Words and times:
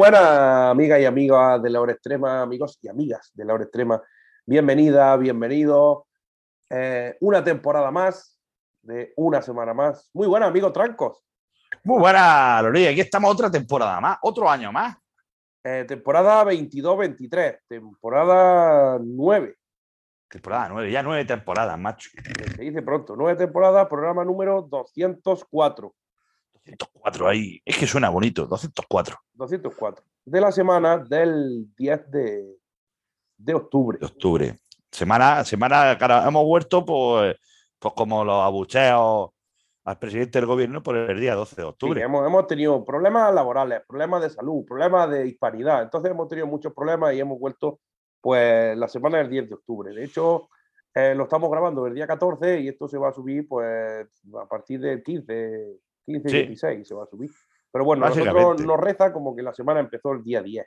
Buenas, 0.00 0.22
amigas 0.70 0.98
y 0.98 1.04
amigas 1.04 1.62
de 1.62 1.68
la 1.68 1.78
hora 1.78 1.92
extrema, 1.92 2.40
amigos 2.40 2.78
y 2.80 2.88
amigas 2.88 3.30
de 3.34 3.44
la 3.44 3.52
hora 3.52 3.64
extrema. 3.64 4.02
Bienvenida, 4.46 5.14
bienvenido. 5.18 6.06
Eh, 6.70 7.18
una 7.20 7.44
temporada 7.44 7.90
más, 7.90 8.40
de 8.80 9.12
una 9.16 9.42
semana 9.42 9.74
más. 9.74 10.08
Muy 10.14 10.26
buenas, 10.26 10.48
amigos 10.48 10.72
Trancos. 10.72 11.22
Muy 11.84 12.00
buena, 12.00 12.62
Lori. 12.62 12.86
Aquí 12.86 13.02
estamos 13.02 13.30
otra 13.30 13.50
temporada 13.50 14.00
más, 14.00 14.16
otro 14.22 14.48
año 14.48 14.72
más. 14.72 14.96
Eh, 15.62 15.84
temporada 15.86 16.44
22-23, 16.46 17.58
temporada 17.68 18.98
9. 19.02 19.54
Temporada 20.30 20.68
9, 20.70 20.90
ya 20.90 21.02
nueve 21.02 21.26
temporadas, 21.26 21.78
macho. 21.78 22.08
Se 22.56 22.62
dice 22.62 22.80
pronto, 22.80 23.16
nueve 23.18 23.36
temporadas, 23.36 23.86
programa 23.86 24.24
número 24.24 24.62
204. 24.62 25.94
204 26.78 27.28
ahí. 27.28 27.60
Es 27.64 27.76
que 27.78 27.86
suena 27.86 28.08
bonito, 28.10 28.46
204. 28.46 29.16
204. 29.34 30.04
De 30.24 30.40
la 30.40 30.52
semana 30.52 30.98
del 30.98 31.66
10 31.76 32.10
de, 32.10 32.56
de 33.36 33.54
octubre. 33.54 33.98
De 33.98 34.06
octubre. 34.06 34.58
Semana, 34.90 35.44
semana, 35.44 35.96
cara, 35.98 36.26
hemos 36.26 36.44
vuelto 36.44 36.84
pues, 36.84 37.36
pues 37.78 37.94
como 37.94 38.24
los 38.24 38.42
abucheos 38.42 39.30
al 39.84 39.98
presidente 39.98 40.38
del 40.38 40.46
gobierno 40.46 40.82
por 40.82 40.96
el 40.96 41.18
día 41.20 41.34
12 41.34 41.56
de 41.56 41.62
Sí, 41.62 41.68
octubre. 41.68 42.02
hemos, 42.02 42.26
hemos 42.26 42.46
tenido 42.46 42.84
problemas 42.84 43.32
laborales, 43.34 43.82
problemas 43.88 44.22
de 44.22 44.30
salud, 44.30 44.64
problemas 44.66 45.08
de 45.10 45.26
hispanidad. 45.26 45.82
Entonces 45.82 46.10
hemos 46.10 46.28
tenido 46.28 46.46
muchos 46.46 46.72
problemas 46.74 47.14
y 47.14 47.20
hemos 47.20 47.38
vuelto 47.38 47.80
pues 48.20 48.76
la 48.76 48.88
semana 48.88 49.18
del 49.18 49.30
10 49.30 49.48
de 49.48 49.54
octubre. 49.54 49.94
De 49.94 50.04
hecho, 50.04 50.50
eh, 50.94 51.14
lo 51.14 51.24
estamos 51.24 51.50
grabando 51.50 51.86
el 51.86 51.94
día 51.94 52.06
14 52.06 52.60
y 52.60 52.68
esto 52.68 52.86
se 52.88 52.98
va 52.98 53.08
a 53.08 53.12
subir 53.12 53.48
pues 53.48 54.06
a 54.38 54.46
partir 54.46 54.80
del 54.80 55.02
15, 55.02 55.78
15 56.06 56.28
y 56.28 56.30
Sí. 56.30 56.36
16 56.48 56.88
se 56.88 56.94
va 56.94 57.04
a 57.04 57.06
subir. 57.06 57.30
Pero 57.72 57.84
bueno, 57.84 58.06
nosotros 58.08 58.60
nos 58.64 58.80
reza 58.80 59.12
como 59.12 59.34
que 59.36 59.42
la 59.42 59.54
semana 59.54 59.80
empezó 59.80 60.12
el 60.12 60.22
día 60.24 60.42
10. 60.42 60.66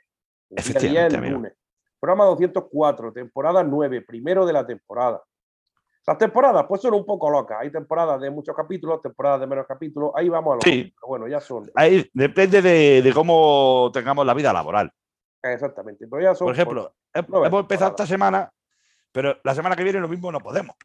El 0.50 0.56
día 0.56 0.64
10 0.64 0.68
Efectivamente, 0.76 1.26
el 1.28 1.32
lunes. 1.32 1.52
Programa 2.00 2.24
204, 2.26 3.12
temporada 3.12 3.62
9, 3.62 4.02
primero 4.02 4.44
de 4.46 4.52
la 4.52 4.66
temporada. 4.66 5.22
Las 6.06 6.18
temporadas 6.18 6.66
pues 6.68 6.82
son 6.82 6.92
un 6.94 7.06
poco 7.06 7.30
locas. 7.30 7.58
Hay 7.60 7.70
temporadas 7.72 8.20
de 8.20 8.30
muchos 8.30 8.54
capítulos, 8.54 9.00
temporadas 9.00 9.40
de 9.40 9.46
menos 9.46 9.66
capítulos. 9.66 10.10
Ahí 10.14 10.28
vamos 10.28 10.52
a 10.52 10.54
lo 10.56 10.60
Sí. 10.60 10.92
pero 10.94 11.08
bueno, 11.08 11.26
ya 11.28 11.40
son. 11.40 11.70
Ahí 11.74 12.10
depende 12.12 12.60
de, 12.60 13.00
de 13.00 13.12
cómo 13.12 13.90
tengamos 13.92 14.26
la 14.26 14.34
vida 14.34 14.52
laboral. 14.52 14.92
Exactamente. 15.42 16.06
Pero 16.06 16.22
ya 16.22 16.34
son 16.34 16.46
Por 16.46 16.54
ejemplo, 16.54 16.94
hemos 17.14 17.60
empezado 17.60 17.90
esta 17.92 18.06
semana, 18.06 18.50
pero 19.12 19.36
la 19.42 19.54
semana 19.54 19.76
que 19.76 19.84
viene 19.84 20.00
lo 20.00 20.08
mismo 20.08 20.30
no 20.30 20.40
podemos. 20.40 20.76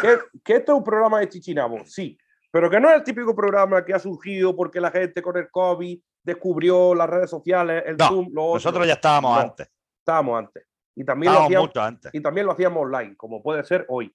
¿Que, 0.00 0.18
que 0.42 0.56
esto 0.56 0.72
es 0.72 0.78
un 0.78 0.84
programa 0.84 1.20
de 1.20 1.28
Chichinabo? 1.28 1.84
Sí. 1.84 2.18
Pero 2.54 2.70
que 2.70 2.78
no 2.78 2.88
es 2.88 2.94
el 2.98 3.02
típico 3.02 3.34
programa 3.34 3.84
que 3.84 3.92
ha 3.94 3.98
surgido 3.98 4.54
porque 4.54 4.80
la 4.80 4.92
gente 4.92 5.20
con 5.20 5.36
el 5.36 5.50
COVID 5.50 6.00
descubrió 6.22 6.94
las 6.94 7.10
redes 7.10 7.28
sociales, 7.28 7.82
el 7.84 7.96
No, 7.96 8.06
Zoom, 8.06 8.28
lo 8.32 8.42
otro. 8.44 8.54
Nosotros 8.54 8.86
ya 8.86 8.92
estábamos 8.92 9.34
No, 9.36 9.42
antes. 9.42 9.68
Estábamos 9.98 10.38
antes. 10.38 10.64
Y 10.94 11.04
también, 11.04 11.32
lo 11.32 11.38
Estábamos 11.40 11.48
hacíamos, 11.50 11.68
mucho 11.70 11.80
antes. 11.82 12.14
y 12.14 12.20
también 12.22 12.46
lo 12.46 12.52
hacíamos 12.52 12.82
online, 12.84 13.16
como 13.16 13.42
puede 13.42 13.64
ser 13.64 13.84
hoy. 13.88 14.14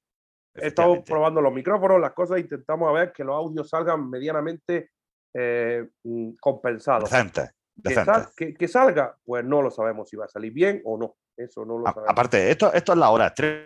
Estamos 0.54 1.00
probando 1.06 1.42
los 1.42 1.52
micrófonos, 1.52 2.00
las 2.00 2.14
cosas, 2.14 2.40
intentamos 2.40 2.88
a 2.88 2.94
ver 2.94 3.12
que 3.12 3.26
los 3.26 3.36
audios 3.36 3.68
salgan 3.68 4.10
medianamente 4.10 4.92
eh, 5.34 5.90
mm, 6.06 6.32
compensados. 6.40 7.10
Decentes, 7.12 7.50
Que, 7.76 7.90
decentes. 7.90 8.06
sal- 8.16 8.30
que- 8.38 8.54
que 8.54 8.68
salga, 8.70 9.18
pues 9.26 9.44
no 9.44 9.62
lo 9.62 9.70
sabemos 9.70 10.08
si 10.10 10.16
va 10.16 10.26
a 10.26 10.30
salir 10.30 10.54
bien 10.54 10.82
o 10.86 10.98
no. 10.98 11.18
Eso 11.36 11.66
no 11.66 11.78
lo 11.78 11.86
A- 11.90 11.92
sabemos. 11.94 12.10
aparte, 12.10 12.50
esto, 12.50 12.72
esto 12.72 12.94
es 12.94 12.98
la 12.98 13.10
hora 13.10 13.28
extrema, 13.28 13.66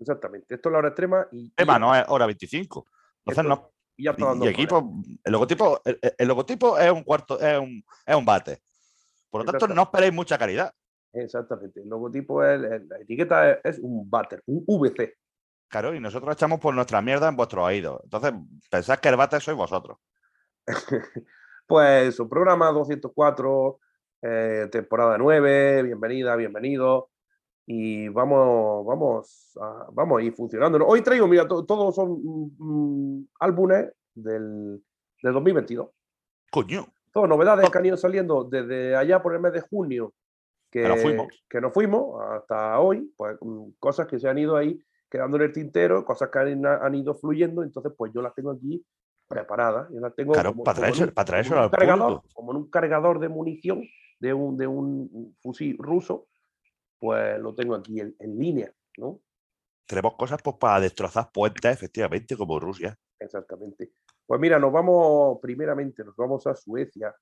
Exactamente. 0.00 0.54
Esto 0.56 0.68
es 0.68 0.72
la 0.72 0.78
hora 0.78 0.88
extrema 0.88 1.28
y, 1.30 1.46
y, 1.56 1.64
no 1.78 1.94
es 1.94 2.04
hora 2.08 2.26
25. 2.26 2.86
Entonces, 3.24 3.44
no, 3.44 3.74
y 3.96 4.08
aquí, 4.08 4.66
pues, 4.66 4.84
el 5.24 5.32
logotipo, 5.32 5.80
el, 5.84 5.98
el 6.18 6.28
logotipo 6.28 6.78
es 6.78 6.90
un 6.90 7.04
cuarto, 7.04 7.40
es 7.40 7.58
un, 7.58 7.84
es 8.04 8.16
un 8.16 8.24
bate. 8.24 8.62
Por 9.30 9.44
lo 9.44 9.50
tanto, 9.50 9.68
no 9.68 9.82
esperéis 9.82 10.12
mucha 10.12 10.36
calidad. 10.36 10.72
Exactamente. 11.12 11.80
El 11.80 11.88
logotipo 11.88 12.44
es, 12.44 12.60
la 12.60 12.98
etiqueta 13.00 13.52
es, 13.52 13.58
es 13.64 13.78
un 13.78 14.08
váter, 14.10 14.42
un 14.46 14.64
VC. 14.66 15.16
Claro, 15.68 15.94
y 15.94 16.00
nosotros 16.00 16.34
echamos 16.34 16.60
por 16.60 16.74
nuestra 16.74 17.00
mierda 17.02 17.28
en 17.28 17.36
vuestros 17.36 17.64
oídos. 17.64 18.00
Entonces, 18.04 18.32
pensad 18.70 18.98
que 18.98 19.08
el 19.08 19.16
bate 19.16 19.40
sois 19.40 19.56
vosotros. 19.56 19.98
Pues 21.66 22.14
su 22.14 22.28
programa 22.28 22.70
204, 22.72 23.80
eh, 24.20 24.68
temporada 24.70 25.16
9, 25.16 25.82
bienvenida, 25.84 26.36
bienvenido. 26.36 27.08
Y 27.66 28.08
vamos, 28.08 28.84
vamos, 28.84 29.52
a, 29.60 29.86
vamos 29.92 30.20
a 30.20 30.22
ir 30.22 30.34
funcionando. 30.34 30.84
Hoy 30.86 31.00
traigo, 31.02 31.26
mira, 31.26 31.48
to- 31.48 31.64
todos 31.64 31.94
son 31.94 32.20
mm, 32.22 32.50
mm, 32.58 33.28
álbumes 33.40 33.90
del, 34.14 34.82
del 35.22 35.32
2022. 35.32 35.88
Coño. 36.50 36.86
Todas 37.12 37.28
novedades 37.28 37.70
que 37.70 37.78
han 37.78 37.86
ido 37.86 37.96
saliendo 37.96 38.44
desde 38.44 38.94
allá 38.96 39.22
por 39.22 39.34
el 39.34 39.40
mes 39.40 39.52
de 39.52 39.60
junio, 39.62 40.12
que, 40.70 40.82
Que 40.82 40.88
nos 40.88 41.00
fuimos. 41.00 41.44
que 41.48 41.60
nos 41.60 41.72
fuimos 41.72 42.20
hasta 42.32 42.78
hoy, 42.80 43.10
pues 43.16 43.36
mm, 43.40 43.70
cosas 43.78 44.06
que 44.08 44.18
se 44.18 44.28
han 44.28 44.36
ido 44.38 44.56
ahí 44.56 44.78
quedando 45.10 45.36
en 45.36 45.44
el 45.44 45.52
tintero, 45.52 46.04
cosas 46.04 46.28
que 46.30 46.38
han, 46.40 46.66
han 46.66 46.94
ido 46.96 47.14
fluyendo, 47.14 47.62
entonces 47.62 47.92
pues 47.96 48.12
yo 48.12 48.20
las 48.20 48.34
tengo 48.34 48.50
aquí 48.50 48.84
preparadas. 49.28 49.88
Yo 49.90 50.00
las 50.00 50.14
tengo 50.14 50.32
Claro, 50.32 50.50
como- 50.52 50.64
para 50.64 50.80
un- 50.90 51.10
para 51.14 51.40
un 51.40 51.52
al 51.54 51.70
cargador, 51.70 52.14
público. 52.20 52.34
como 52.34 52.50
en 52.50 52.56
un 52.58 52.68
cargador 52.70 53.20
de 53.20 53.28
munición 53.28 53.82
de 54.20 54.34
un, 54.34 54.56
de 54.56 54.66
un 54.66 55.34
fusil 55.40 55.76
ruso, 55.78 56.26
pues 56.98 57.38
lo 57.40 57.54
tengo 57.54 57.74
aquí 57.74 58.00
en, 58.00 58.14
en 58.18 58.38
línea, 58.38 58.72
¿no? 58.98 59.20
Tenemos 59.86 60.14
cosas 60.16 60.40
pues, 60.42 60.56
para 60.56 60.80
destrozar 60.80 61.30
puentes, 61.32 61.70
efectivamente, 61.72 62.36
como 62.36 62.58
Rusia. 62.58 62.98
Exactamente. 63.18 63.92
Pues 64.26 64.40
mira, 64.40 64.58
nos 64.58 64.72
vamos, 64.72 65.38
primeramente, 65.42 66.02
nos 66.04 66.16
vamos 66.16 66.46
a 66.46 66.54
Suecia, 66.54 67.14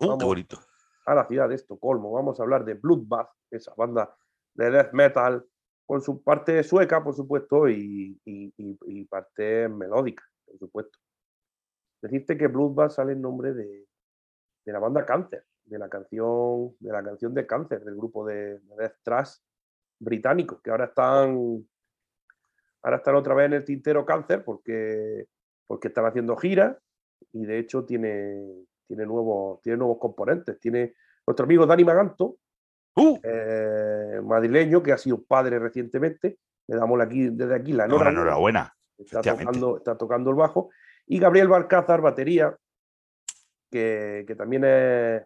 Uh, 0.00 0.16
qué 0.16 0.24
bonito. 0.24 0.58
a 1.06 1.14
la 1.14 1.26
ciudad 1.26 1.48
de 1.48 1.56
Estocolmo. 1.56 2.12
Vamos 2.12 2.38
a 2.38 2.44
hablar 2.44 2.64
de 2.64 2.74
Bloodbath, 2.74 3.30
esa 3.50 3.74
banda 3.76 4.14
de 4.54 4.70
death 4.70 4.92
metal, 4.92 5.44
con 5.84 6.00
su 6.00 6.22
parte 6.22 6.62
sueca, 6.62 7.02
por 7.02 7.14
supuesto, 7.16 7.68
y, 7.68 8.16
y- 8.24 8.54
y- 8.56 8.78
y 8.86 9.04
parte 9.06 9.68
melódica, 9.68 10.22
por 10.46 10.56
supuesto. 10.58 10.98
Decirte 12.00 12.38
que 12.38 12.46
Bloodbath 12.46 12.92
sale 12.92 13.12
en 13.14 13.22
nombre 13.22 13.52
de, 13.54 13.88
de 14.64 14.72
la 14.72 14.78
banda 14.78 15.04
Cancer, 15.04 15.44
de 15.68 15.78
la 15.78 15.88
canción 15.88 16.74
de 16.80 16.92
la 16.92 17.02
canción 17.02 17.34
de 17.34 17.46
Cancer, 17.46 17.84
del 17.84 17.96
grupo 17.96 18.26
de, 18.26 18.58
de 18.58 18.76
death 18.76 18.96
thrash 19.02 19.36
británico, 19.98 20.60
que 20.62 20.70
ahora 20.70 20.86
están 20.86 21.64
ahora 22.82 22.96
están 22.96 23.14
otra 23.16 23.34
vez 23.34 23.46
en 23.46 23.54
el 23.54 23.64
tintero 23.64 24.04
Cancer 24.04 24.44
porque 24.44 25.26
porque 25.66 25.88
están 25.88 26.06
haciendo 26.06 26.36
giras 26.36 26.76
y 27.32 27.44
de 27.44 27.58
hecho 27.58 27.84
tiene 27.84 28.66
tiene 28.86 29.04
nuevos 29.06 29.60
tiene 29.62 29.78
nuevos 29.78 29.98
componentes, 29.98 30.58
tiene 30.58 30.94
nuestro 31.26 31.44
amigo 31.44 31.66
Dani 31.66 31.84
Maganto, 31.84 32.38
Uh, 32.98 33.16
eh, 33.22 34.20
madrileño 34.24 34.82
que 34.82 34.92
ha 34.92 34.98
sido 34.98 35.22
padre 35.22 35.60
recientemente, 35.60 36.38
le 36.66 36.76
damos 36.76 37.00
aquí, 37.00 37.28
desde 37.28 37.54
aquí 37.54 37.72
la 37.72 37.84
enhorabuena, 37.84 38.10
enhorabuena. 38.10 38.76
está 38.98 39.22
tocando, 39.22 39.76
está 39.76 39.96
tocando 39.96 40.30
el 40.30 40.36
bajo, 40.36 40.70
y 41.06 41.20
Gabriel 41.20 41.46
Balcázar, 41.46 42.00
batería, 42.00 42.56
que, 43.70 44.24
que 44.26 44.34
también 44.34 44.64
es, 44.64 45.22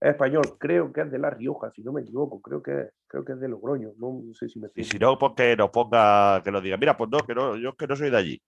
es 0.00 0.10
español, 0.10 0.42
creo 0.58 0.92
que 0.92 1.02
es 1.02 1.10
de 1.10 1.18
La 1.18 1.30
Rioja, 1.30 1.70
si 1.72 1.82
no 1.82 1.92
me 1.92 2.00
equivoco, 2.00 2.40
creo 2.40 2.62
que, 2.62 2.90
creo 3.06 3.24
que 3.24 3.32
es 3.32 3.40
de 3.40 3.48
Logroño, 3.48 3.92
no 3.98 4.22
sé 4.34 4.48
si 4.48 4.58
me 4.58 4.66
estoy, 4.68 4.82
Y 4.82 4.86
si 4.86 4.98
no, 4.98 5.18
pues 5.18 5.32
que 5.36 5.56
nos 5.56 5.70
ponga, 5.70 6.42
que 6.42 6.50
nos 6.50 6.62
diga, 6.62 6.76
mira, 6.78 6.96
pues 6.96 7.10
no, 7.10 7.18
que 7.18 7.34
no, 7.34 7.56
yo 7.56 7.74
que 7.76 7.86
no 7.86 7.94
soy 7.96 8.10
de 8.10 8.16
allí. 8.16 8.42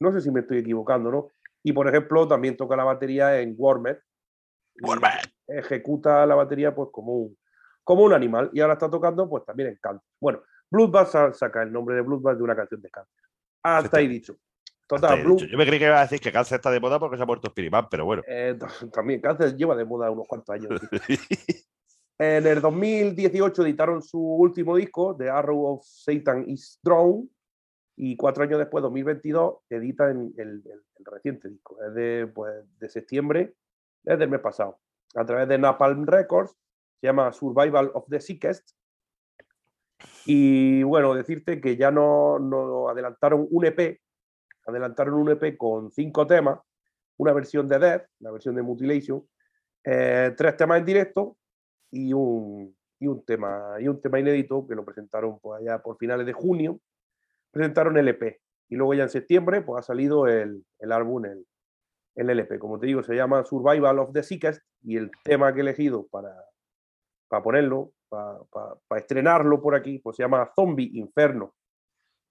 no 0.00 0.12
sé 0.12 0.20
si 0.20 0.30
me 0.30 0.40
estoy 0.40 0.58
equivocando, 0.58 1.10
¿no? 1.10 1.28
Y 1.62 1.72
por 1.72 1.88
ejemplo, 1.88 2.28
también 2.28 2.56
toca 2.56 2.76
la 2.76 2.84
batería 2.84 3.40
en 3.40 3.54
Warmet, 3.56 4.00
Warmet. 4.82 5.32
ejecuta 5.46 6.24
la 6.26 6.34
batería 6.34 6.74
pues 6.74 6.90
como 6.92 7.14
un, 7.14 7.38
como 7.82 8.04
un 8.04 8.12
animal, 8.12 8.50
y 8.52 8.60
ahora 8.60 8.74
está 8.74 8.90
tocando 8.90 9.28
pues 9.28 9.44
también 9.44 9.70
en 9.70 9.76
canto. 9.80 10.04
Bueno, 10.20 10.42
Bloodbath 10.70 11.08
sa- 11.08 11.32
saca 11.32 11.62
el 11.62 11.72
nombre 11.72 11.96
de 11.96 12.02
Bloodbath 12.02 12.36
de 12.36 12.42
una 12.42 12.54
canción 12.54 12.80
de 12.82 12.90
canto. 12.90 13.10
Hasta 13.62 13.98
ahí 13.98 14.08
dicho. 14.08 14.36
Total, 14.88 15.22
Blue-. 15.22 15.36
Yo 15.38 15.58
me 15.58 15.66
creí 15.66 15.78
que 15.78 15.84
iba 15.84 15.98
a 15.98 16.02
decir 16.02 16.18
que 16.20 16.32
Cáncer 16.32 16.56
está 16.56 16.70
de 16.70 16.80
moda 16.80 16.98
porque 16.98 17.16
se 17.16 17.22
ha 17.22 17.26
muerto 17.26 17.50
Spirimán, 17.50 17.88
pero 17.90 18.04
bueno. 18.06 18.22
Eh, 18.26 18.58
también 18.92 19.20
Cáncer 19.20 19.54
lleva 19.54 19.76
de 19.76 19.84
moda 19.84 20.10
unos 20.10 20.26
cuantos 20.26 20.54
años. 20.54 20.68
En 22.20 22.44
el 22.48 22.60
2018 22.60 23.62
editaron 23.62 24.02
su 24.02 24.18
último 24.20 24.74
disco, 24.74 25.14
The 25.16 25.30
Arrow 25.30 25.66
of 25.66 25.84
Satan 25.84 26.50
is 26.50 26.80
Drawn, 26.82 27.30
y 27.94 28.16
cuatro 28.16 28.42
años 28.42 28.58
después, 28.58 28.82
2022, 28.82 29.58
editan 29.70 30.32
el, 30.36 30.40
el- 30.40 30.82
el 30.98 31.04
reciente 31.04 31.48
disco, 31.48 31.76
es 31.86 31.94
de, 31.94 32.26
pues, 32.34 32.52
de 32.80 32.88
septiembre, 32.88 33.54
desde 34.02 34.24
el 34.24 34.30
mes 34.30 34.40
pasado, 34.40 34.80
a 35.14 35.24
través 35.24 35.46
de 35.46 35.58
Napalm 35.58 36.06
Records, 36.06 36.50
se 37.00 37.06
llama 37.06 37.32
Survival 37.32 37.92
of 37.94 38.06
the 38.10 38.20
Sickest. 38.20 38.70
Y 40.26 40.82
bueno, 40.82 41.14
decirte 41.14 41.60
que 41.60 41.76
ya 41.76 41.92
no, 41.92 42.40
no 42.40 42.88
adelantaron 42.88 43.46
un 43.48 43.64
EP, 43.64 44.00
adelantaron 44.68 45.14
un 45.14 45.30
EP 45.30 45.56
con 45.56 45.90
cinco 45.90 46.26
temas, 46.26 46.60
una 47.18 47.32
versión 47.32 47.66
de 47.68 47.78
Death, 47.78 48.06
la 48.20 48.30
versión 48.30 48.54
de 48.54 48.62
Mutilation, 48.62 49.26
eh, 49.84 50.34
tres 50.36 50.56
temas 50.56 50.78
en 50.78 50.84
directo 50.84 51.36
y 51.90 52.12
un, 52.12 52.76
y 53.00 53.06
un 53.06 53.24
tema 53.24 53.76
y 53.80 53.88
un 53.88 54.00
tema 54.00 54.20
inédito 54.20 54.66
que 54.66 54.74
lo 54.74 54.84
presentaron 54.84 55.38
pues 55.40 55.60
allá 55.60 55.80
por 55.82 55.96
finales 55.96 56.26
de 56.26 56.32
junio 56.32 56.80
presentaron 57.50 57.96
el 57.96 58.08
EP. 58.08 58.40
Y 58.68 58.76
luego 58.76 58.92
ya 58.94 59.04
en 59.04 59.08
septiembre 59.08 59.62
pues 59.62 59.80
ha 59.80 59.82
salido 59.86 60.26
el, 60.28 60.64
el 60.78 60.92
álbum, 60.92 61.24
el, 61.24 61.46
el 62.16 62.30
LP. 62.30 62.58
Como 62.58 62.78
te 62.78 62.86
digo, 62.86 63.02
se 63.02 63.14
llama 63.16 63.42
Survival 63.44 63.98
of 64.00 64.12
the 64.12 64.22
Sickest 64.22 64.62
y 64.82 64.96
el 64.98 65.10
tema 65.24 65.52
que 65.54 65.60
he 65.60 65.62
elegido 65.62 66.06
para, 66.08 66.34
para 67.28 67.42
ponerlo, 67.42 67.92
para, 68.10 68.38
para- 68.52 68.74
para 68.86 69.00
estrenarlo 69.00 69.62
por 69.62 69.74
aquí, 69.74 69.98
pues 70.00 70.16
se 70.16 70.22
llama 70.22 70.50
Zombie 70.54 70.90
Inferno. 70.94 71.54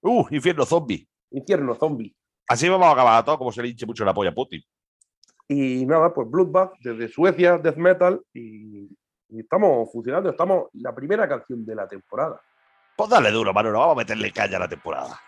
Uh, 0.03 0.27
infierno 0.29 0.63
zombie. 0.65 1.09
Infierno 1.31 1.73
Zombie. 1.73 2.15
Así 2.47 2.69
vamos 2.69 2.87
a 2.87 2.91
acabar 2.91 3.19
a 3.19 3.25
todo, 3.25 3.37
como 3.37 3.51
se 3.51 3.61
le 3.61 3.69
hinche 3.69 3.85
mucho 3.85 4.05
la 4.05 4.13
polla 4.13 4.29
a 4.29 4.33
Putin. 4.35 4.61
Y 5.49 5.85
nada, 5.85 6.13
pues 6.13 6.29
Bloodbath 6.29 6.73
desde 6.79 7.07
Suecia, 7.07 7.57
Death 7.57 7.77
Metal, 7.77 8.21
y, 8.33 8.89
y 9.29 9.39
estamos 9.39 9.91
funcionando. 9.91 10.29
Estamos 10.29 10.69
la 10.73 10.93
primera 10.93 11.27
canción 11.27 11.65
de 11.65 11.75
la 11.75 11.87
temporada. 11.87 12.41
Pues 12.95 13.09
dale 13.09 13.31
duro, 13.31 13.53
Manolo, 13.53 13.79
vamos 13.79 13.95
a 13.95 13.97
meterle 13.99 14.31
caña 14.31 14.57
a 14.57 14.61
la 14.61 14.69
temporada. 14.69 15.19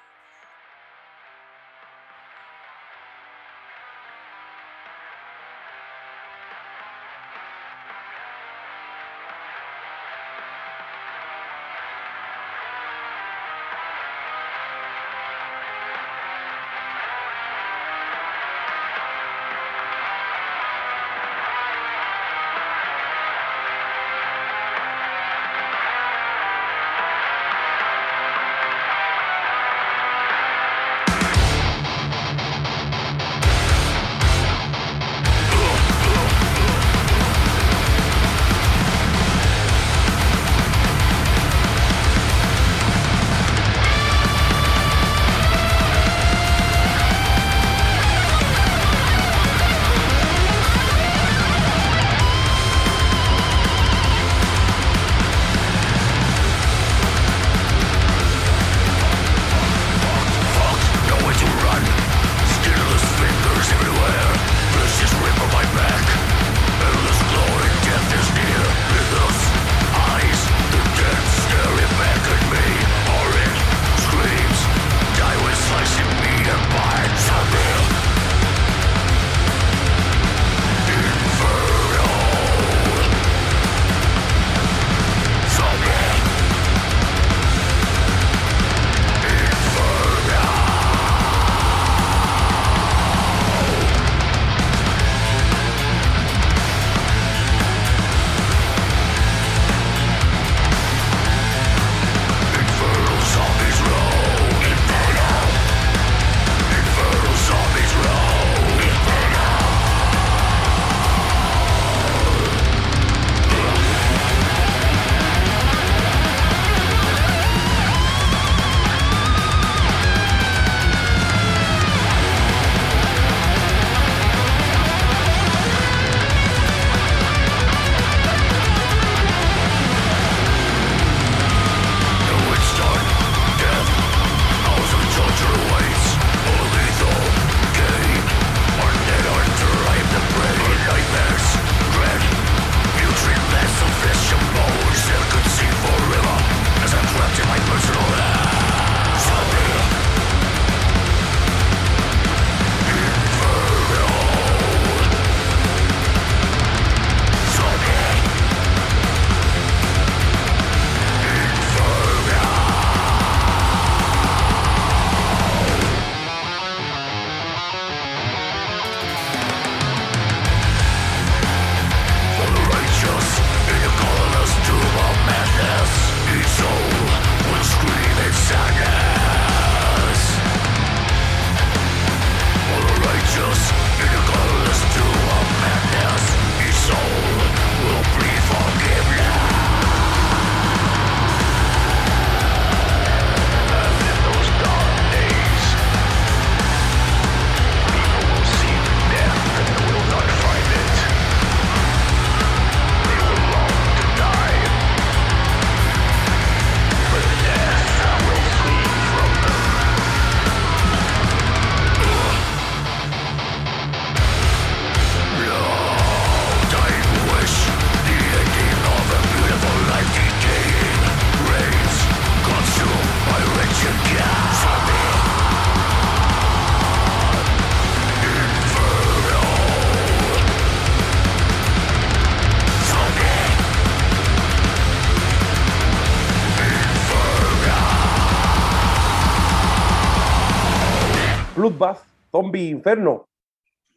Bloodbath, 241.59 241.99
Zombie 242.31 242.69
Inferno. 242.69 243.27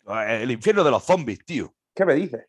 Eh, 0.08 0.40
El 0.42 0.50
infierno 0.50 0.82
de 0.82 0.90
los 0.90 1.04
zombies, 1.04 1.44
tío. 1.44 1.72
¿Qué 1.94 2.04
me 2.04 2.14
dices? 2.14 2.44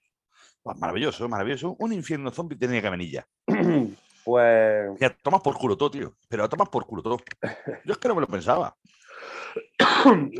Pues 0.63 0.75
maravilloso, 0.79 1.29
maravilloso. 1.29 1.75
Un 1.77 1.93
infierno 1.93 2.31
zombie 2.31 2.57
tenía 2.57 2.81
que 2.81 2.89
venir 2.89 3.23
pues 4.25 4.99
Ya 4.99 5.15
tomas 5.21 5.41
por 5.41 5.55
culo 5.57 5.77
todo, 5.77 5.91
tío. 5.91 6.13
Pero 6.27 6.49
tomas 6.49 6.69
por 6.69 6.87
culo 6.87 7.03
todo. 7.03 7.17
Yo 7.85 7.91
es 7.93 7.97
que 7.99 8.07
no 8.07 8.15
me 8.15 8.21
lo 8.21 8.27
pensaba. 8.27 8.75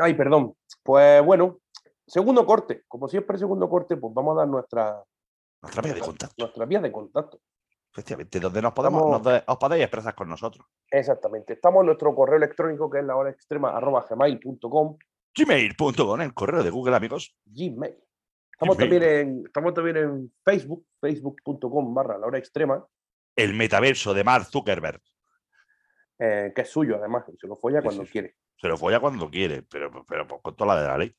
Ay, 0.01 0.15
perdón. 0.15 0.55
Pues 0.81 1.23
bueno, 1.23 1.59
segundo 2.07 2.43
corte. 2.43 2.83
Como 2.87 3.07
siempre, 3.07 3.37
segundo 3.37 3.69
corte, 3.69 3.95
pues 3.97 4.11
vamos 4.11 4.35
a 4.35 4.39
dar 4.39 4.47
nuestra, 4.47 5.03
Nuestra 5.61 5.81
vía 5.83 5.93
de 5.93 5.99
contacto. 5.99 6.35
nuestra 6.39 6.65
vía 6.65 6.81
de 6.81 6.91
contacto. 6.91 7.39
Efectivamente, 7.93 8.39
donde 8.39 8.61
nos 8.61 8.73
podemos, 8.73 9.01
Estamos- 9.03 9.21
nos 9.23 9.33
de- 9.33 9.43
os 9.45 9.57
podéis 9.57 9.83
expresar 9.83 10.15
con 10.15 10.27
nosotros. 10.27 10.65
Exactamente. 10.89 11.53
Estamos 11.53 11.81
en 11.81 11.85
nuestro 11.87 12.15
correo 12.15 12.37
electrónico 12.37 12.89
que 12.89 12.99
es 12.99 13.05
la 13.05 13.15
hora 13.15 13.29
extrema 13.29 13.69
arroba 13.77 14.03
gmail.com. 14.09 14.97
Gmail.com, 15.35 16.21
el 16.21 16.33
correo 16.33 16.63
de 16.63 16.69
Google, 16.71 16.95
amigos. 16.95 17.35
Gmail. 17.45 17.95
Estamos 18.51 18.77
Gmail. 18.77 18.89
también, 18.99 19.03
en, 19.27 19.43
estamos 19.45 19.73
también 19.73 19.97
en 19.97 20.33
Facebook, 20.43 20.85
facebook.com 21.01 21.93
barra 21.93 22.17
la 22.17 22.25
hora 22.27 22.37
extrema, 22.39 22.83
El 23.35 23.53
metaverso 23.53 24.13
de 24.13 24.23
Mark 24.23 24.45
Zuckerberg. 24.45 25.01
eh, 26.19 26.51
que 26.55 26.61
es 26.61 26.69
suyo 26.69 26.97
además, 26.97 27.25
y 27.33 27.37
se 27.37 27.47
lo 27.47 27.55
folla 27.55 27.79
Sí, 27.81 27.85
cuando 27.85 28.05
sí, 28.05 28.11
quiere. 28.11 28.35
Se 28.57 28.67
lo 28.67 28.77
folla 28.77 28.99
cuando 28.99 29.29
quiere, 29.29 29.63
pero, 29.63 29.91
pero 30.07 30.27
pues, 30.27 30.41
con 30.41 30.55
toda 30.55 30.75
la 30.75 30.81
de 30.81 30.87
la 30.87 30.97
ley. 30.97 31.15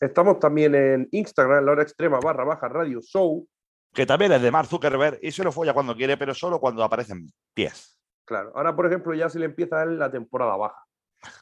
Estamos 0.00 0.38
también 0.38 0.74
en 0.74 1.08
Instagram, 1.10 1.64
la 1.64 1.72
hora 1.72 1.82
extrema 1.82 2.18
barra 2.20 2.44
baja 2.44 2.68
radio 2.68 3.00
show. 3.02 3.46
Que 3.92 4.06
también 4.06 4.32
es 4.32 4.42
de 4.42 4.50
Mark 4.50 4.68
Zuckerberg 4.68 5.18
y 5.22 5.32
se 5.32 5.42
lo 5.42 5.50
folla 5.52 5.72
cuando 5.72 5.96
quiere, 5.96 6.16
pero 6.16 6.34
solo 6.34 6.60
cuando 6.60 6.84
aparecen 6.84 7.26
pies. 7.54 7.98
Claro, 8.24 8.52
ahora 8.54 8.76
por 8.76 8.86
ejemplo 8.86 9.14
ya 9.14 9.28
se 9.28 9.38
le 9.38 9.46
empieza 9.46 9.80
a 9.80 9.82
él 9.84 9.98
la 9.98 10.10
temporada 10.10 10.56
baja. 10.56 10.84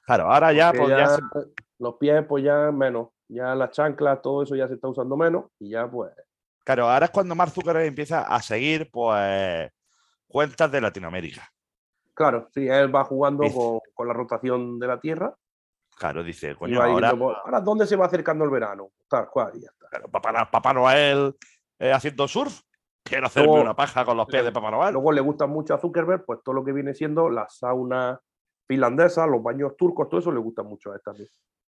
Claro, 0.07 0.33
ahora 0.33 0.53
ya, 0.53 0.73
pues, 0.73 0.89
ya 0.89 0.99
ya 0.99 1.09
se- 1.09 1.23
Los 1.79 1.97
pies 1.97 2.25
pues 2.27 2.45
ya 2.45 2.71
menos, 2.73 3.09
ya 3.29 3.55
las 3.55 3.71
chanclas, 3.71 4.23
todo 4.23 4.43
eso 4.45 4.55
ya 4.55 4.69
se 4.69 4.75
está 4.75 4.89
usando 4.89 5.17
menos 5.17 5.47
y 5.59 5.71
ya 5.71 5.91
pues 5.91 6.13
claro, 6.65 6.89
ahora 6.89 7.07
es 7.07 7.11
cuando 7.13 7.35
Mark 7.35 7.51
Zuckerberg 7.51 7.87
empieza 7.87 8.23
a 8.23 8.41
seguir, 8.41 8.89
pues, 8.91 9.71
cuentas 10.27 10.71
de 10.73 10.81
Latinoamérica. 10.81 11.49
Claro, 12.15 12.49
sí, 12.55 12.67
él 12.67 12.95
va 12.95 13.05
jugando 13.05 13.43
Dice- 13.45 13.55
con, 13.57 13.79
con 13.93 14.09
la 14.09 14.15
rotación 14.15 14.79
de 14.79 14.87
la 14.87 14.99
Tierra. 15.01 15.35
Claro, 15.99 16.23
dice, 16.23 16.55
coño, 16.55 16.81
ahora, 16.83 17.09
diciendo, 17.09 17.25
pues, 17.27 17.37
ahora, 17.45 17.61
¿dónde 17.61 17.87
se 17.87 17.97
va 17.97 18.07
acercando 18.07 18.45
el 18.45 18.51
verano? 18.51 18.91
Tal 19.09 19.29
cual, 19.29 19.53
y 19.55 19.61
ya 19.63 19.69
está. 19.71 19.89
claro, 19.89 20.09
Papá, 20.09 20.51
Papá 20.51 20.73
Noel 20.75 21.35
eh, 21.79 21.93
haciendo 21.93 22.27
surf. 22.29 22.61
Quiero 23.03 23.27
hacerme 23.27 23.47
Luego- 23.49 23.63
una 23.63 23.77
paja 23.77 24.05
con 24.05 24.17
los 24.17 24.27
pies 24.27 24.45
de 24.45 24.51
Papá 24.53 24.71
Noel. 24.71 24.93
Luego 24.95 25.13
le 25.13 25.21
gusta 25.21 25.47
mucho 25.47 25.75
a 25.75 25.79
Zuckerberg, 25.79 26.25
pues 26.25 26.41
todo 26.45 26.55
lo 26.57 26.65
que 26.65 26.73
viene 26.73 26.93
siendo 26.95 27.31
la 27.31 27.49
sauna 27.49 28.21
finlandesa, 28.67 29.27
los 29.27 29.43
baños 29.43 29.77
turcos, 29.77 30.09
todo 30.09 30.19
eso 30.21 30.33
le 30.33 30.41
gusta 30.41 30.63
mucho 30.65 30.91
a 30.91 30.97
él 30.97 31.01
también. 31.05 31.29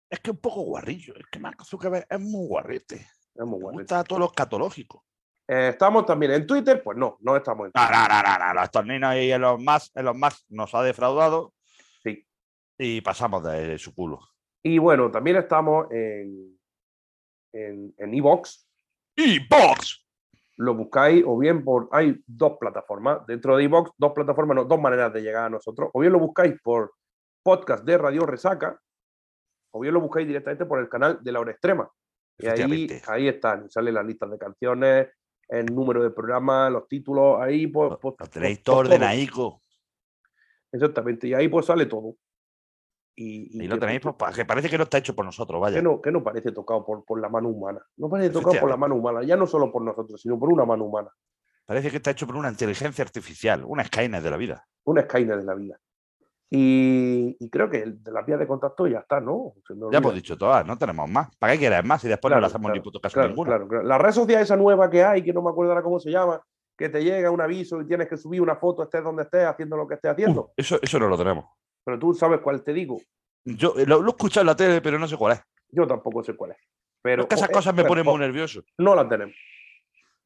Es 0.09 0.19
que 0.19 0.31
es 0.31 0.35
un 0.35 0.41
poco 0.41 0.61
guarrillo. 0.61 1.13
Es 1.15 1.25
que 1.31 1.37
Mark 1.39 1.63
Zuckerberg 1.63 2.07
es 2.09 2.19
muy 2.19 2.47
guarrete. 2.47 2.95
Es 3.35 3.45
muy 3.45 3.59
Me 3.59 3.63
bueno. 3.65 3.79
gusta 3.79 4.03
todo 4.03 4.17
lo 4.19 4.25
escatológico. 4.25 5.03
Eh, 5.47 5.69
estamos 5.69 6.05
también 6.05 6.31
en 6.31 6.47
Twitter, 6.47 6.81
pues 6.83 6.97
no, 6.97 7.17
no 7.21 7.35
estamos 7.37 7.67
en 7.67 7.71
Twitter. 7.71 7.91
no, 7.91 8.07
no, 8.07 8.53
no, 8.53 8.53
no. 8.73 8.83
Niños 8.83 9.15
y 9.15 9.31
en 9.31 9.41
los 9.41 9.61
más, 9.61 9.91
en 9.95 10.05
los 10.05 10.15
más 10.17 10.43
nos 10.49 10.73
ha 10.73 10.81
defraudado 10.81 11.53
Sí. 12.03 12.25
y 12.79 13.01
pasamos 13.01 13.43
de 13.43 13.77
su 13.77 13.93
culo. 13.93 14.19
Y 14.63 14.79
bueno, 14.79 15.11
también 15.11 15.37
estamos 15.37 15.85
en 15.91 16.57
en 17.53 17.93
en 17.97 18.13
Evox. 18.13 18.66
¡Y 19.17 19.39
Box! 19.47 20.07
lo 20.57 20.73
buscáis 20.73 21.23
o 21.25 21.37
bien 21.37 21.63
por. 21.63 21.87
Hay 21.91 22.19
dos 22.25 22.57
plataformas. 22.59 23.25
Dentro 23.27 23.55
de 23.55 23.63
Evox, 23.63 23.91
dos 23.97 24.11
plataformas, 24.13 24.55
no, 24.55 24.65
dos 24.65 24.81
maneras 24.81 25.13
de 25.13 25.21
llegar 25.21 25.45
a 25.45 25.49
nosotros. 25.49 25.89
O 25.93 25.99
bien 25.99 26.11
lo 26.11 26.19
buscáis 26.19 26.59
por 26.61 26.93
podcast 27.43 27.85
de 27.85 27.97
Radio 27.97 28.25
Resaca, 28.25 28.79
o 29.71 29.79
bien 29.79 29.93
lo 29.93 30.01
buscáis 30.01 30.27
directamente 30.27 30.65
por 30.65 30.79
el 30.79 30.89
canal 30.89 31.19
de 31.21 31.31
la 31.31 31.39
hora 31.39 31.51
extrema. 31.51 31.89
Y 32.39 32.47
ahí, 32.47 32.87
ahí 33.07 33.27
están, 33.27 33.69
salen 33.69 33.93
las 33.93 34.05
listas 34.05 34.29
de 34.29 34.37
canciones, 34.37 35.07
el 35.47 35.65
número 35.67 36.03
de 36.03 36.11
programa, 36.11 36.69
los 36.69 36.87
títulos, 36.87 37.39
ahí 37.39 37.67
pues. 37.67 37.93
pues, 38.01 38.15
Lo 38.19 38.27
tenéis 38.27 38.57
pues, 38.57 38.63
todo 38.63 38.77
ordenaico. 38.77 39.61
Exactamente, 40.71 41.27
y 41.27 41.33
ahí 41.33 41.47
pues 41.47 41.67
sale 41.67 41.85
todo. 41.85 42.15
Y, 43.19 43.63
Y 43.63 43.67
lo 43.67 43.75
que- 43.75 43.79
tenéis, 43.81 43.99
pues, 44.01 44.35
que 44.35 44.45
parece 44.45 44.69
que 44.69 44.77
no 44.77 44.83
está 44.83 44.99
hecho 44.99 45.15
por 45.15 45.25
nosotros, 45.25 45.59
vaya. 45.59 45.77
que 45.77 45.81
no, 45.81 45.99
que 45.99 46.11
no 46.11 46.23
parece 46.23 46.51
tocado 46.51 46.85
por, 46.85 47.03
por 47.03 47.19
la 47.19 47.29
mano 47.29 47.49
humana. 47.49 47.81
No 47.97 48.09
parece 48.09 48.29
tocado 48.29 48.59
por 48.59 48.69
la 48.69 48.77
mano 48.77 48.93
humana, 48.95 49.23
ya 49.23 49.35
no 49.35 49.47
solo 49.47 49.71
por 49.71 49.81
nosotros, 49.81 50.21
sino 50.21 50.37
por 50.37 50.49
una 50.53 50.65
mano 50.65 50.85
humana. 50.85 51.09
Parece 51.65 51.89
que 51.89 51.97
está 51.97 52.11
hecho 52.11 52.27
por 52.27 52.35
una 52.35 52.49
inteligencia 52.49 53.03
artificial, 53.03 53.63
una 53.65 53.83
Skynet 53.83 54.21
de 54.23 54.29
la 54.29 54.37
vida. 54.37 54.67
una 54.83 55.01
Skynet 55.01 55.37
de 55.39 55.43
la 55.43 55.55
vida. 55.55 55.79
Y, 56.49 57.35
y 57.39 57.49
creo 57.49 57.69
que 57.69 57.79
el 57.83 58.01
de 58.01 58.11
las 58.11 58.25
vías 58.25 58.39
de 58.39 58.47
contacto 58.47 58.87
ya 58.87 58.99
está, 58.99 59.19
¿no? 59.19 59.53
Ya 59.91 59.97
hemos 59.97 60.13
dicho 60.15 60.37
todas, 60.37 60.65
no 60.65 60.77
tenemos 60.77 61.09
más. 61.09 61.35
¿Para 61.37 61.53
qué 61.53 61.59
quieres 61.59 61.83
más? 61.83 62.03
Y 62.05 62.07
después 62.07 62.33
no 62.33 62.39
le 62.39 62.45
hacemos 62.45 62.67
claro, 62.69 62.75
ni 62.75 62.81
puto 62.81 63.01
caso 63.01 63.13
Claro, 63.15 63.29
ninguno. 63.29 63.49
claro, 63.49 63.67
claro. 63.67 63.83
La 63.83 63.97
red 63.97 64.11
social 64.11 64.41
esa 64.41 64.55
nueva 64.55 64.89
que 64.89 65.03
hay, 65.03 65.23
que 65.23 65.33
no 65.33 65.41
me 65.41 65.49
acuerdo 65.49 65.71
ahora 65.73 65.83
cómo 65.83 65.99
se 65.99 66.09
llama, 66.09 66.41
que 66.77 66.87
te 66.87 67.03
llega 67.03 67.31
un 67.31 67.41
aviso 67.41 67.81
y 67.81 67.85
tienes 67.87 68.07
que 68.07 68.15
subir 68.15 68.41
una 68.41 68.55
foto, 68.55 68.83
estés 68.83 69.03
donde 69.03 69.23
estés, 69.23 69.45
haciendo 69.45 69.75
lo 69.75 69.87
que 69.87 69.95
estés 69.95 70.11
haciendo. 70.11 70.41
Uh, 70.43 70.51
eso, 70.55 70.79
eso 70.81 70.99
no 70.99 71.09
lo 71.09 71.17
tenemos. 71.17 71.45
Pero 71.87 71.97
tú 71.97 72.13
sabes 72.13 72.41
cuál 72.41 72.61
te 72.65 72.73
digo. 72.73 72.99
Yo 73.45 73.73
eh, 73.77 73.85
lo, 73.85 74.01
lo 74.01 74.07
he 74.07 74.09
escuchado 74.09 74.41
en 74.41 74.47
la 74.47 74.57
tele, 74.57 74.81
pero 74.81 74.99
no 74.99 75.07
sé 75.07 75.15
cuál 75.15 75.31
es. 75.35 75.41
Yo 75.69 75.87
tampoco 75.87 76.21
sé 76.21 76.35
cuál 76.35 76.51
es. 76.51 76.57
Pero 77.01 77.21
es 77.21 77.29
que 77.29 77.35
esas 77.35 77.47
cosas 77.47 77.73
me 77.73 77.85
ponen 77.85 78.03
muy 78.03 78.19
nervioso. 78.19 78.61
No 78.77 78.93
las 78.93 79.07
tenemos. 79.07 79.33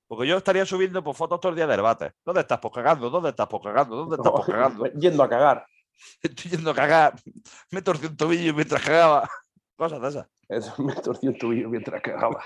Porque 0.08 0.26
yo 0.26 0.38
estaría 0.38 0.66
subiendo 0.66 1.04
por 1.04 1.14
fotos 1.14 1.40
todo 1.40 1.52
el 1.52 1.56
día 1.56 1.68
de 1.68 1.76
debate. 1.76 2.14
¿Dónde 2.26 2.42
estás? 2.42 2.58
Pues 2.58 2.74
cagando. 2.74 3.12
¿Dónde 3.12 3.30
estás? 3.30 3.48
Pues 3.48 3.62
cagando. 3.62 3.96
¿Dónde 3.96 4.16
estás? 4.16 4.32
Pues 4.32 4.46
cagando. 4.48 4.86
Yendo 5.00 5.22
a 5.22 5.30
cagar. 5.30 5.68
Estoy 6.24 6.50
yendo 6.50 6.72
a 6.72 6.74
cagar. 6.74 7.14
Me 7.70 7.84
torcí 7.84 8.08
un 8.08 8.18
tobillo 8.18 8.56
mientras 8.56 8.82
cagaba. 8.82 9.30
Cosas 9.76 10.02
de 10.02 10.08
esas. 10.08 10.28
Eso 10.50 10.82
me 10.82 10.96
torció 10.96 11.30
un 11.30 11.38
tobillo 11.38 11.70
mientras 11.70 12.02
cagaba. 12.02 12.42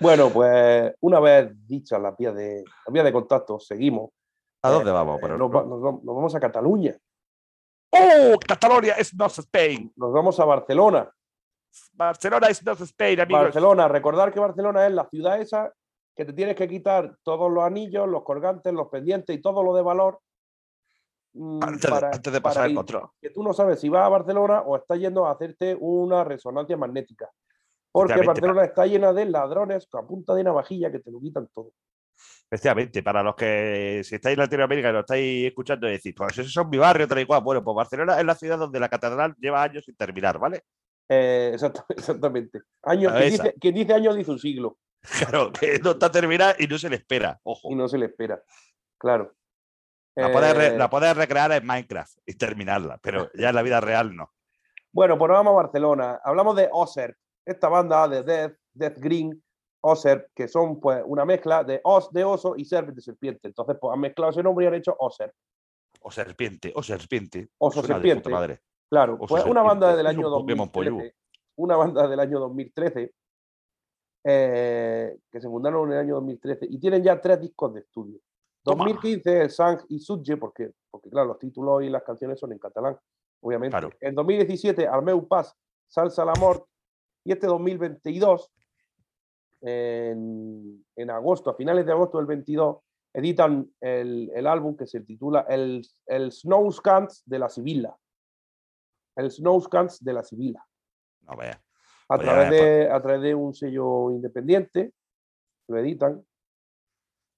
bueno, 0.00 0.30
pues 0.30 0.94
una 1.00 1.20
vez 1.20 1.50
dichas 1.66 2.00
las 2.00 2.16
vías 2.16 2.34
de, 2.34 2.64
las 2.64 2.92
vías 2.94 3.04
de 3.04 3.12
contacto, 3.12 3.60
seguimos. 3.60 4.08
¿A 4.62 4.70
dónde 4.70 4.90
Eh, 4.90 4.94
vamos? 4.94 5.18
eh, 5.18 5.20
Por 5.20 5.30
nos, 5.30 5.50
nos 5.50 5.80
vam- 5.80 6.02
nos 6.02 6.16
vamos 6.16 6.34
a 6.34 6.40
Cataluña, 6.40 6.96
¡Oh! 7.92 8.36
Catalonia 8.46 8.94
es 8.94 9.14
not 9.14 9.30
Spain. 9.38 9.92
nos 9.96 10.12
vamos 10.12 10.38
a 10.40 10.44
Barcelona. 10.44 11.10
Barcelona 11.92 12.48
es 12.48 12.64
not 12.64 12.80
Spain, 12.80 13.20
amigos. 13.20 13.42
Barcelona, 13.44 13.88
recordar 13.88 14.32
que 14.32 14.40
Barcelona 14.40 14.86
es 14.86 14.92
la 14.92 15.08
ciudad 15.08 15.40
esa 15.40 15.72
que 16.14 16.24
te 16.24 16.32
tienes 16.32 16.56
que 16.56 16.66
quitar 16.66 17.16
todos 17.22 17.50
los 17.50 17.62
anillos, 17.62 18.08
los 18.08 18.22
colgantes, 18.24 18.72
los 18.72 18.88
pendientes 18.88 19.36
y 19.36 19.40
todo 19.40 19.62
lo 19.62 19.74
de 19.74 19.82
valor. 19.82 20.20
mm, 21.34 21.62
Antes 21.62 21.82
de, 21.82 21.88
para- 21.90 22.10
antes 22.10 22.32
de 22.32 22.40
pasar 22.40 22.66
el 22.70 22.74
control. 22.74 23.10
Que 23.20 23.28
tú 23.30 23.42
no 23.42 23.52
sabes 23.52 23.78
si 23.78 23.88
vas 23.90 24.04
a 24.06 24.08
Barcelona 24.08 24.62
o 24.62 24.76
estás 24.76 24.98
yendo 24.98 25.26
a 25.26 25.32
hacerte 25.32 25.76
una 25.78 26.24
resonancia 26.24 26.76
magnética. 26.78 27.30
Porque 27.92 28.14
Barcelona 28.22 28.64
está 28.64 28.86
llena 28.86 29.12
de 29.12 29.26
ladrones 29.26 29.86
a 29.92 30.02
punta 30.02 30.34
de 30.34 30.44
navajilla 30.44 30.90
que 30.90 30.98
te 31.00 31.10
lo 31.10 31.20
quitan 31.20 31.46
todo. 31.54 31.72
Efectivamente, 32.48 33.02
para 33.02 33.22
los 33.24 33.34
que 33.34 34.02
si 34.04 34.14
estáis 34.14 34.34
en 34.34 34.40
Latinoamérica 34.40 34.90
y 34.90 34.92
lo 34.92 35.00
estáis 35.00 35.46
escuchando 35.48 35.86
decís, 35.88 36.14
pues 36.16 36.38
eso 36.38 36.60
es 36.62 36.68
mi 36.68 36.78
barrio, 36.78 37.08
tal 37.08 37.18
y 37.18 37.26
cual. 37.26 37.42
Bueno, 37.42 37.62
pues 37.64 37.74
Barcelona 37.74 38.18
es 38.20 38.24
la 38.24 38.34
ciudad 38.36 38.56
donde 38.58 38.78
la 38.78 38.88
catedral 38.88 39.34
lleva 39.38 39.62
años 39.62 39.84
sin 39.84 39.96
terminar, 39.96 40.38
¿vale? 40.38 40.62
Eh, 41.08 41.50
exacta- 41.54 41.84
exactamente. 41.88 42.60
Años, 42.84 43.12
quien, 43.12 43.30
dice, 43.30 43.54
quien 43.60 43.74
dice 43.74 43.94
años 43.94 44.16
dice 44.16 44.30
un 44.30 44.38
siglo 44.38 44.78
Claro, 45.18 45.52
que 45.52 45.78
no 45.80 45.90
está 45.92 46.10
terminada 46.10 46.54
y 46.58 46.66
no 46.66 46.78
se 46.78 46.88
le 46.88 46.96
espera. 46.96 47.38
Ojo. 47.42 47.68
y 47.70 47.74
no 47.74 47.88
se 47.88 47.98
le 47.98 48.06
espera. 48.06 48.40
Claro. 48.98 49.32
La 50.14 50.32
puedes, 50.32 50.54
Eh, 50.56 50.78
la 50.78 50.88
puedes 50.88 51.14
recrear 51.16 51.52
en 51.52 51.66
Minecraft 51.66 52.18
y 52.24 52.34
terminarla, 52.34 52.98
pero 53.02 53.28
ya 53.34 53.48
en 53.50 53.54
la 53.54 53.62
vida 53.62 53.80
real 53.80 54.14
no. 54.16 54.32
Bueno, 54.92 55.18
pues 55.18 55.28
nos 55.28 55.38
vamos 55.38 55.50
a 55.52 55.62
Barcelona. 55.64 56.20
Hablamos 56.24 56.56
de 56.56 56.68
Oser, 56.72 57.16
esta 57.44 57.68
banda 57.68 58.08
de 58.08 58.22
Death, 58.22 58.56
Death 58.72 58.98
Green, 58.98 59.42
Oser, 59.80 60.30
que 60.34 60.48
son 60.48 60.80
pues 60.80 61.02
una 61.06 61.24
mezcla 61.24 61.62
de 61.64 61.80
os 61.84 62.12
de 62.12 62.24
oso 62.24 62.54
y 62.56 62.64
serp 62.64 62.88
de 62.90 63.00
serpiente. 63.00 63.48
Entonces, 63.48 63.76
pues 63.80 63.92
han 63.92 64.00
mezclado 64.00 64.30
ese 64.30 64.42
nombre 64.42 64.64
y 64.64 64.68
han 64.68 64.74
hecho 64.74 64.96
Oser. 64.98 65.32
O 66.00 66.10
serpiente, 66.10 66.72
o 66.74 66.82
serpiente. 66.82 67.48
Oso 67.58 67.80
Suena 67.80 67.94
serpiente. 67.96 68.30
madre. 68.30 68.60
Claro, 68.88 69.14
Oso 69.14 69.26
pues 69.26 69.44
una 69.44 69.62
banda 69.62 69.96
del 69.96 70.06
año 70.06 70.28
un 70.28 70.42
Pokémon 70.42 70.70
2013. 70.72 71.14
Una 71.56 71.76
banda 71.76 72.06
del 72.06 72.20
año 72.20 72.38
2013 72.40 73.12
eh, 74.28 75.18
que 75.30 75.40
se 75.40 75.46
fundaron 75.46 75.86
en 75.86 75.92
el 75.94 76.00
año 76.00 76.14
2013 76.16 76.66
y 76.68 76.80
tienen 76.80 77.00
ya 77.00 77.20
tres 77.20 77.40
discos 77.40 77.72
de 77.72 77.80
estudio. 77.80 78.18
Toma. 78.64 78.84
2015 78.86 79.40
el 79.42 79.50
Sang 79.50 79.78
y 79.88 80.00
Sutje, 80.00 80.36
porque, 80.36 80.72
porque 80.90 81.08
claro, 81.08 81.28
los 81.28 81.38
títulos 81.38 81.84
y 81.84 81.88
las 81.88 82.02
canciones 82.02 82.40
son 82.40 82.50
en 82.50 82.58
catalán, 82.58 82.98
obviamente. 83.40 83.70
Claro. 83.70 83.90
En 84.00 84.16
2017 84.16 84.88
Armeu 84.88 85.28
Paz, 85.28 85.54
Salsa 85.86 86.24
la 86.24 86.32
Mort 86.40 86.66
y 87.24 87.30
este 87.30 87.46
2022 87.46 88.50
en, 89.60 90.84
en 90.94 91.10
agosto, 91.10 91.50
a 91.50 91.54
finales 91.54 91.86
de 91.86 91.92
agosto 91.92 92.18
del 92.18 92.26
22, 92.26 92.78
editan 93.14 93.70
el, 93.80 94.30
el 94.34 94.46
álbum 94.46 94.76
que 94.76 94.86
se 94.86 95.00
titula 95.00 95.46
El, 95.48 95.86
el 96.06 96.32
Snowscans 96.32 97.22
de 97.24 97.38
la 97.38 97.48
Sibila. 97.48 97.96
El 99.16 99.30
Snowscans 99.30 100.04
de 100.04 100.12
la 100.12 100.22
Sibila. 100.22 100.64
No 101.22 101.36
vea. 101.36 101.62
A, 102.08 102.16
Pues 102.16 102.20
través 102.20 102.50
ves, 102.50 102.60
de, 102.60 102.90
a 102.90 103.00
través 103.02 103.22
de 103.22 103.34
un 103.34 103.54
sello 103.54 104.10
independiente, 104.10 104.92
lo 105.68 105.78
editan. 105.78 106.24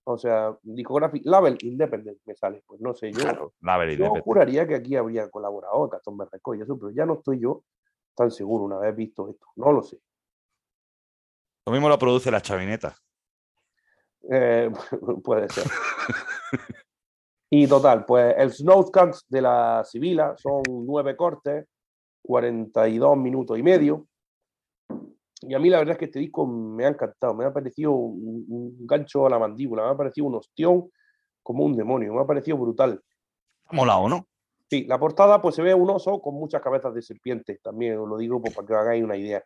O 0.04 0.18
sea, 0.18 0.56
discográfico, 0.62 1.28
label 1.30 1.58
independent 1.60 2.18
me 2.25 2.34
sale. 2.34 2.62
Pues 2.66 2.80
no 2.80 2.94
sé, 2.94 3.12
yo, 3.12 3.20
Claro, 3.20 3.52
la 3.60 3.92
yo 3.94 4.10
juraría 4.22 4.66
que 4.66 4.75
aquí 4.75 4.96
habría 4.96 5.30
colaborado 5.30 5.88
Castombe 5.88 6.26
Record 6.30 6.58
y 6.58 6.62
eso, 6.62 6.78
pero 6.78 6.90
ya 6.90 7.06
no 7.06 7.14
estoy 7.14 7.40
yo 7.40 7.62
tan 8.14 8.30
seguro 8.30 8.64
una 8.64 8.78
vez 8.78 8.96
visto 8.96 9.28
esto. 9.28 9.46
No 9.56 9.70
lo 9.70 9.82
sé. 9.82 10.00
Lo 11.68 11.72
mismo 11.72 11.90
lo 11.90 11.98
produce 11.98 12.30
la 12.30 12.40
chavineta. 12.40 12.96
Eh, 14.30 14.70
puede 15.22 15.50
ser. 15.50 15.64
y 17.50 17.66
total, 17.66 18.06
pues 18.06 18.34
el 18.38 18.50
Snowscans 18.50 19.26
de 19.28 19.42
la 19.42 19.84
Sibila 19.84 20.34
son 20.38 20.62
nueve 20.66 21.14
cortes, 21.14 21.66
42 22.22 23.18
minutos 23.18 23.58
y 23.58 23.62
medio. 23.62 24.06
Y 25.42 25.52
a 25.52 25.58
mí 25.58 25.68
la 25.68 25.80
verdad 25.80 25.92
es 25.92 25.98
que 25.98 26.04
este 26.06 26.20
disco 26.20 26.46
me 26.46 26.87
ha 26.87 26.88
encantado, 26.88 27.34
me 27.34 27.44
ha 27.44 27.52
parecido 27.52 27.92
un, 27.92 28.46
un 28.48 28.87
gancho 28.87 29.26
a 29.26 29.28
la 29.28 29.38
mandíbula, 29.38 29.84
me 29.84 29.90
ha 29.90 29.96
parecido 29.96 30.26
un 30.26 30.37
ostión 30.37 30.90
como 31.42 31.66
un 31.66 31.76
demonio, 31.76 32.14
me 32.14 32.22
ha 32.22 32.26
parecido 32.26 32.56
brutal. 32.56 32.98
Molado, 33.72 34.08
¿no? 34.08 34.26
Sí, 34.70 34.87
la 34.87 34.98
portada 34.98 35.42
pues 35.42 35.54
se 35.54 35.60
ve 35.60 35.75
un 35.75 35.90
oso 35.90 36.18
con 36.22 36.34
muchas 36.34 36.62
cabezas 36.62 36.94
de 36.94 37.02
serpiente, 37.02 37.60
también 37.62 37.98
os 37.98 38.08
lo 38.08 38.16
digo 38.16 38.40
pues, 38.40 38.54
para 38.54 38.66
que 38.66 38.72
os 38.72 38.78
hagáis 38.78 39.04
una 39.04 39.18
idea. 39.18 39.44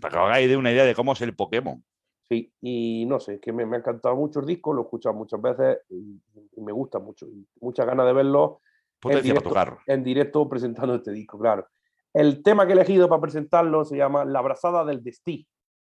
Para 0.00 0.12
que 0.12 0.18
os 0.18 0.24
hagáis 0.26 0.48
de 0.48 0.56
una 0.56 0.70
idea 0.72 0.84
de 0.84 0.94
cómo 0.94 1.12
es 1.12 1.20
el 1.22 1.34
Pokémon. 1.34 1.82
Sí, 2.28 2.52
y 2.60 3.04
no 3.06 3.18
sé, 3.18 3.34
es 3.34 3.40
que 3.40 3.52
me, 3.52 3.66
me 3.66 3.76
ha 3.76 3.78
encantado 3.80 4.14
mucho 4.14 4.40
el 4.40 4.46
disco, 4.46 4.72
lo 4.72 4.82
he 4.82 4.84
escuchado 4.84 5.14
muchas 5.14 5.40
veces 5.42 5.78
y, 5.88 6.20
y 6.56 6.60
me 6.60 6.70
gusta 6.72 6.98
mucho. 7.00 7.26
Y 7.26 7.44
muchas 7.60 7.86
ganas 7.86 8.06
de 8.06 8.12
verlo 8.12 8.60
Potencia 9.00 9.34
para 9.34 9.64
directo. 9.64 9.82
en 9.86 10.04
directo 10.04 10.48
presentando 10.48 10.94
este 10.94 11.10
disco, 11.12 11.38
claro. 11.38 11.66
El 12.12 12.42
tema 12.42 12.66
que 12.66 12.72
he 12.72 12.76
elegido 12.76 13.08
para 13.08 13.20
presentarlo 13.22 13.84
se 13.84 13.96
llama 13.96 14.24
La 14.24 14.38
abrazada 14.40 14.84
del 14.84 15.02
destí. 15.02 15.46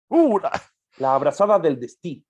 ¡Uh! 0.10 0.38
la- 0.40 0.52
La 1.00 1.16
abrazada 1.16 1.58
del 1.60 1.80
destí. 1.80 2.24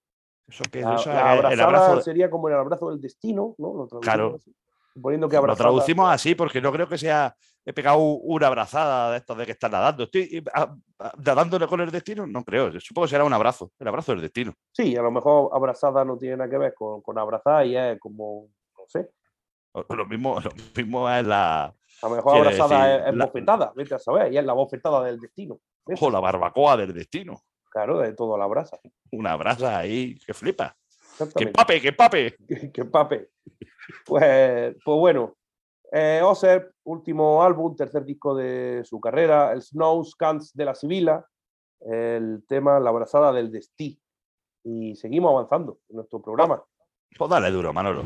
Eso 0.47 0.63
que 0.71 0.81
La, 0.81 0.95
eso 0.95 1.09
la 1.09 1.35
es 1.35 1.53
el 1.53 1.59
abrazada 1.61 1.87
abrazo. 1.87 2.01
sería 2.01 2.29
como 2.29 2.47
el 2.47 2.55
abrazo 2.55 2.89
del 2.89 3.01
destino, 3.01 3.55
¿no? 3.57 3.73
Lo 3.91 3.99
Claro. 3.99 4.35
así. 4.35 4.55
Poniendo 5.01 5.27
que 5.27 5.35
Lo 5.35 5.39
abrazada. 5.39 5.69
traducimos 5.69 6.09
así 6.09 6.33
porque 6.35 6.61
no 6.61 6.71
creo 6.71 6.87
que 6.87 6.97
sea. 6.97 7.35
He 7.67 7.73
pegado 7.73 7.99
una 7.99 8.47
abrazada 8.47 9.11
de 9.11 9.17
estas 9.17 9.37
de 9.37 9.45
que 9.45 9.51
están 9.51 9.71
nadando. 9.73 10.03
Estoy 10.03 10.41
ah, 10.53 10.73
nadándole 11.17 11.67
con 11.67 11.81
el 11.81 11.91
destino. 11.91 12.25
No 12.25 12.41
creo. 12.45 12.71
Supongo 12.79 13.07
que 13.07 13.09
será 13.09 13.25
un 13.25 13.33
abrazo. 13.33 13.73
El 13.77 13.89
abrazo 13.89 14.13
del 14.13 14.21
destino. 14.21 14.53
Sí, 14.71 14.95
a 14.95 15.01
lo 15.01 15.11
mejor 15.11 15.49
abrazada 15.51 16.05
no 16.05 16.17
tiene 16.17 16.37
nada 16.37 16.49
que 16.49 16.57
ver 16.57 16.73
con, 16.73 17.01
con 17.01 17.19
abrazar 17.19 17.65
y 17.65 17.75
es 17.75 17.99
como, 17.99 18.47
no 18.77 18.83
sé, 18.87 19.09
Lo 19.89 20.05
mismo, 20.05 20.39
lo 20.39 20.49
mismo 20.77 21.09
es 21.11 21.27
la. 21.27 21.65
a 21.65 21.73
lo 22.03 22.09
mejor 22.15 22.37
abrazada 22.37 22.87
decir, 22.87 23.01
es, 23.01 23.07
es 23.09 23.15
la- 23.15 23.25
bofetada, 23.25 23.73
vete 23.75 23.95
a 23.95 23.99
saber, 23.99 24.31
y 24.31 24.37
es 24.37 24.45
la 24.45 24.53
bofetada 24.53 25.03
del 25.03 25.19
destino. 25.19 25.59
Eso, 25.85 26.05
O 26.05 26.09
la 26.09 26.21
barbacoa 26.21 26.77
del 26.77 26.93
destino. 26.93 27.41
Claro, 27.69 27.99
de 27.99 28.13
todo 28.13 28.37
la 28.37 28.45
abraza. 28.45 28.79
Una 29.11 29.35
brasa 29.35 29.77
ahí 29.77 30.17
que 30.25 30.33
flipa. 30.33 30.73
¡Que 31.35 31.47
pape, 31.47 31.81
que 31.81 31.91
pape! 31.91 32.37
que 32.73 32.85
pape. 32.85 33.31
Pues, 34.05 34.73
pues 34.85 34.97
bueno, 34.97 35.35
eh, 35.91 36.21
Oser, 36.23 36.73
último 36.83 37.43
álbum, 37.43 37.75
tercer 37.75 38.03
disco 38.05 38.35
de 38.35 38.81
su 38.83 38.99
carrera, 38.99 39.51
el 39.51 39.61
Snow 39.61 40.03
Scans 40.03 40.53
de 40.53 40.65
la 40.65 40.75
Sibila, 40.75 41.25
el 41.79 42.43
tema 42.47 42.79
La 42.79 42.89
abrazada 42.89 43.31
del 43.31 43.51
destí. 43.51 43.99
Y 44.63 44.95
seguimos 44.95 45.31
avanzando 45.31 45.79
en 45.89 45.97
nuestro 45.97 46.21
programa. 46.21 46.61
Pues 47.17 47.29
dale 47.29 47.49
duro, 47.51 47.71
Manolo. 47.71 48.03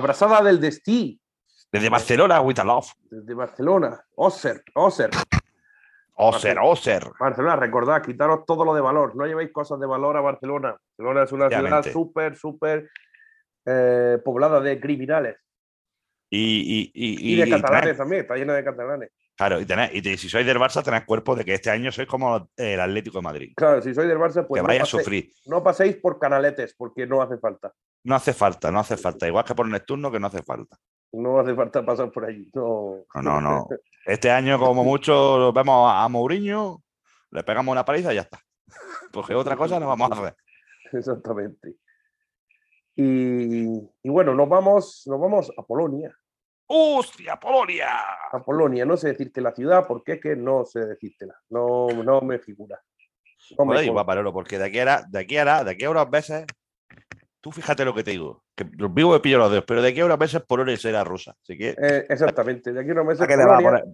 La 0.00 0.04
brazada 0.04 0.42
del 0.42 0.58
Destí, 0.58 1.20
Desde 1.70 1.90
Barcelona, 1.90 2.40
love. 2.64 2.90
desde 3.10 3.34
Barcelona. 3.34 4.02
Oser, 4.14 4.64
Oser. 4.74 5.10
Oser, 6.14 6.58
Oser. 6.58 7.02
Barcelona, 7.18 7.56
recordad, 7.56 8.00
quitaros 8.02 8.46
todo 8.46 8.64
lo 8.64 8.72
de 8.72 8.80
valor. 8.80 9.14
No 9.14 9.26
llevéis 9.26 9.52
cosas 9.52 9.78
de 9.78 9.86
valor 9.86 10.16
a 10.16 10.22
Barcelona. 10.22 10.74
Barcelona 10.96 11.24
es 11.24 11.32
una 11.32 11.48
ciudad 11.50 11.92
súper, 11.92 12.34
súper 12.34 12.88
eh, 13.66 14.16
poblada 14.24 14.62
de 14.62 14.80
criminales. 14.80 15.36
Y, 16.30 16.38
y, 16.38 16.92
y, 16.94 17.34
Y, 17.34 17.36
de 17.36 17.50
catalanes 17.50 17.98
también, 17.98 18.22
está 18.22 18.36
llena 18.36 18.54
de 18.54 18.64
catalanes. 18.64 19.10
Claro, 19.40 19.60
y, 19.60 19.64
tenés- 19.64 19.90
y 19.94 20.16
si 20.18 20.28
sois 20.28 20.44
del 20.44 20.58
Barça, 20.58 20.82
tenéis 20.82 21.04
cuerpo 21.04 21.34
de 21.34 21.44
que 21.46 21.54
este 21.54 21.70
año 21.70 21.90
sois 21.90 22.06
como 22.06 22.50
el 22.56 22.78
Atlético 22.80 23.18
de 23.18 23.22
Madrid. 23.22 23.52
Claro, 23.56 23.80
si 23.80 23.94
sois 23.94 24.06
del 24.06 24.18
Barça, 24.18 24.46
pues 24.46 24.58
que 24.60 24.62
no, 24.62 24.68
vais 24.68 24.80
a 24.80 24.84
paséis, 24.84 25.02
sufrir. 25.02 25.32
no 25.46 25.62
paséis 25.62 25.96
por 25.96 26.18
canaletes, 26.18 26.74
porque 26.76 27.06
no 27.06 27.22
hace 27.22 27.38
falta. 27.38 27.72
No 28.04 28.14
hace 28.14 28.32
falta, 28.34 28.70
no 28.70 28.80
hace 28.80 28.96
falta. 28.96 29.26
Igual 29.26 29.44
que 29.44 29.54
por 29.54 29.66
Neptuno, 29.66 30.10
que 30.10 30.20
no 30.20 30.26
hace 30.26 30.42
falta. 30.42 30.76
No 31.12 31.40
hace 31.40 31.54
falta 31.54 31.84
pasar 31.84 32.10
por 32.12 32.24
allí. 32.26 32.50
No, 32.54 33.04
No, 33.14 33.22
no, 33.22 33.40
no. 33.40 33.68
Este 34.06 34.30
año, 34.30 34.58
como 34.58 34.84
mucho, 34.84 35.52
vemos 35.52 35.90
a 35.92 36.08
Mourinho, 36.08 36.82
le 37.30 37.42
pegamos 37.42 37.72
una 37.72 37.84
paliza 37.84 38.12
y 38.12 38.16
ya 38.16 38.22
está. 38.22 38.40
Porque 39.12 39.34
otra 39.34 39.56
cosa 39.56 39.80
no 39.80 39.88
vamos 39.88 40.10
a 40.10 40.14
hacer. 40.14 40.36
Exactamente. 40.92 41.74
Y, 42.96 43.64
y 44.02 44.08
bueno, 44.10 44.34
nos 44.34 44.48
vamos, 44.48 45.02
nos 45.06 45.20
vamos 45.20 45.50
a 45.56 45.62
Polonia. 45.62 46.14
¡Hostia, 46.72 47.34
Polonia! 47.34 47.88
A 48.30 48.38
Polonia, 48.44 48.84
no 48.84 48.96
sé 48.96 49.08
decirte 49.08 49.40
la 49.40 49.50
ciudad, 49.52 49.84
porque 49.88 50.12
es 50.12 50.20
que 50.20 50.36
no 50.36 50.64
sé 50.64 50.86
decírtela. 50.86 51.34
No, 51.48 51.88
no 51.88 52.20
me 52.20 52.38
figura. 52.38 52.80
No 53.58 53.64
me 53.64 53.70
Joder, 53.72 53.76
consta. 53.78 53.84
igual, 53.86 54.06
Parolo, 54.06 54.32
porque 54.32 54.56
de 54.56 54.66
aquí 54.66 54.78
a 54.78 54.82
ahora- 54.82 55.04
de 55.10 55.18
aquí 55.18 55.36
a 55.36 55.64
de 55.64 55.70
aquí 55.72 55.84
a 55.84 55.90
unas 55.90 56.08
veces, 56.08 56.44
tú 57.40 57.50
fíjate 57.50 57.84
lo 57.84 57.92
que 57.92 58.04
te 58.04 58.12
digo, 58.12 58.44
que 58.54 58.64
los 58.78 58.94
vivo 58.94 59.12
me 59.12 59.18
pillo 59.18 59.38
los 59.38 59.50
dedos, 59.50 59.64
pero 59.66 59.82
de 59.82 59.88
aquí 59.88 59.98
a 59.98 60.04
unas 60.06 60.18
veces 60.18 60.42
Polonia 60.42 60.76
será 60.76 61.02
rusa. 61.02 61.34
Así 61.42 61.58
que, 61.58 61.70
Eh, 61.70 62.06
exactamente. 62.08 62.72
De 62.72 62.80
aquí 62.80 62.90
a 62.90 62.92
unos 62.92 63.06
meses 63.06 63.18
¿para 63.18 63.32
qué, 63.32 63.36
le 63.36 63.46
va 63.46 63.56
a 63.56 63.60
poner, 63.60 63.84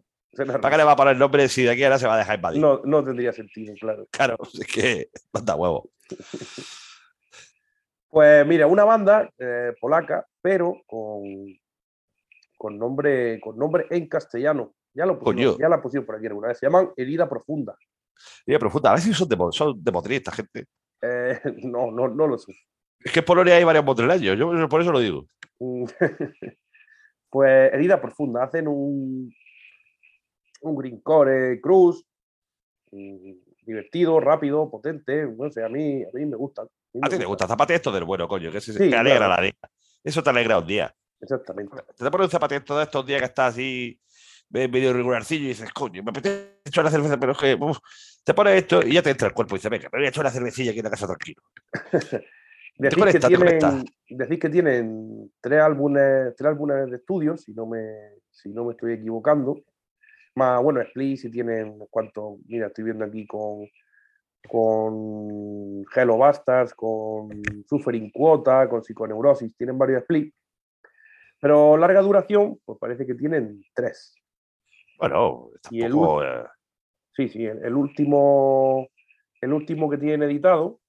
para 0.61 0.71
qué 0.71 0.77
le 0.77 0.85
va 0.85 0.93
a 0.93 0.97
poner 0.97 1.13
el 1.15 1.19
nombre 1.19 1.49
si 1.49 1.63
de 1.63 1.71
aquí 1.71 1.83
a 1.83 1.87
ahora 1.87 1.99
se 1.99 2.07
va 2.07 2.17
a 2.17 2.19
dejar 2.19 2.37
invadir? 2.37 2.61
No, 2.61 2.83
no 2.85 3.03
tendría 3.03 3.33
sentido, 3.33 3.73
claro. 3.81 4.07
Claro, 4.11 4.37
es 4.53 4.67
que 4.67 5.09
manda 5.33 5.55
huevo. 5.55 5.89
Pues 8.09 8.47
mira, 8.47 8.67
una 8.67 8.85
banda 8.85 9.29
eh, 9.39 9.75
polaca, 9.81 10.27
pero 10.41 10.83
con, 10.87 11.23
con, 12.57 12.79
nombre, 12.79 13.41
con 13.41 13.57
nombre 13.57 13.87
en 13.91 14.09
castellano. 14.09 14.75
Ya, 14.95 15.05
lo 15.07 15.19
Coño. 15.19 15.59
ya 15.59 15.69
la 15.69 15.83
pusieron 15.83 16.07
por 16.07 16.17
aquí 16.17 16.27
alguna 16.27 16.49
vez. 16.49 16.59
Se 16.59 16.67
llaman 16.67 16.91
Herida 16.97 17.29
Profunda. 17.29 17.77
Pero 18.45 18.71
puta, 18.71 18.91
a 18.91 18.93
ver 18.95 19.03
si 19.03 19.13
son 19.13 19.29
de, 19.29 19.37
son 19.51 19.83
de 19.83 20.17
esta 20.17 20.33
gente. 20.33 20.67
Eh, 21.03 21.39
no, 21.65 21.91
no, 21.91 22.09
no 22.09 22.27
lo 22.27 22.39
sé. 22.39 22.55
Es 23.01 23.13
que 23.13 23.21
en 23.21 23.25
Polonia 23.25 23.55
hay 23.55 23.65
varios 23.65 23.85
motrileños, 23.85 24.39
yo 24.39 24.69
por 24.69 24.81
eso 24.81 24.91
lo 24.93 25.01
digo. 25.01 25.27
Mm, 25.61 25.85
pues 27.31 27.73
Herida 27.73 28.01
Profunda. 28.01 28.45
Hacen 28.45 28.69
un, 28.69 29.33
un 30.63 30.77
greencore 30.77 31.61
cruz. 31.61 32.05
mm, 32.91 33.33
divertido, 33.63 34.21
rápido, 34.21 34.71
potente. 34.71 35.27
No 35.27 35.51
sé, 35.51 35.65
a 35.65 35.69
mí, 35.69 36.03
a 36.03 36.09
mí 36.15 36.25
me 36.25 36.37
gusta. 36.37 36.63
mí 36.93 37.01
A 37.03 37.09
ti 37.09 37.19
te 37.19 37.25
gusta, 37.25 37.47
zapate 37.47 37.75
esto 37.75 37.91
del 37.93 38.05
bueno, 38.05 38.29
coño, 38.29 38.51
que, 38.51 38.61
se, 38.61 38.73
Sí, 38.73 38.89
que 38.89 38.97
alegra 38.97 39.27
claro. 39.27 39.35
la 39.35 39.41
vida. 39.43 39.71
Eso 40.05 40.23
te 40.23 40.31
alegra 40.31 40.59
un 40.59 40.67
día. 40.67 40.95
Exactamente. 41.27 41.77
Te 41.97 42.05
te 42.05 42.11
pones 42.11 42.27
un 42.27 42.31
zapatito 42.31 42.77
de 42.77 42.85
estos 42.85 43.05
días 43.05 43.21
que 43.21 43.27
estás 43.27 43.55
así, 43.55 44.01
ves 44.49 44.71
medio 44.71 44.93
regularcillo 44.93 45.47
y 45.47 45.49
dices, 45.49 45.73
coño, 45.73 46.03
me 46.03 46.11
apetece 46.11 46.61
echar 46.65 46.85
la 46.85 46.91
cerveza, 46.91 47.19
pero 47.19 47.33
es 47.33 47.39
que 47.39 47.55
uf, 47.55 47.79
te 48.25 48.33
pones 48.33 48.55
esto 48.55 48.81
y 48.87 48.95
ya 48.95 49.03
te 49.03 49.11
entra 49.11 49.29
el 49.29 49.35
cuerpo 49.35 49.57
y 49.57 49.59
dices, 49.59 49.71
venga, 49.71 49.89
me 49.93 49.99
voy 49.99 50.07
a 50.07 50.11
echar 50.11 50.23
una 50.23 50.31
cervecilla 50.31 50.71
aquí 50.71 50.79
en 50.79 50.85
la 50.85 50.91
casa 50.91 51.07
tranquilo. 51.07 51.43
Decís 52.79 53.05
que, 53.05 53.21
tienen, 53.21 53.39
conecta. 53.39 53.85
decís 54.11 54.39
que 54.39 54.51
tienen 54.51 55.33
tres 55.41 55.63
álbumes, 55.63 56.37
tres 56.37 56.51
álbumes 56.51 56.91
de 56.91 56.97
estudio, 56.99 57.35
si 57.39 57.55
no 57.55 57.65
me, 57.65 57.81
si 58.31 58.51
no 58.51 58.67
me 58.67 58.73
estoy 58.73 58.93
equivocando. 58.93 59.63
Más, 60.35 60.63
bueno, 60.63 60.83
Split 60.83 61.17
si 61.19 61.31
tienen 61.31 61.71
unos 61.71 61.89
cuantos, 61.91 62.39
mira, 62.47 62.67
estoy 62.67 62.85
viendo 62.85 63.07
aquí 63.07 63.27
con, 63.27 63.67
con 64.47 65.87
Hello 65.95 66.19
Bastards, 66.19 66.75
con 66.75 67.31
Suffering 67.67 68.11
Quota, 68.11 68.69
con 68.69 68.85
Psiconeurosis, 68.85 69.57
tienen 69.57 69.79
varios 69.79 70.03
Split. 70.03 70.35
Pero 71.41 71.77
larga 71.77 72.01
duración, 72.01 72.59
pues 72.65 72.79
parece 72.79 73.07
que 73.07 73.15
tienen 73.15 73.63
tres. 73.75 74.15
Bueno, 74.99 75.51
Y 75.71 75.83
el 75.83 75.93
eh, 75.93 76.45
Sí, 77.13 77.29
sí, 77.29 77.45
el, 77.45 77.65
el 77.65 77.75
último, 77.75 78.89
el 79.41 79.53
último 79.53 79.89
que 79.91 79.99
tienen 79.99 80.23
editado 80.23 80.81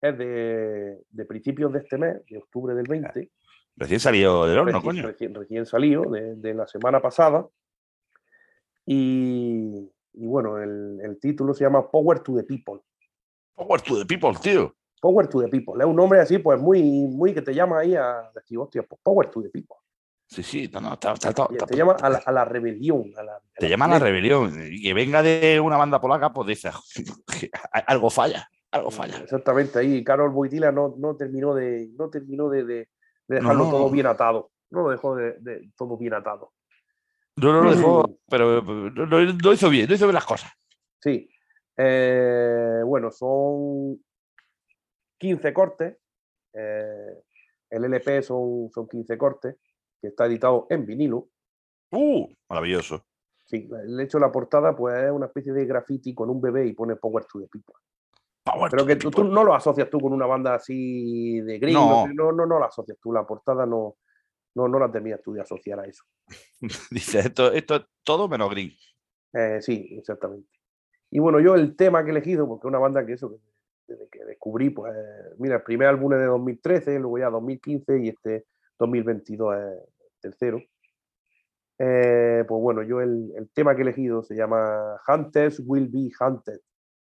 es 0.00 0.16
de, 0.18 1.00
de 1.10 1.24
principios 1.24 1.72
de 1.72 1.78
este 1.80 1.96
mes, 1.98 2.24
de 2.26 2.38
octubre 2.38 2.74
del 2.74 2.86
20. 2.88 3.30
recién 3.76 4.00
salido 4.00 4.46
del 4.46 4.58
horno, 4.58 4.72
recién, 4.72 4.82
coño. 4.82 5.02
recién- 5.08 5.34
recién 5.34 5.66
salido 5.66 6.02
de, 6.10 6.34
de 6.36 6.54
la 6.54 6.66
semana 6.66 7.00
pasada. 7.00 7.46
Y, 8.86 9.90
y 10.14 10.26
bueno, 10.26 10.58
el, 10.58 11.00
el 11.02 11.18
título 11.20 11.54
se 11.54 11.64
llama 11.64 11.88
Power 11.90 12.20
to 12.20 12.34
the 12.36 12.42
People. 12.44 12.80
Power 13.54 13.80
to 13.82 13.98
the 13.98 14.04
people, 14.06 14.32
tío. 14.42 14.74
Power 15.00 15.28
to 15.28 15.40
the 15.42 15.48
People. 15.48 15.74
Es 15.80 15.86
un 15.86 15.96
nombre 15.96 16.20
así, 16.20 16.38
pues 16.38 16.60
muy, 16.60 16.82
muy 16.82 17.32
que 17.34 17.42
te 17.42 17.54
llama 17.54 17.80
ahí 17.80 17.94
a 17.94 18.30
decir, 18.34 18.58
hostia, 18.58 18.82
pues 18.82 19.00
Power 19.02 19.30
to 19.30 19.42
the 19.42 19.50
People. 19.50 19.76
Sí, 20.32 20.42
sí, 20.42 20.70
no, 20.72 20.80
no, 20.80 20.94
está, 20.94 21.12
está- 21.12 21.46
te 21.68 21.76
llama 21.76 21.92
a 22.00 22.08
la, 22.08 22.18
a 22.24 22.32
la 22.32 22.44
rebelión. 22.46 23.12
A 23.18 23.22
la, 23.22 23.32
a 23.34 23.40
te 23.58 23.68
llama 23.68 23.84
a 23.84 23.88
la 23.88 23.98
rebelión. 23.98 24.50
Y 24.70 24.82
que 24.82 24.94
venga 24.94 25.22
de 25.22 25.60
una 25.60 25.76
banda 25.76 26.00
polaca, 26.00 26.32
pues 26.32 26.48
dices, 26.48 26.74
algo 27.86 28.08
falla, 28.08 28.48
algo 28.70 28.90
falla. 28.90 29.18
Exactamente, 29.18 29.78
ahí 29.78 30.02
Carol 30.02 30.30
Boitila 30.30 30.72
no, 30.72 30.94
no 30.96 31.16
terminó 31.16 31.54
de, 31.54 31.90
no 31.98 32.08
terminó 32.08 32.48
de, 32.48 32.64
de- 32.64 32.88
de 33.28 33.36
dejarlo 33.36 33.68
todo 33.70 33.90
bien 33.90 34.06
atado. 34.06 34.50
No 34.70 34.82
lo 34.84 34.88
dejó 34.90 35.14
de, 35.16 35.34
de- 35.40 35.70
todo 35.76 35.98
bien 35.98 36.14
atado. 36.14 36.52
No, 37.36 37.52
no 37.52 37.62
lo 37.64 37.74
dejó, 37.74 38.02
Mm. 38.08 38.16
pero 38.28 38.62
no 38.62 39.52
hizo 39.52 39.68
bien, 39.68 39.86
no 39.88 39.94
hizo 39.94 40.06
bien 40.06 40.14
las 40.14 40.24
cosas. 40.26 40.50
Sí. 41.00 41.28
Eh, 41.76 42.80
bueno, 42.86 43.10
son 43.10 44.02
15 45.18 45.52
cortes. 45.52 45.96
eh, 46.54 47.22
el 47.70 47.84
LP 47.84 48.22
son, 48.22 48.68
son 48.70 48.86
15 48.86 49.16
cortes, 49.16 49.56
que 50.02 50.08
está 50.08 50.26
editado 50.26 50.66
en 50.68 50.84
vinilo. 50.84 51.28
¡Uh! 51.92 52.26
Maravilloso. 52.50 53.06
Sí, 53.46 53.68
el 53.84 54.00
hecho 54.00 54.18
de 54.18 54.26
la 54.26 54.32
portada 54.32 54.74
pues 54.74 54.96
es 55.04 55.10
una 55.10 55.26
especie 55.26 55.52
de 55.52 55.64
graffiti 55.64 56.14
con 56.14 56.28
un 56.28 56.40
bebé 56.40 56.66
y 56.66 56.72
pone 56.72 56.96
Power 56.96 57.24
to 57.24 57.40
the 57.40 57.46
People. 57.46 57.74
Power 58.44 58.70
Pero 58.70 58.84
que 58.84 58.96
tú, 58.96 59.24
no 59.24 59.44
lo 59.44 59.54
asocias 59.54 59.88
tú 59.88 60.00
con 60.00 60.12
una 60.12 60.26
banda 60.26 60.56
así 60.56 61.40
de 61.40 61.58
gringo, 61.58 62.08
No. 62.08 62.08
no, 62.08 62.32
no, 62.32 62.46
no, 62.46 62.58
la 62.58 62.66
asocias 62.66 62.98
tú, 63.00 63.12
la 63.12 63.24
portada 63.24 63.64
no, 63.64 63.96
no, 64.56 64.68
no 64.68 64.78
la 64.78 64.90
terminas 64.90 65.22
tú 65.22 65.32
de 65.32 65.42
asociar 65.42 65.78
a 65.78 65.84
eso. 65.84 66.02
Dice, 66.90 67.20
esto, 67.20 67.52
esto 67.52 67.76
es 67.76 67.82
todo 68.02 68.28
menos 68.28 68.50
green. 68.50 68.72
Eh, 69.34 69.62
sí, 69.62 69.94
exactamente. 69.98 70.48
Y 71.10 71.20
bueno, 71.20 71.38
yo 71.40 71.54
el 71.54 71.76
tema 71.76 72.02
que 72.02 72.08
he 72.08 72.12
elegido, 72.12 72.48
porque 72.48 72.66
es 72.66 72.70
una 72.70 72.78
banda 72.78 73.06
que 73.06 73.12
eso, 73.12 73.30
que 73.30 73.36
desde 73.86 74.08
que 74.08 74.24
descubrí, 74.24 74.70
pues, 74.70 74.92
mira, 75.38 75.56
el 75.56 75.62
primer 75.62 75.88
álbum 75.88 76.12
es 76.14 76.20
de 76.20 76.26
2013, 76.26 76.98
luego 76.98 77.18
ya 77.18 77.30
2015 77.30 77.98
y 78.02 78.08
este 78.08 78.46
2022 78.78 79.56
es 79.56 79.91
tercero. 80.22 80.58
Eh, 81.78 82.44
pues 82.46 82.60
bueno, 82.62 82.82
yo 82.82 83.00
el, 83.00 83.32
el 83.36 83.50
tema 83.50 83.74
que 83.74 83.80
he 83.80 83.84
elegido 83.84 84.22
se 84.22 84.34
llama 84.34 84.98
Hunters 85.06 85.60
Will 85.66 85.88
Be 85.88 86.10
Hunted. 86.18 86.60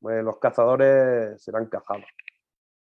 Pues 0.00 0.24
los 0.24 0.38
cazadores 0.38 1.42
serán 1.42 1.66
cazados. 1.66 2.04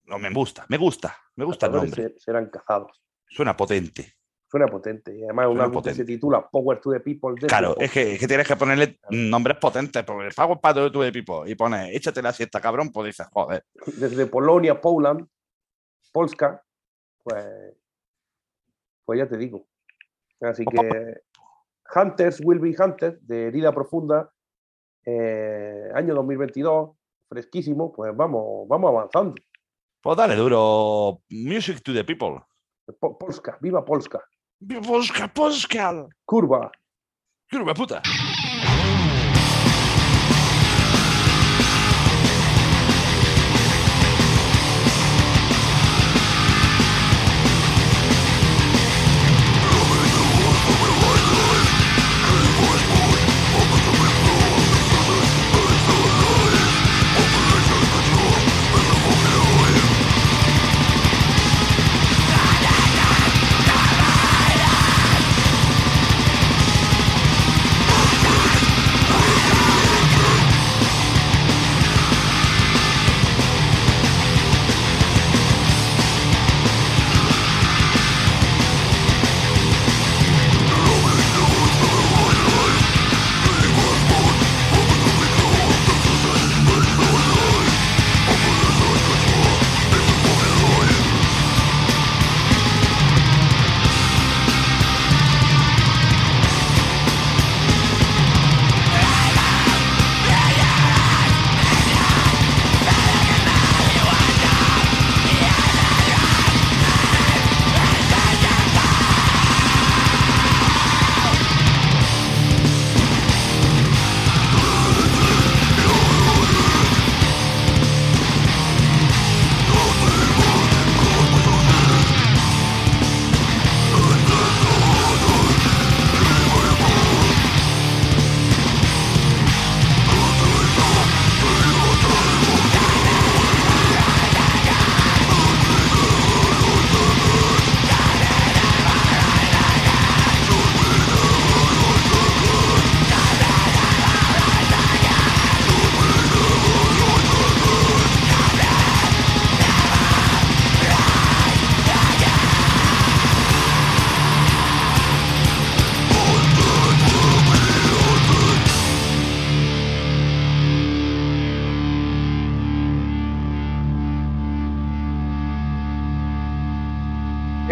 No, 0.06 0.20
me 0.20 0.30
gusta, 0.32 0.66
me 0.70 0.78
gusta, 0.78 1.18
me 1.36 1.46
gusta 1.46 1.66
el 1.66 1.72
nombre. 1.74 1.92
se- 2.10 2.20
serán 2.20 2.50
cazados. 2.50 3.02
Suena 3.28 3.56
potente. 3.58 4.14
Suena 4.50 4.68
potente. 4.68 5.18
Y 5.18 5.24
además 5.24 5.48
un 5.48 5.54
Suena 5.58 5.66
que 5.66 5.72
se 5.72 5.74
potente. 5.82 6.06
titula 6.06 6.48
Power 6.50 6.80
to 6.80 6.92
the 6.92 7.00
People. 7.00 7.34
de 7.42 7.48
Claro, 7.48 7.70
People. 7.70 7.86
es 7.86 7.92
que, 7.92 8.14
es 8.14 8.20
que 8.20 8.28
tienes 8.28 8.48
que 8.48 8.56
ponerle 8.56 9.00
nombres 9.10 9.58
potentes, 9.58 10.04
porque 10.04 10.28
el 10.28 10.34
Power 10.34 10.60
Pato 10.62 10.84
de 10.84 10.92
tu 10.92 11.02
equipo 11.04 11.46
y 11.48 11.56
pones, 11.56 11.90
échate 11.96 12.22
la 12.22 12.32
siesta, 12.32 12.62
cabrón, 12.62 12.92
pues 12.92 13.08
dices, 13.08 13.28
joder. 13.32 13.66
desde 13.98 14.28
Polonia, 14.28 14.80
Poland, 14.80 15.26
Polska, 16.12 16.64
pues, 17.24 17.74
pues 19.06 19.20
ya 19.20 19.28
te 19.28 19.38
digo. 19.38 19.66
Así 20.42 20.66
que 20.66 21.22
Hunters 21.96 22.42
Will 22.44 22.60
Be 22.60 22.76
Hunted, 22.78 23.20
de 23.22 23.48
herida 23.48 23.72
profunda, 23.74 24.30
eh, 25.06 25.90
año 25.94 26.16
2022, 26.16 26.92
fresquísimo, 27.30 27.92
pues 27.94 28.16
vamos, 28.16 28.68
vamos 28.68 28.90
avanzando. 28.90 29.36
Pues 30.02 30.18
dale 30.18 30.36
duro. 30.36 31.22
Music 31.30 31.82
to 31.82 31.94
the 31.94 32.04
people. 32.04 32.42
Po- 33.00 33.18
Polska, 33.18 33.58
viva 33.62 33.84
Polska. 33.86 34.22
Polska, 34.86 35.28
Polska. 35.34 36.06
Curva. 36.26 36.72
Curva 37.50 37.74
puta. 37.74 38.02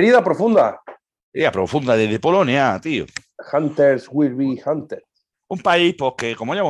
Herida 0.01 0.23
profunda. 0.23 0.81
Herida 1.31 1.51
profunda 1.51 1.95
desde 1.95 2.19
Polonia, 2.19 2.79
tío. 2.81 3.05
Hunters 3.53 4.09
will 4.11 4.33
be 4.33 4.59
hunters. 4.65 5.03
Un 5.47 5.59
país, 5.59 5.93
pues 5.95 6.13
que, 6.17 6.35
como 6.35 6.55
ya 6.55 6.63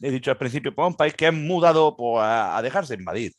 he 0.00 0.10
dicho 0.10 0.30
al 0.30 0.38
principio, 0.38 0.74
pues 0.74 0.88
un 0.88 0.94
país 0.94 1.12
que 1.12 1.26
es 1.26 1.34
mudado 1.34 1.94
pues, 1.94 2.22
a, 2.22 2.56
a 2.56 2.62
dejarse 2.62 2.94
invadir. 2.94 3.32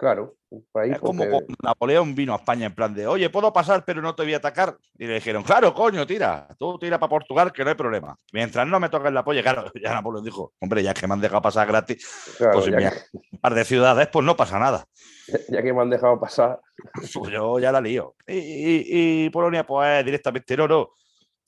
Claro, 0.00 0.34
un 0.48 0.66
país 0.72 0.94
Es 0.94 0.98
como 0.98 1.22
cuando 1.28 1.46
Napoleón 1.62 2.14
vino 2.14 2.32
a 2.32 2.36
España 2.36 2.64
en 2.64 2.74
plan 2.74 2.94
de, 2.94 3.06
oye, 3.06 3.28
¿puedo 3.28 3.52
pasar 3.52 3.84
pero 3.84 4.00
no 4.00 4.14
te 4.14 4.22
voy 4.22 4.32
a 4.32 4.38
atacar? 4.38 4.78
Y 4.96 5.06
le 5.06 5.12
dijeron, 5.16 5.42
claro, 5.42 5.74
coño, 5.74 6.06
tira, 6.06 6.48
tú 6.58 6.78
tira 6.78 6.98
para 6.98 7.10
Portugal 7.10 7.52
que 7.52 7.62
no 7.62 7.68
hay 7.68 7.76
problema. 7.76 8.16
Mientras 8.32 8.66
no 8.66 8.80
me 8.80 8.88
toques 8.88 9.12
la 9.12 9.22
polla, 9.22 9.42
claro, 9.42 9.70
ya 9.74 9.92
Napoleón 9.92 10.24
dijo, 10.24 10.54
hombre, 10.58 10.82
ya 10.82 10.94
que 10.94 11.06
me 11.06 11.12
han 11.12 11.20
dejado 11.20 11.42
pasar 11.42 11.68
gratis 11.68 12.34
claro, 12.38 12.52
pues 12.54 12.64
si 12.64 12.70
un 12.72 13.38
par 13.40 13.52
de 13.52 13.64
ciudades, 13.66 14.08
pues 14.08 14.24
no 14.24 14.34
pasa 14.34 14.58
nada. 14.58 14.86
ya 15.50 15.62
que 15.62 15.70
me 15.70 15.82
han 15.82 15.90
dejado 15.90 16.18
pasar. 16.18 16.58
Pues 17.14 17.30
yo 17.30 17.58
ya 17.58 17.70
la 17.70 17.80
lío. 17.82 18.14
Y, 18.26 18.38
y- 18.38 19.24
y 19.26 19.30
Polonia, 19.30 19.66
pues 19.66 20.02
directamente, 20.02 20.56
no, 20.56 20.66
no. 20.66 20.88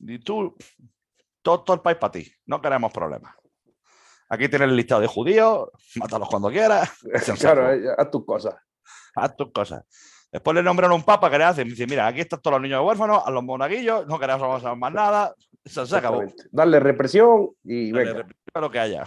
Y 0.00 0.18
tú, 0.18 0.54
todo, 1.40 1.62
todo 1.64 1.76
el 1.76 1.80
país 1.80 1.96
para 1.96 2.10
ti, 2.12 2.30
no 2.44 2.60
queremos 2.60 2.92
problemas. 2.92 3.34
Aquí 4.32 4.48
tienes 4.48 4.66
el 4.70 4.76
listado 4.76 5.02
de 5.02 5.06
judíos, 5.08 5.68
mátalos 5.96 6.28
cuando 6.28 6.48
quieras. 6.50 6.90
claro, 7.38 7.70
eh, 7.72 7.82
haz 7.98 8.10
tus 8.10 8.24
cosas. 8.24 8.54
haz 9.14 9.36
tus 9.36 9.52
cosas. 9.52 9.84
Después 10.32 10.54
le 10.54 10.62
nombran 10.62 10.90
un 10.92 11.02
papa 11.02 11.30
que 11.30 11.36
le 11.36 11.44
hacen. 11.44 11.68
Dice, 11.68 11.86
mira, 11.86 12.06
aquí 12.06 12.20
están 12.22 12.40
todos 12.40 12.54
los 12.54 12.62
niños 12.62 12.82
huérfanos, 12.82 13.22
a 13.26 13.30
los 13.30 13.44
monaguillos, 13.44 14.06
no 14.06 14.18
queremos 14.18 14.62
saber 14.62 14.78
más 14.78 14.90
nada. 14.92 15.34
Se 15.66 15.82
acabó. 15.94 16.22
Darle 16.50 16.80
represión 16.80 17.50
y 17.62 17.92
venga. 17.92 18.14
repite 18.14 18.40
lo 18.60 18.70
que 18.70 18.78
haya. 18.80 19.04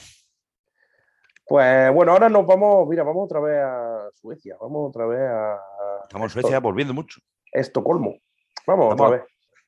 Pues 1.48 1.92
bueno, 1.94 2.12
ahora 2.12 2.30
nos 2.30 2.46
vamos, 2.46 2.88
mira, 2.88 3.04
vamos 3.04 3.26
otra 3.26 3.40
vez 3.40 3.58
a 3.64 4.08
Suecia, 4.14 4.56
vamos 4.62 4.90
otra 4.90 5.06
vez 5.08 5.20
a 5.22 5.58
Estamos 6.04 6.26
en 6.36 6.42
Suecia 6.42 6.60
volviendo 6.60 6.94
mucho. 6.94 7.20
Estocolmo. 7.52 8.16
Vamos 8.68 8.94
otra 8.94 9.06
Estamos- 9.06 9.12
vez. 9.12 9.22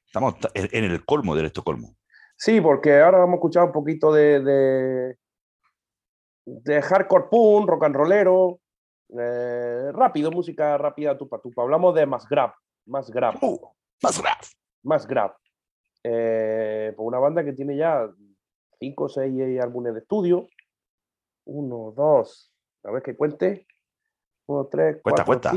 Estamos 0.05 0.39
ta- 0.39 0.49
en 0.53 0.69
en 0.71 0.91
el 0.91 1.05
colmo 1.05 1.35
del 1.35 1.47
Estocolmo. 1.47 1.95
Sí, 2.35 2.61
porque 2.61 2.99
ahora 3.01 3.17
vamos 3.19 3.33
a 3.33 3.37
escuchar 3.37 3.63
un 3.65 3.71
poquito 3.71 4.11
de, 4.13 4.39
de, 4.41 5.17
de 6.47 6.81
hardcore 6.81 7.27
punk, 7.29 7.69
rock 7.69 7.83
and 7.83 7.95
rollero, 7.95 8.59
eh, 9.19 9.91
rápido, 9.91 10.31
música 10.31 10.77
rápida, 10.77 11.17
tupa 11.17 11.39
tupa. 11.39 11.61
Hablamos 11.61 11.93
de 11.93 12.05
más 12.05 12.27
grab, 12.27 12.53
más 12.85 13.11
grab, 13.11 13.35
Uh, 13.41 13.59
más 14.01 14.21
grave. 14.21 14.37
más 14.83 15.05
grab. 15.05 15.35
Eh, 16.03 16.93
pues 16.95 17.05
una 17.05 17.19
banda 17.19 17.43
que 17.43 17.51
tiene 17.51 17.75
ya 17.75 18.09
cinco 18.79 19.05
o 19.05 19.09
seis 19.09 19.59
álbumes 19.61 19.93
de 19.93 19.99
estudio. 19.99 20.47
Uno, 21.45 21.91
dos, 21.95 22.53
a 22.83 22.91
ver 22.91 23.03
que 23.03 23.15
cuente. 23.15 23.67
Uno, 24.47 24.67
tres, 24.67 25.01
Cuenta, 25.01 25.25
cuatro, 25.25 25.51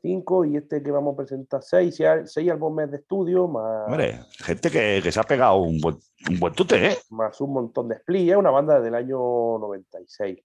cuenta. 0.00 0.08
cinco. 0.10 0.42
Cinco, 0.42 0.44
y 0.44 0.56
este 0.56 0.82
que 0.82 0.90
vamos 0.90 1.14
a 1.14 1.16
presentar 1.16 1.62
seis, 1.62 1.96
seis, 1.96 2.30
seis 2.32 2.50
álbumes 2.50 2.90
de 2.90 2.98
estudio, 2.98 3.48
más, 3.48 3.86
Hombre, 3.88 4.20
gente 4.38 4.70
que, 4.70 5.00
que 5.02 5.10
se 5.12 5.18
ha 5.20 5.24
pegado 5.24 5.56
un 5.56 5.80
buen, 5.80 5.96
un 6.30 6.38
buen 6.38 6.54
tute, 6.54 6.86
¿eh? 6.92 6.96
más 7.10 7.40
un 7.40 7.52
montón 7.52 7.88
de 7.88 7.96
split. 7.96 8.30
Es 8.30 8.36
una 8.36 8.50
banda 8.50 8.80
del 8.80 8.94
año 8.94 9.18
96. 9.58 10.38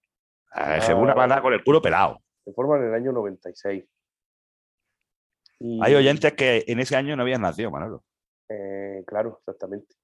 Eh, 0.56 0.82
se 0.82 0.94
ve 0.94 1.00
una 1.00 1.14
Ah. 1.14 1.16
banda 1.16 1.42
con 1.42 1.54
el 1.54 1.64
culo 1.64 1.82
pelado. 1.82 2.20
Se 2.44 2.52
forman 2.54 2.82
en 2.82 2.88
el 2.90 2.94
año 2.96 3.12
96. 3.12 3.84
Y, 5.60 5.80
Hay 5.82 5.96
oyentes 5.96 6.34
que 6.34 6.64
en 6.68 6.80
ese 6.80 6.96
año 6.96 7.16
no 7.16 7.22
habían 7.24 7.42
nacido, 7.42 7.72
Manolo. 7.72 8.04
eh, 8.50 9.04
claro, 9.08 9.38
exactamente. 9.40 9.96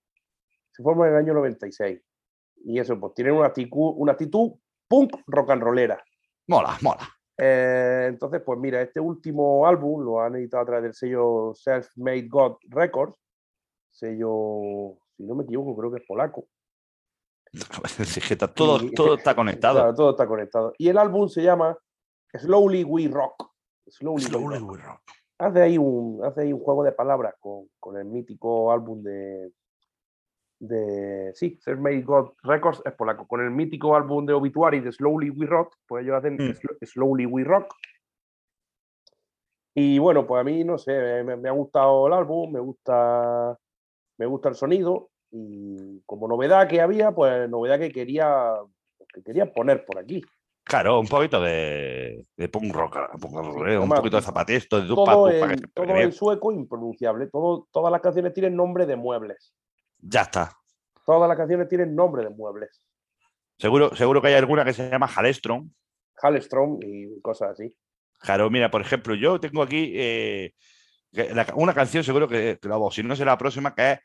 Se 0.71 0.81
forman 0.83 1.09
en 1.09 1.13
el 1.15 1.19
año 1.21 1.33
96. 1.33 1.99
Y 2.65 2.79
eso, 2.79 2.99
pues 2.99 3.13
tienen 3.13 3.33
una 3.35 3.47
actitud, 3.47 3.93
una 3.97 4.13
actitud 4.13 4.53
punk 4.87 5.11
rock 5.27 5.49
and 5.51 5.61
rollera. 5.63 6.01
Mola, 6.47 6.77
mola. 6.81 7.07
Eh, 7.41 8.05
entonces, 8.09 8.41
pues 8.45 8.59
mira, 8.59 8.81
este 8.81 8.99
último 8.99 9.65
álbum 9.65 10.03
lo 10.03 10.21
han 10.21 10.35
editado 10.35 10.63
a 10.63 10.65
través 10.65 10.83
del 10.83 10.93
sello 10.93 11.53
Self-Made 11.53 12.27
God 12.27 12.57
Records. 12.69 13.17
Sello, 13.91 14.97
si 15.15 15.23
no 15.23 15.35
me 15.35 15.43
equivoco, 15.43 15.75
creo 15.77 15.91
que 15.91 15.99
es 15.99 16.07
polaco. 16.07 16.45
Todo, 18.53 18.79
todo 18.91 19.15
está 19.15 19.35
conectado. 19.35 19.75
Claro, 19.75 19.95
todo 19.95 20.11
está 20.11 20.27
conectado. 20.27 20.73
Y 20.77 20.89
el 20.89 20.97
álbum 20.97 21.27
se 21.27 21.41
llama 21.41 21.77
Slowly 22.33 22.83
We 22.83 23.07
Rock. 23.07 23.49
Slowly, 23.87 24.25
We 24.25 24.59
Rock. 24.59 24.71
we 24.71 24.77
rock. 24.77 25.01
Hace 25.39 25.61
ahí 25.61 25.77
un, 25.77 26.21
hace 26.23 26.41
ahí 26.41 26.53
un 26.53 26.59
juego 26.59 26.83
de 26.83 26.91
palabras 26.91 27.33
con, 27.39 27.69
con 27.79 27.97
el 27.97 28.05
mítico 28.05 28.71
álbum 28.71 29.01
de. 29.01 29.51
De 30.59 31.31
sí, 31.35 31.57
Self-Made 31.61 32.01
God 32.01 32.31
Records 32.43 32.81
es 32.85 32.93
polaco. 32.93 33.27
Con 33.27 33.41
el 33.41 33.49
mítico 33.51 33.95
álbum 33.95 34.25
de 34.25 34.33
Obituary 34.33 34.81
de 34.81 34.91
Slowly 34.91 35.29
We 35.29 35.45
Rock, 35.45 35.75
pues 35.87 36.03
ellos 36.03 36.17
hacen 36.17 36.35
Mm. 36.35 36.51
Slo- 36.51 36.77
Slowly 36.81 37.25
We 37.25 37.43
Rock. 37.43 37.73
Y 39.75 39.99
bueno, 39.99 40.27
pues 40.27 40.41
a 40.41 40.43
mí, 40.43 40.63
no 40.63 40.77
sé, 40.77 41.23
me, 41.23 41.37
me 41.37 41.47
ha 41.49 41.53
gustado 41.53 42.07
el 42.07 42.13
álbum, 42.13 42.51
me 42.51 42.59
gusta, 42.59 43.57
me 44.17 44.25
gusta 44.25 44.49
el 44.49 44.55
sonido. 44.55 45.09
Y 45.31 46.01
como 46.05 46.27
novedad 46.27 46.67
que 46.67 46.81
había, 46.81 47.11
pues 47.11 47.49
novedad 47.49 47.79
que 47.79 47.91
quería, 47.91 48.55
que 49.13 49.21
quería 49.23 49.53
poner 49.53 49.85
por 49.85 49.99
aquí. 49.99 50.21
Claro, 50.63 50.99
un 50.99 51.07
poquito 51.07 51.41
de, 51.41 52.25
de 52.35 52.49
punk 52.49 52.73
rock, 52.75 52.97
eh, 52.97 52.99
un 53.17 53.65
además, 53.65 53.99
poquito 53.99 54.17
de 54.17 54.21
zapatesto, 54.23 54.81
de 54.81 54.87
Todo, 54.87 55.05
tupa, 55.29 55.53
en, 55.53 55.61
todo 55.73 55.85
en 55.85 56.11
sueco 56.11 56.51
impronunciable. 56.51 57.27
Todo, 57.27 57.67
todas 57.71 57.91
las 57.91 58.01
canciones 58.01 58.33
tienen 58.33 58.55
nombre 58.55 58.85
de 58.85 58.95
muebles. 58.95 59.53
Ya 59.99 60.21
está. 60.21 60.55
Todas 61.05 61.27
las 61.27 61.37
canciones 61.37 61.67
tienen 61.67 61.95
nombre 61.95 62.23
de 62.23 62.29
muebles. 62.29 62.81
Seguro, 63.57 63.95
seguro 63.95 64.21
que 64.21 64.29
hay 64.29 64.35
alguna 64.35 64.63
que 64.63 64.73
se 64.73 64.89
llama 64.89 65.09
Halestrom. 65.13 65.69
Hallstrom 66.21 66.79
y 66.81 67.19
cosas 67.21 67.51
así. 67.51 67.75
Claro, 68.19 68.49
mira, 68.49 68.69
por 68.69 68.81
ejemplo, 68.81 69.15
yo 69.15 69.39
tengo 69.39 69.63
aquí 69.63 69.93
eh, 69.95 70.53
una 71.55 71.73
canción, 71.73 72.03
seguro 72.03 72.27
que, 72.27 72.59
que 72.61 72.67
la 72.67 72.75
voz, 72.75 72.95
si 72.95 73.03
no 73.03 73.15
será 73.15 73.31
la 73.31 73.37
próxima, 73.37 73.73
que 73.73 73.93
es 73.93 73.99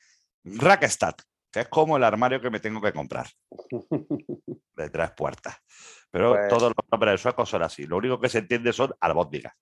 Rackstad, 0.45 1.15
que 1.51 1.61
es 1.61 1.69
como 1.69 1.97
el 1.97 2.05
armario 2.05 2.41
que 2.41 2.51
me 2.51 2.61
tengo 2.61 2.81
que 2.81 2.93
comprar, 2.93 3.27
de 4.77 4.91
tres 4.91 5.11
puertas. 5.13 5.57
Pero 6.11 6.35
Pues- 6.35 6.49
todos 6.49 6.73
los 6.77 6.91
nombres 6.91 7.21
suecos 7.21 7.49
son 7.49 7.63
así. 7.63 7.87
Lo 7.87 7.97
único 7.97 8.21
que 8.21 8.29
se 8.29 8.39
entiende 8.39 8.73
son 8.73 8.93
albóndigas. 9.01 9.53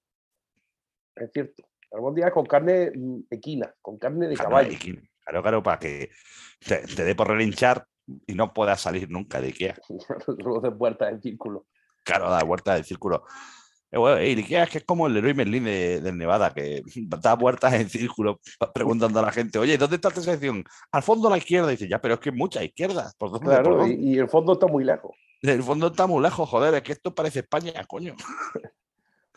Es 1.16 1.30
cierto. 1.32 1.62
Albóndigas 1.90 2.32
con 2.32 2.46
carne 2.46 2.90
mm, 2.94 3.20
equina, 3.30 3.74
con 3.80 3.98
carne 3.98 4.28
de 4.28 4.36
caballo. 4.36 4.70
Ikea. 4.70 4.94
Claro, 5.24 5.42
claro, 5.42 5.62
para 5.62 5.78
que 5.78 6.10
te, 6.66 6.78
te 6.78 7.04
dé 7.04 7.14
por 7.14 7.28
relinchar 7.28 7.86
y 8.26 8.34
no 8.34 8.52
puedas 8.52 8.80
salir 8.80 9.10
nunca 9.10 9.40
de 9.40 9.48
Ikea. 9.48 9.76
Solo 10.26 10.60
de 10.60 10.70
puertas 10.72 11.12
en 11.12 11.22
círculo. 11.22 11.66
Claro, 12.04 12.28
da 12.30 12.42
vueltas 12.42 12.74
del 12.76 12.84
círculo. 12.84 13.24
Eh, 13.90 13.98
bueno, 13.98 14.16
Ikea 14.16 14.64
es 14.64 14.70
que 14.70 14.78
es 14.78 14.84
como 14.84 15.06
el 15.06 15.14
Leroy 15.14 15.34
Merlin 15.34 15.64
de, 15.64 16.00
del 16.00 16.16
Nevada, 16.18 16.52
que 16.52 16.82
da 17.20 17.34
vueltas 17.34 17.74
en 17.74 17.88
círculo 17.88 18.40
preguntando 18.74 19.20
a 19.20 19.22
la 19.22 19.32
gente, 19.32 19.58
oye, 19.58 19.78
¿dónde 19.78 19.96
está 19.96 20.08
esta 20.08 20.20
sección? 20.22 20.64
Al 20.90 21.02
fondo 21.02 21.28
a 21.28 21.30
la 21.30 21.38
izquierda. 21.38 21.68
Y 21.68 21.76
dice, 21.76 21.88
ya, 21.88 22.00
pero 22.00 22.14
es 22.14 22.20
que 22.20 22.30
hay 22.30 22.36
mucha 22.36 22.64
izquierda. 22.64 23.12
¿Por 23.18 23.30
dónde? 23.30 23.46
¿Por 23.46 23.54
Claro, 23.54 23.76
dónde? 23.76 23.94
y, 23.94 24.14
y 24.14 24.18
el 24.18 24.28
fondo 24.28 24.54
está 24.54 24.66
muy 24.66 24.82
lejos. 24.84 25.12
El 25.42 25.62
fondo 25.62 25.88
está 25.88 26.06
muy 26.06 26.22
lejos, 26.22 26.48
joder, 26.48 26.74
es 26.74 26.82
que 26.82 26.92
esto 26.92 27.14
parece 27.14 27.40
España, 27.40 27.72
coño. 27.86 28.14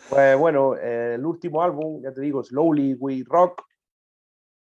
Pues 0.10 0.38
bueno, 0.38 0.76
eh, 0.76 1.15
el 1.15 1.26
último 1.26 1.63
álbum, 1.63 2.04
ya 2.04 2.13
te 2.13 2.21
digo, 2.21 2.43
Slowly 2.43 2.93
We 2.95 3.24
Rock. 3.26 3.63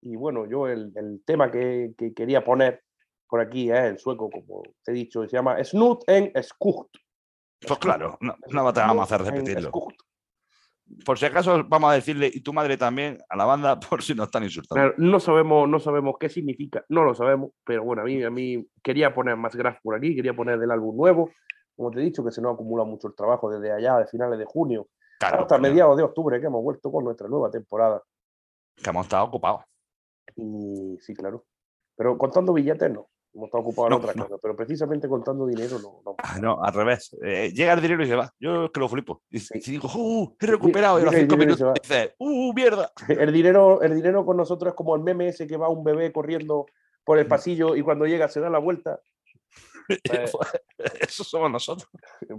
Y 0.01 0.15
bueno, 0.15 0.45
yo 0.47 0.67
el, 0.67 0.91
el 0.95 1.21
tema 1.25 1.51
que, 1.51 1.93
que 1.97 2.13
quería 2.13 2.43
poner 2.43 2.83
por 3.31 3.39
aquí 3.39 3.71
es 3.71 3.77
en 3.77 3.97
sueco, 3.97 4.29
como 4.29 4.61
te 4.83 4.91
he 4.91 4.95
dicho, 4.95 5.23
se 5.25 5.37
llama 5.37 5.63
Snut 5.63 6.03
en 6.07 6.31
Skucht. 6.43 6.97
Pues 7.65 7.79
claro, 7.79 8.17
no, 8.19 8.35
no 8.49 8.73
te 8.73 8.79
vamos 8.81 9.09
a 9.09 9.15
hacer 9.15 9.25
repetirlo. 9.25 9.71
Por 11.05 11.17
si 11.17 11.25
acaso 11.25 11.63
vamos 11.65 11.91
a 11.91 11.93
decirle, 11.93 12.29
y 12.33 12.41
tu 12.41 12.51
madre 12.51 12.75
también, 12.75 13.19
a 13.29 13.37
la 13.37 13.45
banda, 13.45 13.79
por 13.89 14.03
si 14.03 14.13
nos 14.13 14.25
están 14.25 14.43
insultando. 14.43 14.81
Claro, 14.81 14.93
no 14.97 15.19
sabemos, 15.19 15.69
no 15.69 15.79
sabemos 15.79 16.15
qué 16.19 16.27
significa, 16.27 16.83
no 16.89 17.03
lo 17.03 17.15
sabemos, 17.15 17.51
pero 17.63 17.83
bueno, 17.83 18.01
a 18.01 18.05
mí, 18.05 18.21
a 18.21 18.29
mí 18.29 18.67
quería 18.83 19.13
poner 19.13 19.37
más 19.37 19.55
graf 19.55 19.77
por 19.81 19.95
aquí, 19.95 20.13
quería 20.13 20.33
poner 20.33 20.59
del 20.59 20.71
álbum 20.71 20.97
nuevo. 20.97 21.31
Como 21.77 21.89
te 21.89 21.99
he 22.01 22.03
dicho, 22.03 22.25
que 22.25 22.31
se 22.31 22.41
nos 22.41 22.55
acumula 22.55 22.83
mucho 22.83 23.07
el 23.07 23.15
trabajo 23.15 23.49
desde 23.49 23.71
allá, 23.71 23.97
de 23.97 24.07
finales 24.07 24.37
de 24.37 24.45
junio, 24.45 24.87
Claro, 25.19 25.41
hasta 25.43 25.57
mediados 25.57 25.95
de 25.95 26.03
octubre, 26.03 26.39
que 26.39 26.47
hemos 26.47 26.61
vuelto 26.61 26.91
con 26.91 27.05
nuestra 27.05 27.27
nueva 27.29 27.49
temporada. 27.49 28.03
que 28.75 28.89
hemos 28.89 29.05
estado 29.05 29.23
ocupados. 29.23 29.61
Y 30.35 30.97
sí, 31.01 31.13
claro. 31.13 31.45
Pero 31.95 32.17
contando 32.17 32.53
billetes 32.53 32.89
no. 32.91 33.09
Hemos 33.33 33.45
estado 33.47 33.61
ocupados 33.63 33.89
No, 33.91 33.95
en 33.97 34.01
otras 34.01 34.15
no. 34.17 34.23
cosas, 34.25 34.39
pero 34.41 34.55
precisamente 34.57 35.07
contando 35.07 35.45
dinero 35.47 35.79
no. 35.79 36.01
no. 36.05 36.15
Ah, 36.17 36.37
No, 36.41 36.61
al 36.61 36.73
revés. 36.73 37.15
Eh, 37.23 37.51
llega 37.53 37.71
el 37.73 37.81
dinero 37.81 38.03
y 38.03 38.07
se 38.07 38.15
va. 38.15 38.29
Yo 38.39 38.65
es 38.65 38.71
que 38.71 38.79
lo 38.81 38.89
flipo. 38.89 39.21
Y, 39.29 39.39
Sí. 39.39 39.53
y 39.65 39.71
digo, 39.71 39.87
¡uh! 39.95 40.35
He 40.39 40.47
recuperado. 40.47 40.99
Y 40.99 41.03
a 41.03 41.05
los 41.05 41.15
cinco 41.15 41.37
minutos 41.37 41.73
dice, 41.81 42.13
¡uh! 42.19 42.53
¡Mierda! 42.53 42.91
El 43.29 43.31
dinero, 43.31 43.81
el 43.81 43.95
dinero 43.95 44.25
con 44.25 44.35
nosotros 44.37 44.71
es 44.71 44.75
como 44.75 44.95
el 44.95 45.01
meme 45.03 45.29
ese 45.29 45.47
que 45.47 45.55
va 45.57 45.69
un 45.69 45.83
bebé 45.83 46.11
corriendo 46.11 46.65
por 47.05 47.17
Mm. 47.17 47.21
el 47.21 47.27
pasillo 47.27 47.75
y 47.75 47.81
cuando 47.81 48.05
llega 48.05 48.27
se 48.27 48.41
da 48.41 48.49
la 48.49 48.59
vuelta. 48.59 48.99
Pues- 49.87 50.33
Eso 50.99 51.23
somos 51.23 51.51
nosotros. 51.51 51.89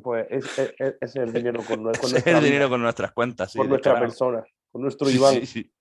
Pues 0.02 0.26
es, 0.30 0.58
es- 0.58 0.74
es- 0.78 0.94
es 1.00 1.16
el 1.16 1.32
dinero 1.32 1.60
con, 1.66 1.82
con 1.82 1.92
es 2.02 2.12
nuestra, 2.12 2.38
el 2.38 2.44
dinero 2.44 2.68
con 2.68 2.80
nuestras 2.82 3.12
cuentas. 3.12 3.52
Sí, 3.52 3.58
con 3.58 3.68
nuestra 3.68 3.92
descarado. 3.92 4.10
persona, 4.10 4.44
con 4.70 4.82
nuestro 4.82 5.06
Sí, 5.08 5.16
Iván. 5.16 5.34
sí, 5.34 5.46
sí. 5.46 5.72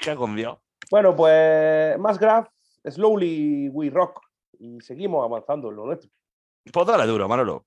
¿Qué 0.00 0.14
con 0.16 0.34
Dios? 0.36 0.58
Bueno, 0.94 1.16
pues 1.16 1.98
más 1.98 2.20
graph, 2.20 2.46
slowly 2.84 3.68
we 3.70 3.90
rock. 3.90 4.20
Y 4.60 4.80
seguimos 4.80 5.24
avanzando 5.24 5.68
en 5.68 5.74
lo 5.74 5.86
nuestro. 5.86 6.08
Pues 6.72 6.86
dale 6.86 7.04
duro, 7.04 7.28
Manolo. 7.28 7.66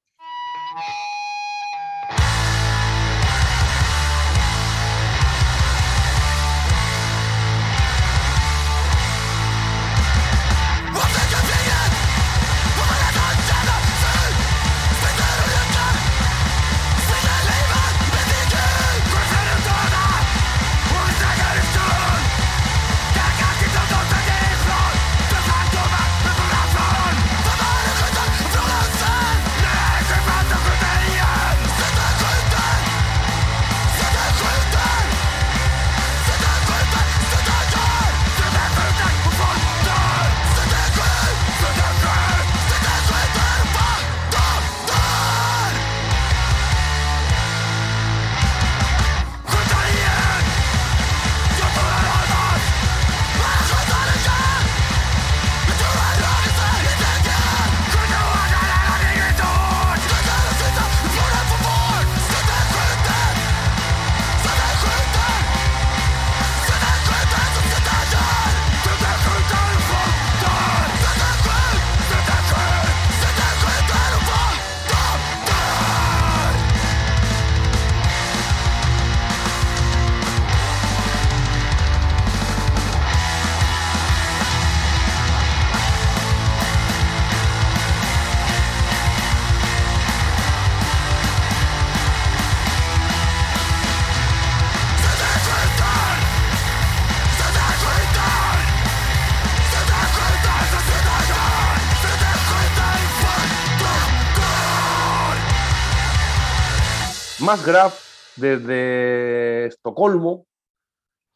Más 107.48 107.66
Graf 107.66 107.98
desde 108.36 109.68
Estocolmo, 109.68 110.46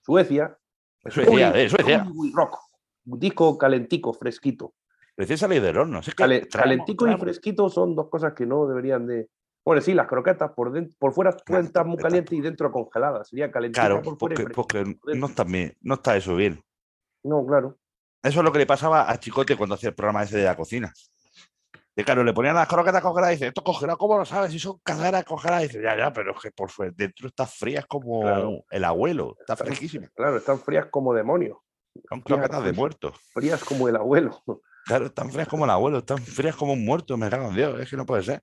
Suecia. 0.04 0.58
Suecia, 1.10 1.52
eh, 1.52 1.70
Suecia. 1.70 2.06
Uy, 2.14 2.34
rock. 2.36 2.58
Un 3.06 3.18
disco 3.18 3.58
calentico, 3.58 4.12
fresquito. 4.14 4.74
Recién 5.16 5.38
salido 5.38 5.64
del 5.64 5.78
horno. 5.78 6.00
Es 6.00 6.08
que 6.08 6.12
Cale- 6.16 6.42
traemos- 6.48 6.52
calentico 6.52 7.08
y 7.08 7.16
fresquito 7.18 7.70
son 7.70 7.96
dos 7.96 8.10
cosas 8.10 8.34
que 8.34 8.46
no 8.46 8.68
deberían 8.68 9.08
de. 9.08 9.30
Bueno, 9.64 9.82
sí, 9.82 9.94
las 9.94 10.08
croquetas 10.08 10.52
por, 10.52 10.74
dentro, 10.74 10.94
por 11.00 11.14
fuera 11.14 11.32
pueden 11.46 11.68
estar 11.68 11.86
muy 11.86 11.96
calientes 11.96 12.38
y 12.38 12.42
dentro 12.42 12.74
congeladas. 12.74 13.30
Sería 13.30 13.50
calentita 13.50 13.80
Claro, 13.82 14.02
por 14.02 14.18
porque, 14.18 14.98
no, 15.16 15.28
está 15.28 15.46
bien, 15.46 15.78
no 15.80 15.94
está 15.94 16.18
eso 16.18 16.36
bien. 16.36 16.62
No, 17.24 17.46
claro. 17.46 17.78
Eso 18.22 18.40
es 18.40 18.44
lo 18.44 18.52
que 18.52 18.60
le 18.60 18.66
pasaba 18.66 19.10
a 19.10 19.18
Chicote 19.18 19.56
cuando 19.56 19.76
hacía 19.76 19.90
el 19.90 19.96
programa 19.96 20.24
ese 20.24 20.38
de 20.40 20.44
la 20.44 20.58
cocina. 20.58 20.92
Y 21.96 22.04
claro, 22.04 22.24
le 22.24 22.34
ponían 22.34 22.56
las 22.56 22.68
croquetas 22.68 23.02
congeladas 23.02 23.34
y 23.34 23.36
dice, 23.36 23.48
esto 23.48 23.64
congelado, 23.64 23.98
¿cómo 23.98 24.18
lo 24.18 24.26
sabes? 24.26 24.52
Si 24.52 24.60
son 24.60 24.80
caseras 24.84 25.26
congeladas. 25.26 25.64
Y 25.66 25.68
dice, 25.68 25.82
ya, 25.84 25.98
ya, 25.98 26.14
pero 26.14 26.34
es 26.34 26.42
que 26.42 26.52
por 26.52 26.70
fuera, 26.70 26.94
dentro 26.96 27.28
está 27.28 27.46
frías 27.46 27.86
como 27.86 28.22
Claro. 28.22 28.64
el 28.70 28.84
abuelo. 28.86 29.36
Está 29.40 29.58
fresquísima. 29.58 30.08
Claro, 30.16 30.38
están 30.38 30.60
frías 30.60 30.86
como 30.90 31.14
demonios. 31.14 31.58
Son 32.08 32.22
croquetas 32.22 32.64
de 32.64 32.72
muertos. 32.72 33.18
Frías 33.34 33.64
como 33.64 33.90
el 33.90 33.98
abuelo. 33.98 34.42
Claro, 34.86 35.08
están 35.08 35.30
frías 35.30 35.48
como 35.48 35.66
el 35.66 35.72
abuelo, 35.72 35.98
están 36.00 36.18
frías 36.20 36.56
como 36.56 36.74
un 36.74 36.86
muerto. 36.86 37.18
Me 37.18 37.30
cago 37.30 37.50
en 37.50 37.56
Dios, 37.56 37.80
es 37.82 37.90
que 37.90 37.98
no 37.98 38.06
puede 38.06 38.24
ser. 38.24 38.42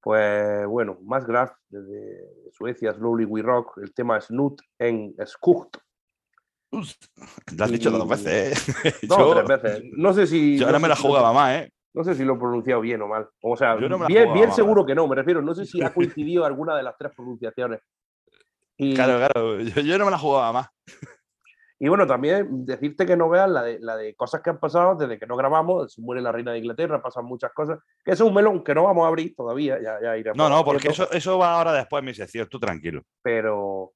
Pues 0.00 0.66
bueno, 0.66 0.98
más 1.02 1.26
Graf 1.26 1.52
desde 1.68 2.50
Suecia, 2.52 2.92
Slowly 2.92 3.24
We 3.24 3.42
Rock, 3.42 3.78
el 3.78 3.92
tema 3.94 4.20
Snut 4.20 4.60
en 4.78 5.14
Skucht. 5.24 5.78
Lo 6.70 7.64
has 7.64 7.70
dicho 7.70 7.90
dos 7.90 8.08
veces, 8.08 8.68
¿eh? 8.84 8.94
Dos 9.06 9.18
yo, 9.18 9.34
tres 9.44 9.62
veces. 9.62 9.84
No 9.96 10.12
sé 10.12 10.26
si. 10.26 10.56
yo 10.56 10.62
no 10.62 10.66
ahora 10.66 10.78
me 10.80 10.88
la 10.88 10.96
si 10.96 11.02
jugaba 11.02 11.32
más, 11.32 11.54
¿eh? 11.56 11.72
No 11.96 12.04
sé 12.04 12.14
si 12.14 12.24
lo 12.24 12.34
he 12.34 12.38
pronunciado 12.38 12.82
bien 12.82 13.00
o 13.00 13.08
mal. 13.08 13.26
O 13.42 13.56
sea, 13.56 13.74
no 13.74 14.06
bien, 14.06 14.30
bien 14.34 14.52
seguro 14.52 14.84
que 14.84 14.94
no, 14.94 15.08
me 15.08 15.16
refiero. 15.16 15.40
No 15.40 15.54
sé 15.54 15.64
si 15.64 15.82
ha 15.82 15.94
coincidido 15.94 16.44
alguna 16.44 16.76
de 16.76 16.82
las 16.82 16.94
tres 16.98 17.12
pronunciaciones. 17.16 17.80
Y, 18.76 18.94
Claro, 18.94 19.16
claro. 19.16 19.60
Yo, 19.60 19.80
yo 19.80 19.96
no 19.96 20.04
me 20.04 20.10
la 20.10 20.18
jugaba 20.18 20.52
más. 20.52 20.68
y 21.80 21.88
bueno, 21.88 22.06
también 22.06 22.66
decirte 22.66 23.06
que 23.06 23.16
no 23.16 23.30
veas 23.30 23.48
la 23.48 23.62
de, 23.62 23.78
la 23.80 23.96
de 23.96 24.14
cosas 24.14 24.42
que 24.42 24.50
han 24.50 24.60
pasado 24.60 24.94
desde 24.96 25.18
que 25.18 25.26
no 25.26 25.36
grabamos. 25.36 25.94
Se 25.94 26.02
muere 26.02 26.20
la 26.20 26.32
reina 26.32 26.52
de 26.52 26.58
Inglaterra, 26.58 27.00
pasan 27.00 27.24
muchas 27.24 27.50
cosas. 27.54 27.78
Que 28.04 28.12
eso 28.12 28.24
es 28.24 28.28
un 28.28 28.34
melón 28.34 28.62
que 28.62 28.74
no 28.74 28.84
vamos 28.84 29.06
a 29.06 29.08
abrir 29.08 29.34
todavía. 29.34 29.80
Ya, 29.82 29.98
ya 30.02 30.18
iremos 30.18 30.36
No, 30.36 30.50
no, 30.50 30.62
porque 30.66 30.88
eso, 30.88 31.10
eso 31.12 31.38
va 31.38 31.54
ahora 31.54 31.72
después 31.72 32.04
mi 32.04 32.12
sección, 32.12 32.46
tú 32.50 32.60
tranquilo. 32.60 33.00
Pero, 33.22 33.92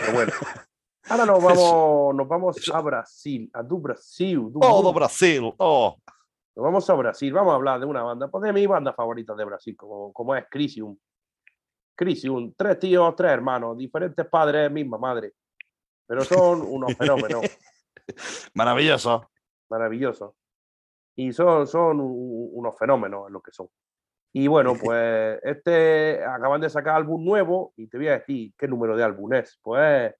pero 0.00 0.12
bueno. 0.12 0.32
Ahora 1.08 1.24
nos 1.24 1.40
vamos, 1.44 2.16
nos 2.16 2.26
vamos 2.26 2.68
a 2.74 2.80
Brasil, 2.80 3.48
a 3.54 3.64
tu 3.64 3.78
Brasil. 3.78 4.40
du- 4.50 4.58
¡Oh, 4.60 4.82
do 4.82 4.92
Brasil! 4.92 5.52
¡Oh! 5.58 5.96
Nos 6.56 6.62
vamos 6.64 6.88
a 6.88 6.94
Brasil, 6.94 7.32
vamos 7.32 7.52
a 7.52 7.56
hablar 7.56 7.80
de 7.80 7.86
una 7.86 8.02
banda, 8.02 8.28
pues 8.28 8.42
de 8.44 8.52
mi 8.52 8.66
banda 8.66 8.92
favorita 8.92 9.34
de 9.34 9.44
Brasil, 9.44 9.76
como, 9.76 10.12
como 10.12 10.36
es 10.36 10.44
Crisium. 10.48 10.96
Crisium, 11.96 12.52
tres 12.56 12.78
tíos, 12.78 13.14
tres 13.16 13.32
hermanos, 13.32 13.76
diferentes 13.76 14.26
padres, 14.26 14.70
misma 14.70 14.98
madre. 14.98 15.32
Pero 16.06 16.22
son 16.22 16.62
unos 16.62 16.94
fenómenos 16.98 17.42
Maravilloso. 18.54 19.30
maravillosos. 19.68 20.34
Y 21.16 21.32
son, 21.32 21.66
son 21.66 21.98
unos 22.00 22.76
fenómenos 22.78 23.26
en 23.28 23.32
lo 23.32 23.40
que 23.40 23.52
son. 23.52 23.68
Y 24.32 24.46
bueno, 24.46 24.74
pues 24.80 25.40
este 25.42 26.24
acaban 26.24 26.60
de 26.60 26.70
sacar 26.70 26.96
álbum 26.96 27.24
nuevo 27.24 27.72
y 27.76 27.88
te 27.88 27.96
voy 27.96 28.08
a 28.08 28.18
decir 28.18 28.52
qué 28.56 28.68
número 28.68 28.96
de 28.96 29.02
álbum 29.04 29.32
es. 29.32 29.58
Pues 29.62 30.14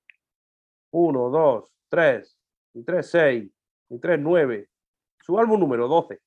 uno, 0.93 1.30
dos, 1.30 1.72
tres, 1.89 2.39
y 2.72 2.82
tres, 2.85 3.11
seis, 3.11 3.51
y 3.89 3.99
tres, 3.99 4.18
nueve. 4.20 4.68
Su 5.25 5.39
álbum 5.39 5.59
número 5.59 5.89
12. 5.89 6.20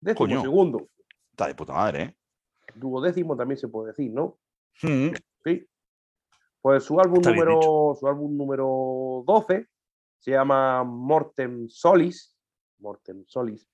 Décimo 0.00 0.26
Coño. 0.26 0.42
segundo. 0.42 0.88
Está 1.30 1.46
de 1.46 1.54
puta 1.54 1.74
madre, 1.74 2.02
¿eh? 2.02 2.16
duodécimo 2.74 3.36
también 3.36 3.56
se 3.56 3.68
puede 3.68 3.88
decir, 3.88 4.12
¿no? 4.12 4.36
Mm. 4.82 5.10
Sí. 5.44 5.64
Pues 6.60 6.82
su 6.82 6.98
álbum 6.98 7.18
Está 7.18 7.30
número 7.30 7.94
su 7.94 8.08
álbum 8.08 8.36
número 8.36 9.22
12 9.26 9.68
se 10.18 10.32
llama 10.32 10.82
Mortem 10.82 11.68
Solis, 11.68 12.36
Mortem 12.80 13.24
Solis. 13.28 13.68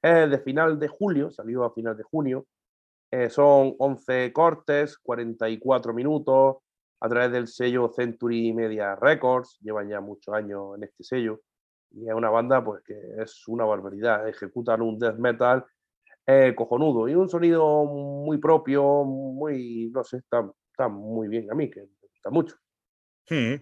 Es 0.00 0.30
de 0.30 0.38
final 0.38 0.78
de 0.78 0.86
julio, 0.86 1.32
salió 1.32 1.64
a 1.64 1.74
final 1.74 1.96
de 1.96 2.04
junio. 2.04 2.46
Eh, 3.10 3.28
son 3.28 3.74
11 3.76 4.32
cortes, 4.32 4.98
44 4.98 5.92
minutos, 5.92 6.58
a 7.00 7.08
través 7.08 7.32
del 7.32 7.48
sello 7.48 7.92
Century 7.92 8.52
Media 8.52 8.94
Records. 8.94 9.58
Llevan 9.62 9.88
ya 9.88 10.00
muchos 10.00 10.32
años 10.32 10.76
en 10.76 10.84
este 10.84 11.02
sello. 11.02 11.40
Y 11.94 12.08
es 12.08 12.14
una 12.14 12.30
banda 12.30 12.64
pues 12.64 12.82
que 12.82 12.94
es 13.18 13.46
una 13.48 13.64
barbaridad. 13.64 14.28
Ejecutan 14.28 14.80
un 14.82 14.98
death 14.98 15.16
metal 15.18 15.64
eh, 16.26 16.54
cojonudo 16.56 17.08
y 17.08 17.14
un 17.14 17.28
sonido 17.28 17.84
muy 17.84 18.38
propio, 18.38 19.04
muy, 19.04 19.90
no 19.92 20.02
sé, 20.04 20.18
está, 20.18 20.48
está 20.70 20.88
muy 20.88 21.28
bien 21.28 21.50
a 21.50 21.54
mí, 21.54 21.70
que 21.70 21.80
me 21.82 21.88
gusta 22.08 22.30
mucho. 22.30 22.56
Mm. 23.30 23.54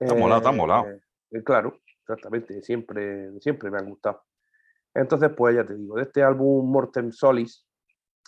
Está 0.00 0.14
molado, 0.14 0.40
está 0.40 0.52
molado. 0.52 0.90
Eh, 0.90 1.00
eh, 1.32 1.42
claro, 1.42 1.80
exactamente, 2.02 2.62
siempre, 2.62 3.32
siempre 3.40 3.70
me 3.70 3.78
han 3.78 3.88
gustado. 3.88 4.22
Entonces, 4.94 5.30
pues 5.36 5.54
ya 5.56 5.64
te 5.64 5.74
digo, 5.76 5.96
de 5.96 6.02
este 6.02 6.22
álbum 6.22 6.70
Mortem 6.70 7.12
Solis, 7.12 7.66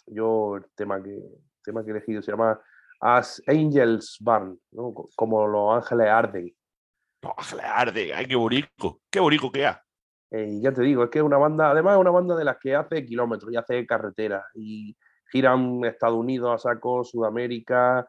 yo 0.06 0.56
el 0.56 0.64
tema 0.74 1.02
que, 1.02 1.14
el 1.16 1.40
tema 1.64 1.82
que 1.84 1.90
he 1.90 1.92
elegido 1.92 2.22
se 2.22 2.30
llama 2.32 2.60
As 3.00 3.42
Angels 3.46 4.18
Burn, 4.20 4.60
¿no? 4.72 4.92
Co- 4.94 5.08
como 5.16 5.46
los 5.46 5.74
ángeles 5.76 6.06
arden. 6.08 6.54
No, 7.22 7.34
arde, 7.62 8.14
ay, 8.14 8.26
qué 8.26 8.36
bonito, 8.36 9.00
qué 9.10 9.20
bonito 9.20 9.52
que 9.52 9.66
es. 9.66 9.76
Eh, 10.30 10.60
ya 10.62 10.72
te 10.72 10.82
digo, 10.82 11.04
es 11.04 11.10
que 11.10 11.18
es 11.18 11.24
una 11.24 11.38
banda, 11.38 11.70
además 11.70 11.94
es 11.94 12.00
una 12.00 12.10
banda 12.10 12.36
de 12.36 12.44
las 12.44 12.58
que 12.58 12.74
hace 12.74 13.04
kilómetros 13.04 13.52
y 13.52 13.56
hace 13.56 13.84
carretera 13.84 14.44
y 14.54 14.96
giran 15.30 15.84
Estados 15.84 16.16
Unidos 16.16 16.54
a 16.54 16.58
saco, 16.58 17.04
Sudamérica, 17.04 18.08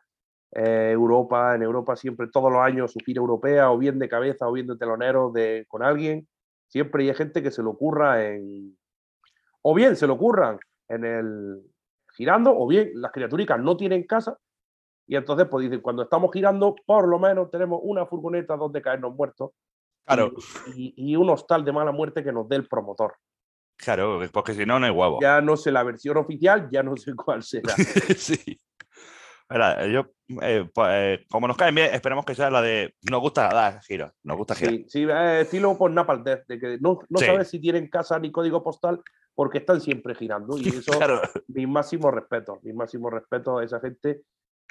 eh, 0.51 0.91
Europa, 0.93 1.55
en 1.55 1.63
Europa 1.63 1.95
siempre, 1.95 2.27
todos 2.31 2.51
los 2.51 2.61
años 2.61 2.91
su 2.91 2.99
gira 2.99 3.19
europea, 3.19 3.71
o 3.71 3.77
bien 3.77 3.99
de 3.99 4.07
cabeza 4.07 4.47
o 4.47 4.51
bien 4.51 4.67
de 4.67 4.77
telonero 4.77 5.31
de, 5.31 5.65
con 5.67 5.83
alguien, 5.83 6.27
siempre 6.67 7.07
hay 7.07 7.15
gente 7.15 7.41
que 7.41 7.51
se 7.51 7.63
lo 7.63 7.71
ocurra 7.71 8.25
en, 8.25 8.77
o 9.61 9.73
bien 9.73 9.95
se 9.95 10.07
lo 10.07 10.13
ocurran 10.13 10.59
en 10.89 11.05
el 11.05 11.61
girando, 12.15 12.53
o 12.55 12.67
bien 12.67 12.91
las 12.95 13.11
criaturicas 13.11 13.59
no 13.59 13.77
tienen 13.77 14.03
casa, 14.03 14.37
y 15.07 15.15
entonces 15.15 15.47
pues 15.49 15.63
dicen, 15.63 15.81
cuando 15.81 16.03
estamos 16.03 16.31
girando, 16.33 16.75
por 16.85 17.07
lo 17.07 17.19
menos 17.19 17.49
tenemos 17.51 17.79
una 17.83 18.05
furgoneta 18.05 18.55
donde 18.55 18.81
caernos 18.81 19.15
muertos 19.15 19.51
Claro, 20.05 20.31
y, 20.75 20.93
y 20.97 21.15
un 21.15 21.29
hostal 21.29 21.63
de 21.63 21.71
mala 21.71 21.91
muerte 21.91 22.23
que 22.23 22.31
nos 22.31 22.47
dé 22.49 22.55
el 22.55 22.67
promotor. 22.67 23.15
claro, 23.77 24.19
porque 24.33 24.53
si 24.53 24.65
no, 24.65 24.79
no 24.79 24.85
hay 24.87 24.91
huevo. 24.91 25.19
Ya 25.21 25.41
no 25.41 25.55
sé 25.57 25.71
la 25.71 25.83
versión 25.83 26.17
oficial, 26.17 26.69
ya 26.71 26.81
no 26.83 26.97
sé 26.97 27.13
cuál 27.15 27.43
será. 27.43 27.75
sí. 28.17 28.59
Mira, 29.49 29.85
yo, 29.87 30.05
eh, 30.41 30.65
pues, 30.73 30.87
eh, 30.91 31.25
como 31.29 31.45
nos 31.47 31.57
caen 31.57 31.75
bien, 31.75 31.93
esperemos 31.93 32.23
que 32.25 32.33
sea 32.35 32.49
la 32.49 32.61
de 32.61 32.95
nos 33.09 33.19
gusta 33.19 33.49
dar 33.49 33.81
giros, 33.83 34.11
nos 34.23 34.37
gusta 34.37 34.55
girar. 34.55 34.73
Sí, 34.73 34.85
sí, 34.87 35.03
eh, 35.09 35.41
estilo 35.41 35.77
por 35.77 35.91
Napalm 35.91 36.23
Death, 36.23 36.45
de 36.47 36.57
que 36.57 36.77
no, 36.79 36.99
no 37.09 37.19
Sí. 37.19 37.25
sabes 37.25 37.49
si 37.49 37.59
tienen 37.59 37.89
casa 37.89 38.17
ni 38.17 38.31
código 38.31 38.63
postal 38.63 39.01
porque 39.35 39.57
están 39.57 39.81
siempre 39.81 40.15
girando. 40.15 40.57
Y 40.57 40.63
eso, 40.85 40.93
Claro, 40.97 41.21
mi 41.49 41.67
máximo 41.67 42.09
respeto, 42.11 42.59
mi 42.63 42.71
máximo 42.71 43.09
respeto 43.09 43.57
a 43.57 43.65
esa 43.65 43.81
gente 43.81 44.21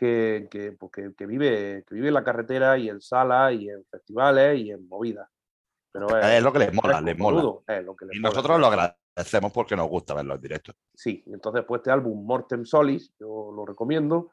que, 0.01 0.48
que, 0.51 0.72
pues, 0.72 0.90
que- 0.92 1.14
que 1.14 1.26
vive, 1.26 1.84
que 1.86 1.94
vive 1.94 2.09
en 2.09 2.14
la 2.14 2.24
carretera 2.24 2.78
y 2.78 2.88
en 2.88 3.01
salas 3.03 3.53
y 3.53 3.68
en 3.68 3.84
festivales 3.84 4.59
y 4.59 4.70
en 4.70 4.88
movidas. 4.88 5.28
Pero 5.92 6.18
es 6.18 6.42
lo 6.42 6.53
que 6.53 6.59
les 6.61 6.72
mola, 6.72 6.98
es 6.98 7.05
les 7.05 7.18
mola. 7.18 7.42
es 7.68 7.84
lo 7.84 7.94
que 7.94 8.07
les 8.07 8.16
Y 8.16 8.20
mola. 8.20 8.30
nosotros 8.34 8.59
lo 8.61 8.66
agradecemos 8.68 9.53
porque 9.53 9.76
nos 9.76 9.88
gusta 9.88 10.14
verlo 10.14 10.34
en 10.36 10.40
directo. 10.40 10.72
Sí, 10.94 11.22
entonces 11.26 11.64
pues 11.68 11.80
este 11.80 11.90
álbum 11.90 12.24
Mortem 12.24 12.64
Solis, 12.64 13.12
yo 13.20 13.53
lo 13.55 13.66
recomiendo. 13.66 14.30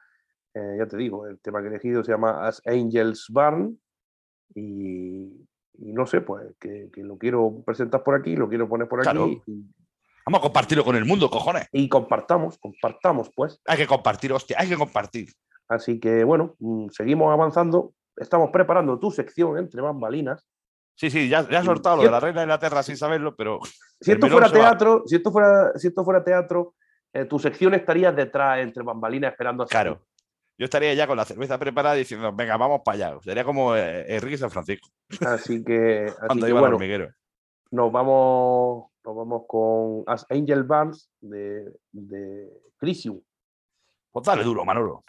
Eh, 0.53 0.75
ya 0.79 0.87
te 0.87 0.95
digo, 0.97 1.27
el 1.27 1.39
tema 1.39 1.59
que 1.61 1.65
he 1.67 1.69
elegido 1.71 2.03
se 2.03 2.11
llama 2.13 2.47
As 2.47 2.61
Angels 2.65 3.27
Burn 3.29 3.77
y, 4.55 5.23
y 5.79 5.93
no 5.93 6.05
sé, 6.05 6.21
pues 6.21 6.55
que, 6.59 6.89
que 6.93 7.03
lo 7.03 7.17
quiero 7.17 7.61
presentar 7.65 8.03
por 8.03 8.15
aquí, 8.15 8.35
lo 8.35 8.47
quiero 8.47 8.67
poner 8.69 8.87
por 8.87 8.99
aquí 8.99 9.09
Claro. 9.09 9.27
y, 9.45 9.65
Vamos 10.25 10.39
a 10.39 10.43
compartirlo 10.43 10.83
con 10.83 10.97
el 10.97 11.05
mundo, 11.05 11.29
cojones. 11.29 11.67
y 11.71 11.87
compartamos, 11.87 12.57
compartamos 12.57 13.31
pues. 13.33 13.61
Hay 13.65 13.77
que 13.77 13.87
compartir, 13.87 14.33
hostia, 14.33 14.57
hay 14.59 14.67
que 14.67 14.75
compartir. 14.75 15.29
Así 15.69 15.99
que 15.99 16.23
bueno, 16.23 16.55
mm, 16.59 16.89
seguimos 16.89 17.31
avanzando. 17.31 17.93
Estamos 18.15 18.49
preparando 18.51 18.99
tu 18.99 19.11
sección 19.11 19.57
entre 19.57 19.81
bambalinas. 19.81 20.45
Sí, 20.95 21.11
sí, 21.11 21.29
ya, 21.29 21.43
Sí, 21.43 21.65
soltado 21.65 21.97
lo 21.97 22.03
de 22.03 22.09
la 22.09 22.19
reina 22.19 22.39
de 22.41 22.45
Inglaterra 22.45 22.81
sin 22.81 22.97
saberlo, 22.97 23.35
pero 23.35 23.59
Si 24.01 24.11
esto 24.11 24.27
fuera 24.27 24.51
teatro, 24.51 25.03
si 25.05 25.15
esto 25.15 25.31
fuera, 25.31 25.71
si 25.75 25.87
esto 25.87 26.03
fuera 26.03 26.23
teatro, 26.23 26.75
eh, 27.13 27.25
tu 27.25 27.37
sección 27.39 27.73
estaría 27.73 28.11
detrás 28.11 28.59
entre 28.59 28.83
bambalinas 28.83 29.31
esperando 29.31 29.63
a 29.63 29.67
claro. 29.67 30.01
Yo 30.59 30.65
estaría 30.65 30.93
ya 30.95 31.05
con 31.05 31.17
la 31.17 31.25
cerveza 31.25 31.59
preparada 31.59 31.93
diciendo, 31.93 32.33
venga, 32.33 32.57
vamos 32.57 32.81
para 32.83 32.95
allá. 33.09 33.19
Sería 33.21 33.43
como 33.43 33.75
eh, 33.75 34.05
Enrique 34.15 34.39
San 34.39 34.49
Francisco, 34.49 34.89
Así 35.21 35.63
que, 35.63 36.05
así 36.21 36.25
cuando 36.25 36.47
que 36.47 36.51
bueno, 36.51 36.67
hormiguero. 36.75 37.11
nos 37.69 37.91
vamos, 37.91 38.87
nos 39.05 39.15
vamos 39.15 39.43
con 39.47 40.03
As 40.07 40.25
Angel 40.31 40.63
Bands 40.63 41.11
de, 41.21 41.71
de 41.91 42.49
Crisium. 42.77 43.21
Pues 44.11 44.25
dale 44.25 44.43
duro, 44.43 44.65
Manolo. 44.65 45.03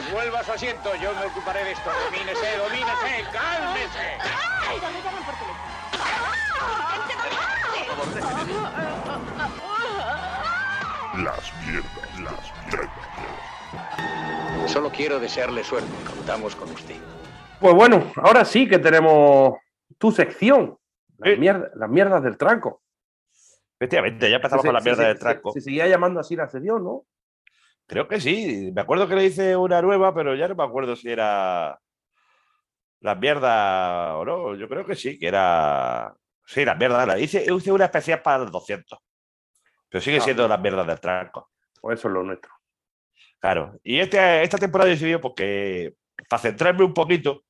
Vamos, 0.00 0.12
vuelva 0.12 0.40
a 0.40 0.44
su 0.44 0.52
asiento. 0.52 0.94
Yo 0.96 1.12
me 1.14 1.26
ocuparé 1.26 1.62
de 1.64 1.72
esto. 1.72 1.90
Domínese, 2.06 2.56
domínese, 2.56 3.24
cálmese. 3.32 4.18
¡Ay, 4.68 4.78
no 4.80 4.90
me 4.90 5.02
llaman 5.02 5.24
por 5.24 5.34
teléfono! 5.34 6.70
Las 11.24 11.52
mierdas, 11.66 12.20
las 12.20 12.52
mierdas. 12.66 12.90
Solo 14.70 14.90
quiero 14.90 15.18
desearle 15.18 15.64
suerte. 15.64 15.88
Contamos 16.06 16.54
con 16.54 16.70
usted. 16.70 16.96
Pues 17.60 17.74
bueno, 17.74 18.12
ahora 18.16 18.44
sí 18.44 18.68
que 18.68 18.78
tenemos 18.78 19.54
tu 19.98 20.12
sección. 20.12 20.78
Las, 21.18 21.34
Sí. 21.34 21.36
mierda- 21.40 21.70
las 21.74 21.90
mierdas 21.90 22.22
del 22.22 22.36
tranco. 22.38 22.82
Efectivamente, 23.78 24.30
ya 24.30 24.36
empezamos 24.36 24.62
Se- 24.62 24.68
con 24.68 24.74
la 24.74 24.80
se- 24.80 24.84
mierda 24.88 25.02
se- 25.02 25.08
del 25.08 25.16
se- 25.16 25.22
tranco. 25.22 25.52
Se, 25.52 25.60
seguía 25.60 25.86
llamando 25.86 26.20
así 26.20 26.36
la 26.36 26.48
sección, 26.48 26.84
¿no? 26.84 27.04
Creo 27.90 28.06
que 28.06 28.20
sí. 28.20 28.70
Me 28.72 28.82
acuerdo 28.82 29.08
que 29.08 29.16
le 29.16 29.24
hice 29.24 29.56
una 29.56 29.82
nueva, 29.82 30.14
pero 30.14 30.36
ya 30.36 30.46
no 30.46 30.54
me 30.54 30.62
acuerdo 30.62 30.94
si 30.94 31.10
era 31.10 31.76
la 33.00 33.14
mierda 33.16 34.16
o 34.16 34.24
no. 34.24 34.54
Yo 34.54 34.68
creo 34.68 34.86
que 34.86 34.94
sí, 34.94 35.18
que 35.18 35.26
era. 35.26 36.14
Sí, 36.46 36.64
la 36.64 36.76
mierda. 36.76 37.04
La 37.04 37.18
hice, 37.18 37.44
hice 37.52 37.72
una 37.72 37.86
especial 37.86 38.22
para 38.22 38.38
los 38.38 38.52
200. 38.52 38.96
Pero 39.88 40.00
sigue 40.00 40.18
Ah. 40.18 40.20
siendo 40.20 40.46
las 40.46 40.60
mierdas 40.60 40.86
del 40.86 41.00
tranco. 41.00 41.50
Pues 41.80 41.98
eso 41.98 42.06
es 42.06 42.14
lo 42.14 42.22
nuestro. 42.22 42.52
Claro. 43.40 43.72
Y 43.82 43.98
este, 43.98 44.42
esta 44.44 44.58
temporada 44.58 44.88
he 44.88 44.92
decidido 44.94 45.20
porque 45.20 45.94
para 46.28 46.42
centrarme 46.42 46.84
un 46.84 46.94
poquito 46.94 47.42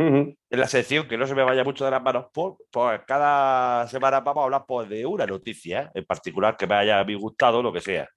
en 0.00 0.60
la 0.60 0.66
sección, 0.68 1.06
que 1.08 1.18
no 1.18 1.26
se 1.26 1.34
me 1.34 1.42
vaya 1.42 1.62
mucho 1.64 1.84
de 1.84 1.90
las 1.90 2.00
manos, 2.02 2.28
pues, 2.32 2.54
pues 2.70 3.00
cada 3.06 3.86
semana 3.88 4.20
vamos 4.20 4.40
a 4.40 4.44
hablar 4.44 4.64
pues, 4.66 4.88
de 4.88 5.04
una 5.04 5.26
noticia 5.26 5.90
en 5.92 6.04
particular 6.06 6.56
que 6.56 6.66
me 6.68 6.76
haya 6.76 7.00
a 7.00 7.04
mí 7.04 7.14
gustado, 7.16 7.60
lo 7.62 7.70
que 7.72 7.80
sea. 7.82 8.08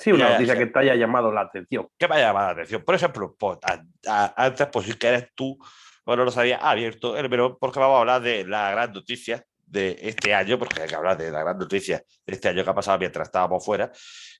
Sí, 0.00 0.12
una 0.12 0.30
noticia 0.30 0.56
que 0.56 0.66
te 0.66 0.78
haya 0.78 0.94
llamado 0.94 1.30
la 1.30 1.42
atención. 1.42 1.88
que 1.98 2.08
me 2.08 2.16
haya 2.16 2.28
llamado 2.28 2.46
la 2.46 2.52
atención. 2.52 2.82
Por 2.82 2.94
ejemplo, 2.94 3.36
pues, 3.38 3.58
a- 3.62 3.82
a- 4.08 4.44
antes, 4.46 4.66
pues 4.72 4.86
si 4.86 4.94
que 4.94 5.08
eres 5.08 5.28
tú, 5.34 5.58
bueno, 6.06 6.24
nos 6.24 6.36
había 6.38 6.56
abierto 6.56 7.16
el 7.16 7.28
melón 7.28 7.56
porque 7.60 7.78
vamos 7.78 7.96
a 7.96 8.00
hablar 8.00 8.22
de 8.22 8.44
la 8.46 8.70
gran 8.70 8.92
noticia 8.92 9.44
de 9.66 9.96
este 10.00 10.34
año, 10.34 10.58
porque 10.58 10.82
hay 10.82 10.88
que 10.88 10.94
hablar 10.96 11.16
de 11.18 11.30
la 11.30 11.40
gran 11.40 11.58
noticia 11.58 12.02
de 12.26 12.32
este 12.34 12.48
año 12.48 12.64
que 12.64 12.70
ha 12.70 12.74
pasado 12.74 12.98
mientras 12.98 13.28
estábamos 13.28 13.64
fuera, 13.64 13.88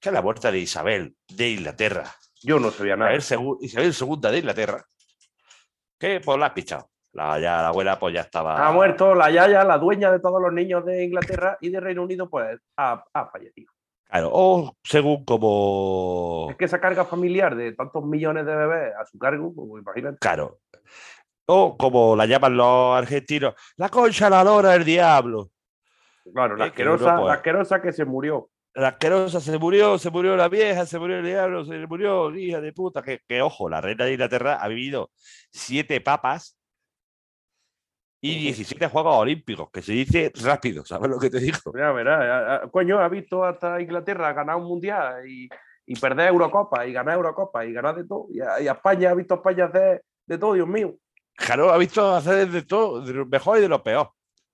que 0.01 0.09
es 0.09 0.13
la 0.13 0.23
muerte 0.23 0.51
de 0.51 0.59
Isabel 0.59 1.15
de 1.29 1.51
Inglaterra. 1.51 2.05
Yo 2.43 2.59
no 2.59 2.71
sabía 2.71 2.97
nada. 2.97 3.15
Isabel, 3.15 3.47
Isabel 3.61 3.95
II 4.01 4.31
de 4.31 4.39
Inglaterra, 4.39 4.85
que 5.99 6.21
pues 6.21 6.39
la 6.39 6.47
has 6.47 6.53
pichado. 6.53 6.91
La, 7.13 7.39
ya, 7.41 7.61
la 7.63 7.69
abuela 7.69 7.99
pues 7.99 8.15
ya 8.15 8.21
estaba... 8.23 8.67
Ha 8.67 8.73
muerto 8.73 9.15
la 9.17 9.31
Yaya, 9.31 9.65
la 9.65 9.79
dueña 9.79 10.11
de 10.13 10.21
todos 10.21 10.41
los 10.41 10.53
niños 10.53 10.85
de 10.87 11.05
Inglaterra 11.05 11.59
y 11.61 11.69
de 11.69 11.81
Reino 11.81 12.03
Unido, 12.05 12.31
pues 12.31 12.59
ha, 12.77 13.05
ha 13.13 13.27
fallecido. 13.27 13.73
Claro, 14.11 14.31
o 14.33 14.77
según 14.83 15.25
como... 15.25 16.49
Es 16.51 16.57
que 16.57 16.65
esa 16.65 16.81
carga 16.81 17.05
familiar 17.05 17.55
de 17.55 17.73
tantos 17.73 18.05
millones 18.05 18.45
de 18.45 18.57
bebés 18.57 18.93
a 19.01 19.07
su 19.07 19.19
cargo, 19.19 19.55
pues 19.55 19.83
imagínate. 19.83 20.19
Claro. 20.19 20.59
O 21.47 21.77
como 21.77 22.17
la 22.17 22.27
llaman 22.27 22.57
los 22.57 22.97
argentinos, 22.97 23.55
la 23.77 23.89
concha, 23.89 24.29
la 24.29 24.43
lora, 24.43 24.75
el 24.75 24.85
diablo. 24.85 25.51
Claro, 26.35 26.57
la 26.57 26.67
asquerosa, 26.67 27.21
la 27.21 27.35
asquerosa 27.35 27.81
que 27.81 27.93
se 27.93 28.05
murió. 28.05 28.51
La 28.75 28.89
asquerosa 28.89 29.41
se 29.41 29.59
murió, 29.59 29.99
se 29.99 30.11
murió 30.11 30.37
la 30.37 30.49
vieja, 30.49 30.87
se 30.87 30.99
murió 30.99 31.19
el 31.19 31.25
diablo, 31.25 31.65
se 31.65 31.87
murió 31.87 32.35
hija 32.35 32.61
de 32.61 32.73
puta. 32.73 33.03
Que, 33.03 33.21
que, 33.29 33.43
ojo, 33.43 33.69
la 33.69 33.81
reina 33.81 34.05
de 34.05 34.13
Inglaterra 34.13 34.59
ha 34.61 34.69
vivido 34.69 35.11
siete 35.51 36.01
papas 36.01 36.60
y 38.21 38.33
Ujú. 38.33 38.41
17 38.41 38.87
Juegos 38.89 39.17
Olímpicos, 39.17 39.71
que 39.71 39.83
se 39.83 39.93
dice 39.93 40.33
rápido, 40.43 40.85
¿sabes 40.85 41.11
lo 41.11 41.19
que 41.19 41.31
te 41.31 41.41
digo? 41.41 41.59
Mira, 41.73 41.93
verá, 41.93 42.63
coño, 42.71 42.99
ha 42.99 43.09
visto 43.09 43.45
hasta 43.45 43.81
Inglaterra 43.81 44.33
ganar 44.33 44.57
un 44.57 44.65
mundial 44.65 45.27
y, 45.27 45.49
y 45.87 45.95
perder 45.97 46.29
Eurocopa 46.29 46.87
y 46.87 46.93
ganar 46.93 47.17
Eurocopa 47.17 47.65
y 47.65 47.73
ganar 47.73 47.97
de 47.97 48.05
todo. 48.05 48.27
Y 48.31 48.41
a, 48.41 48.61
y 48.61 48.69
a 48.69 48.73
España 48.73 49.11
ha 49.11 49.15
visto 49.15 49.35
a 49.35 49.37
España 49.39 49.65
hacer 49.67 50.05
de 50.27 50.39
todo, 50.39 50.55
Dios 50.55 50.69
mío. 50.69 50.95
Jaro 51.39 51.71
ha 51.71 51.79
visto 51.79 52.15
hacer 52.15 52.49
de 52.49 52.63
todo, 52.63 53.01
de 53.01 53.15
lo 53.15 53.27
mejor 53.27 53.59
y 53.59 53.63
de 53.63 53.69
lo 53.69 53.83
peor. 53.83 54.11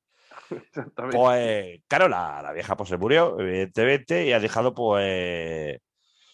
Exactamente. 0.50 1.16
Pues, 1.16 1.80
claro, 1.88 2.08
la, 2.08 2.40
la 2.42 2.52
vieja 2.52 2.76
pues 2.76 2.88
se 2.88 2.96
murió, 2.96 3.38
evidentemente, 3.40 4.26
y 4.26 4.32
ha 4.32 4.38
dejado, 4.38 4.72
pues, 4.74 5.78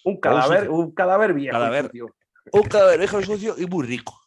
un 0.05 0.21
cadáver, 0.21 0.69
un 0.69 0.93
cadáver 0.93 1.33
viejo. 1.33 1.57
Cadáver. 1.57 1.91
un 2.53 2.63
cadáver 2.65 2.99
viejo 2.99 3.23
sucio 3.23 3.55
y 3.57 3.67
muy 3.67 3.87
rico. 3.87 4.22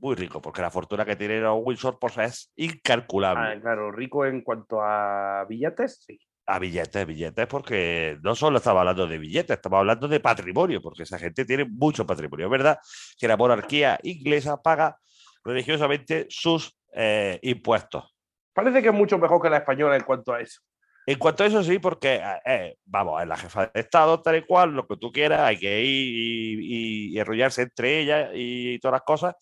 Muy 0.00 0.14
rico, 0.16 0.40
porque 0.40 0.62
la 0.62 0.70
fortuna 0.70 1.04
que 1.04 1.14
tiene 1.16 1.40
los 1.40 1.58
Windsor 1.62 1.98
pues, 1.98 2.16
es 2.18 2.52
incalculable. 2.56 3.52
Ah, 3.56 3.60
claro, 3.60 3.92
rico 3.92 4.24
en 4.24 4.40
cuanto 4.42 4.80
a 4.82 5.44
billetes, 5.48 6.02
sí. 6.06 6.18
A 6.46 6.58
billetes, 6.58 7.06
billetes, 7.06 7.46
porque 7.46 8.18
no 8.22 8.34
solo 8.34 8.56
estaba 8.58 8.80
hablando 8.80 9.06
de 9.06 9.18
billetes, 9.18 9.56
estamos 9.56 9.78
hablando 9.80 10.08
de 10.08 10.18
patrimonio, 10.18 10.80
porque 10.82 11.02
esa 11.04 11.18
gente 11.18 11.44
tiene 11.44 11.64
mucho 11.66 12.06
patrimonio. 12.06 12.46
Es 12.46 12.50
verdad 12.50 12.78
que 13.18 13.28
la 13.28 13.36
monarquía 13.36 14.00
inglesa 14.02 14.60
paga 14.60 14.96
religiosamente 15.44 16.26
sus 16.28 16.76
eh, 16.92 17.38
impuestos. 17.42 18.16
Parece 18.52 18.82
que 18.82 18.88
es 18.88 18.94
mucho 18.94 19.18
mejor 19.18 19.40
que 19.40 19.50
la 19.50 19.58
española 19.58 19.96
en 19.96 20.02
cuanto 20.02 20.32
a 20.32 20.40
eso. 20.40 20.60
En 21.06 21.18
cuanto 21.18 21.44
a 21.44 21.46
eso, 21.46 21.62
sí, 21.62 21.78
porque, 21.78 22.16
eh, 22.16 22.40
eh, 22.44 22.76
vamos, 22.84 23.20
es 23.22 23.28
la 23.28 23.36
jefa 23.36 23.66
de 23.72 23.80
Estado, 23.80 24.20
tal 24.20 24.36
y 24.36 24.42
cual, 24.42 24.72
lo 24.72 24.86
que 24.86 24.96
tú 24.96 25.12
quieras, 25.12 25.40
hay 25.40 25.58
que 25.58 25.82
ir 25.82 26.14
y, 26.14 27.10
y- 27.12 27.14
y 27.14 27.18
enrollarse 27.18 27.62
entre 27.62 28.00
ellas 28.00 28.30
y 28.34 28.78
todas 28.80 28.94
las 28.94 29.02
cosas, 29.02 29.34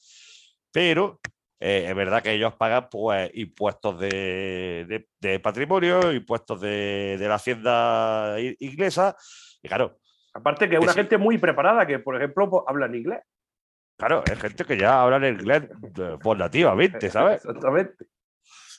pero 0.78 1.18
eh, 1.58 1.86
es 1.88 1.94
verdad 1.96 2.22
que 2.22 2.30
ellos 2.30 2.54
pagan 2.54 2.86
pues, 2.88 3.32
impuestos 3.34 3.98
de, 3.98 4.86
de- 4.88 5.08
de 5.18 5.40
patrimonio, 5.40 6.12
impuestos 6.12 6.60
de, 6.60 7.16
de 7.18 7.28
la 7.28 7.34
hacienda 7.34 8.36
inglesa, 8.60 9.16
y 9.60 9.66
claro, 9.66 9.98
Aparte 10.34 10.68
que 10.68 10.76
es 10.76 10.80
una 10.80 10.92
sí. 10.92 11.00
gente 11.00 11.18
muy 11.18 11.36
preparada 11.36 11.84
que, 11.84 11.98
por 11.98 12.14
ejemplo, 12.14 12.48
pues, 12.48 12.62
habla 12.68 12.86
en 12.86 12.94
inglés. 12.94 13.18
Claro, 13.98 14.22
hay 14.24 14.36
gente 14.36 14.64
que 14.64 14.78
ya 14.78 15.02
habla 15.02 15.16
en 15.16 15.34
inglés 15.34 15.64
eh, 15.64 16.16
por 16.22 16.38
nativamente, 16.38 17.10
¿sabes? 17.10 17.44
Exactamente. 17.44 18.06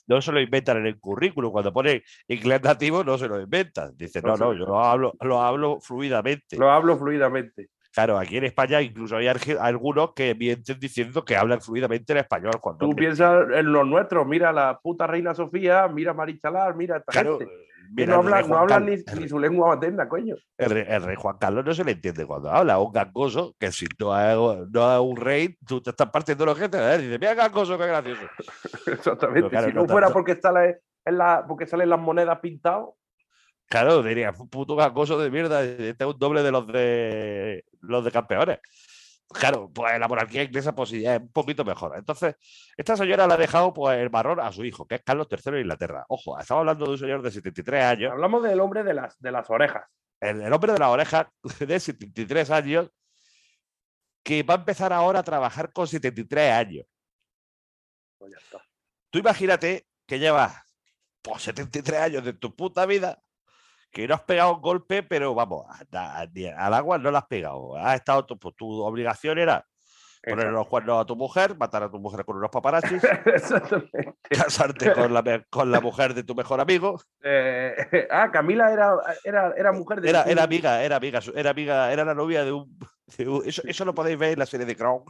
No 0.07 0.21
se 0.21 0.31
lo 0.31 0.39
inventan 0.39 0.77
en 0.77 0.85
el 0.85 0.97
currículum. 1.01 1.51
Cuando 1.51 1.73
pone 1.73 2.03
inglés 2.29 2.63
nativo, 2.63 3.03
no 3.03 3.17
se 3.17 3.27
lo 3.27 3.41
inventan. 3.41 3.91
Dicen, 3.97 4.23
no, 4.23 4.37
No 4.37 4.53
yo 4.53 4.65
lo 4.65 4.81
hablo, 4.81 5.13
lo 5.19 5.41
hablo 5.41 5.81
fluidamente. 5.81 6.55
Lo 6.55 6.71
hablo 6.71 6.97
fluidamente. 6.97 7.71
Claro, 7.93 8.17
aquí 8.17 8.37
en 8.37 8.43
España 8.45 8.81
incluso 8.81 9.17
hay 9.17 9.27
algunos 9.59 10.13
que 10.13 10.35
mienten 10.35 10.79
diciendo 10.79 11.25
que 11.25 11.35
hablan 11.35 11.59
fluidamente 11.61 12.13
el 12.13 12.19
español. 12.19 12.59
Cuando 12.61 12.87
Tú 12.87 12.95
piensas 12.95 13.47
en 13.53 13.71
los 13.71 13.85
nuestros, 13.87 14.27
mira 14.27 14.51
la 14.51 14.79
puta 14.79 15.07
reina 15.07 15.33
Sofía, 15.33 15.87
mira 15.87 16.13
Marichalar, 16.13 16.75
mira 16.75 16.97
esta 16.97 17.11
Claro, 17.11 17.39
gente. 17.39 17.53
Mira, 17.91 18.13
no 18.13 18.19
hablan, 18.19 18.47
no 18.47 18.57
hablan 18.57 18.85
ni, 18.85 18.97
ni 19.19 19.27
su 19.27 19.39
lengua 19.39 19.69
materna, 19.69 20.07
coño. 20.07 20.35
El 20.57 20.69
rey, 20.69 20.85
el 20.87 21.01
rey 21.01 21.15
Juan 21.15 21.37
Carlos 21.39 21.65
no 21.65 21.73
se 21.73 21.83
le 21.83 21.93
entiende 21.93 22.25
cuando 22.27 22.51
habla, 22.51 22.77
un 22.77 22.91
gangoso, 22.91 23.55
que 23.59 23.71
si 23.71 23.87
no 23.99 24.19
es, 24.19 24.69
no 24.69 24.93
es 24.95 24.99
un 25.01 25.17
rey, 25.17 25.57
tú 25.65 25.81
te 25.81 25.89
estás 25.89 26.09
partiendo 26.11 26.45
los 26.45 26.57
gente, 26.57 26.77
¿eh? 26.77 26.99
dice, 26.99 27.17
mira 27.17 27.33
gangoso, 27.33 27.79
qué 27.79 27.87
gracioso. 27.87 28.21
Exactamente. 28.85 29.41
Pero 29.41 29.49
claro, 29.49 29.67
si 29.67 29.73
no 29.73 29.81
no, 29.81 29.87
fuera 29.87 30.07
tanto. 30.07 30.19
porque 30.19 30.35
sale 30.35 30.81
en 31.03 31.17
la, 31.17 31.43
porque 31.47 31.65
salen 31.65 31.89
las 31.89 31.99
monedas 31.99 32.39
pintadas, 32.39 32.89
Claro, 33.69 34.01
diría, 34.03 34.33
"Un 34.37 34.49
puto 34.49 34.75
gangoso 34.75 35.19
de 35.19 35.29
mierda, 35.29 35.63
este 35.63 36.03
es 36.03 36.09
un 36.09 36.17
doble 36.17 36.41
de 36.43 36.51
los 36.51 36.67
de 36.67 37.65
los 37.81 38.03
de 38.03 38.11
campeones. 38.11 38.59
Claro, 39.31 39.69
pues 39.71 39.99
la 39.99 40.07
monarquía 40.07 40.41
inglesa 40.43 40.73
pues 40.73 40.89
sí, 40.89 41.05
es 41.05 41.19
un 41.19 41.31
poquito 41.31 41.63
mejor. 41.63 41.95
Entonces, 41.95 42.35
esta 42.75 42.97
señora 42.97 43.27
le 43.27 43.33
ha 43.35 43.37
dejado 43.37 43.71
pues 43.73 43.99
el 43.99 44.09
marrón 44.09 44.39
a 44.39 44.51
su 44.51 44.65
hijo, 44.65 44.87
que 44.87 44.95
es 44.95 45.03
Carlos 45.03 45.27
III 45.29 45.51
de 45.53 45.61
Inglaterra. 45.61 46.03
Ojo, 46.09 46.39
estamos 46.39 46.61
hablando 46.61 46.85
de 46.85 46.91
un 46.93 46.97
señor 46.97 47.21
de 47.21 47.29
73 47.31 47.83
años, 47.83 48.11
hablamos 48.11 48.41
del 48.43 48.59
hombre 48.59 48.83
de 48.83 48.95
las, 48.95 49.19
de 49.19 49.31
las 49.31 49.47
orejas. 49.51 49.83
el, 50.19 50.41
el 50.41 50.51
hombre 50.51 50.73
de 50.73 50.79
la 50.79 50.89
oreja 50.89 51.31
de 51.59 51.79
73 51.79 52.49
años, 52.49 52.89
que 54.23 54.41
va 54.43 54.55
a 54.55 54.57
empezar 54.57 54.91
ahora 54.93 55.19
a 55.19 55.23
trabajar 55.23 55.71
con 55.71 55.87
73 55.87 56.51
años. 56.51 56.85
Pues 58.17 58.31
ya 58.31 58.37
está. 58.39 58.65
Tú 59.11 59.19
imagínate 59.19 59.87
que 60.07 60.17
llevas 60.19 60.55
pues, 61.21 61.43
73 61.43 61.99
años 61.99 62.25
de 62.25 62.33
tu 62.33 62.55
puta 62.55 62.85
vida, 62.87 63.21
que 63.91 64.07
no 64.07 64.15
has 64.15 64.21
pegado 64.21 64.55
un 64.55 64.61
golpe, 64.61 65.03
pero 65.03 65.33
vamos, 65.33 65.65
a- 65.67 66.21
a- 66.21 66.65
al 66.65 66.73
agua 66.73 66.97
no 66.97 67.11
la 67.11 67.19
has 67.19 67.25
pegado. 67.27 67.75
Has 67.77 67.95
estado, 67.95 68.25
tu- 68.25 68.37
pues, 68.37 68.55
tu 68.55 68.67
obligación 68.81 69.37
era 69.39 69.65
poner 70.21 70.47
los 70.47 70.67
cuernos 70.67 71.01
a 71.01 71.05
tu 71.05 71.15
mujer, 71.15 71.55
matar 71.57 71.83
a 71.83 71.89
tu 71.89 71.97
mujer 71.97 72.25
con 72.25 72.37
unos 72.37 72.49
paparazzis, 72.51 73.01
Exactamente. 73.25 74.15
casarte 74.29 74.93
con 74.93 75.13
la, 75.13 75.45
con 75.49 75.71
la 75.71 75.79
mujer 75.81 76.13
de 76.13 76.23
tu 76.23 76.35
mejor 76.35 76.59
amigo. 76.59 77.01
Eh, 77.23 77.73
ah, 78.11 78.29
Camila 78.31 78.71
era, 78.71 78.95
era, 79.23 79.53
era 79.57 79.71
mujer 79.71 80.01
de 80.01 80.09
Era, 80.09 80.23
era 80.23 80.43
amiga, 80.43 80.83
era 80.83 80.97
amiga, 80.97 81.19
era 81.35 81.49
amiga, 81.51 81.91
era 81.93 82.03
la 82.05 82.13
novia 82.13 82.43
de 82.43 82.51
un. 82.51 82.77
de 83.17 83.27
un- 83.27 83.43
eso, 83.47 83.61
eso 83.65 83.85
lo 83.85 83.95
podéis 83.95 84.19
ver 84.19 84.33
en 84.33 84.39
la 84.39 84.45
serie 84.45 84.65
de 84.65 84.75
Crown. 84.75 85.03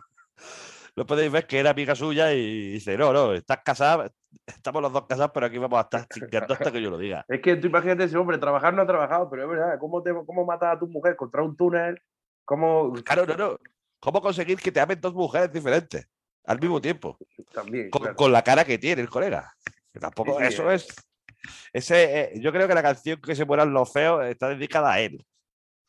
Lo 0.96 1.06
podéis 1.06 1.32
ver 1.32 1.48
que 1.48 1.60
era 1.60 1.72
amiga 1.72 1.96
suya 1.96 2.32
y 2.34 2.72
dice, 2.74 2.98
no, 2.98 3.12
no, 3.14 3.34
estás 3.34 3.60
casada, 3.64 4.10
estamos 4.56 4.82
los 4.82 4.94
dos 4.94 5.06
casados, 5.08 5.32
pero 5.34 5.46
aquí 5.46 5.58
vamos 5.58 5.80
a 5.80 5.84
estar 5.84 6.08
chingando 6.08 6.54
hasta 6.54 6.72
que 6.72 6.82
yo 6.82 6.90
lo 6.90 6.98
diga. 6.98 7.26
Es 7.30 7.42
que 7.42 7.56
tú 7.56 7.68
imagínate 7.68 8.04
ese 8.04 8.18
hombre, 8.18 8.38
trabajar 8.38 8.74
no 8.74 8.82
ha 8.82 8.88
trabajado, 8.88 9.30
pero 9.30 9.44
es 9.44 9.50
verdad, 9.50 9.80
¿cómo, 9.80 10.02
te, 10.02 10.14
cómo 10.26 10.46
matas 10.46 10.76
a 10.76 10.80
tu 10.80 10.88
mujer 10.88 11.16
contra 11.16 11.44
un 11.44 11.56
túnel? 11.56 12.02
¿Cómo 12.46 12.94
Claro, 13.04 13.26
no, 13.26 13.36
no. 13.36 13.58
¿Cómo 14.00 14.22
conseguir 14.22 14.58
que 14.58 14.72
te 14.72 14.80
amen 14.80 15.00
dos 15.02 15.14
mujeres 15.14 15.52
diferentes 15.52 16.08
al 16.46 16.60
mismo 16.60 16.80
tiempo? 16.80 17.18
también? 17.54 17.90
Con, 17.90 18.02
claro. 18.02 18.16
con 18.16 18.32
la 18.32 18.44
cara 18.44 18.64
que 18.64 18.78
tiene 18.78 19.02
el 19.02 19.10
colega. 19.10 19.54
Que 19.92 20.00
tampoco, 20.00 20.38
Sí, 20.40 20.46
eso 20.46 20.72
eh. 20.72 20.76
es. 20.76 20.88
Ese, 21.72 22.22
eh, 22.22 22.32
yo 22.42 22.52
creo 22.52 22.68
que 22.68 22.74
la 22.74 22.82
canción 22.82 23.20
que 23.22 23.36
se 23.36 23.46
mueran 23.46 23.74
los 23.74 23.92
feos 23.92 24.26
está 24.26 24.50
dedicada 24.50 24.94
a 24.94 25.00
él. 25.00 25.26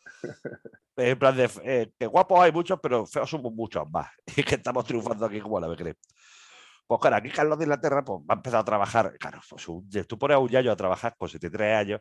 En 0.96 1.18
plan 1.18 1.34
de 1.34 1.48
eh, 1.64 1.90
que 1.98 2.06
guapos 2.06 2.40
hay 2.40 2.52
muchos, 2.52 2.78
pero 2.78 3.06
feos 3.06 3.30
somos 3.30 3.52
muchos 3.54 3.90
más. 3.90 4.08
Y 4.36 4.42
que 4.42 4.56
estamos 4.56 4.84
triunfando 4.84 5.24
aquí 5.24 5.40
como 5.40 5.58
la 5.58 5.68
becre. 5.68 5.96
Pues 6.90 7.00
claro, 7.02 7.16
aquí 7.18 7.30
Carlos 7.30 7.56
de 7.56 7.66
Inglaterra 7.66 8.02
pues, 8.04 8.18
va 8.28 8.34
a 8.34 8.38
empezar 8.38 8.58
a 8.58 8.64
trabajar. 8.64 9.16
Claro, 9.20 9.40
pues, 9.48 9.64
tú 10.08 10.18
pones 10.18 10.34
a 10.34 10.38
un 10.40 10.48
yayo 10.48 10.72
a 10.72 10.76
trabajar 10.76 11.14
con 11.16 11.28
73 11.28 11.76
años, 11.76 12.00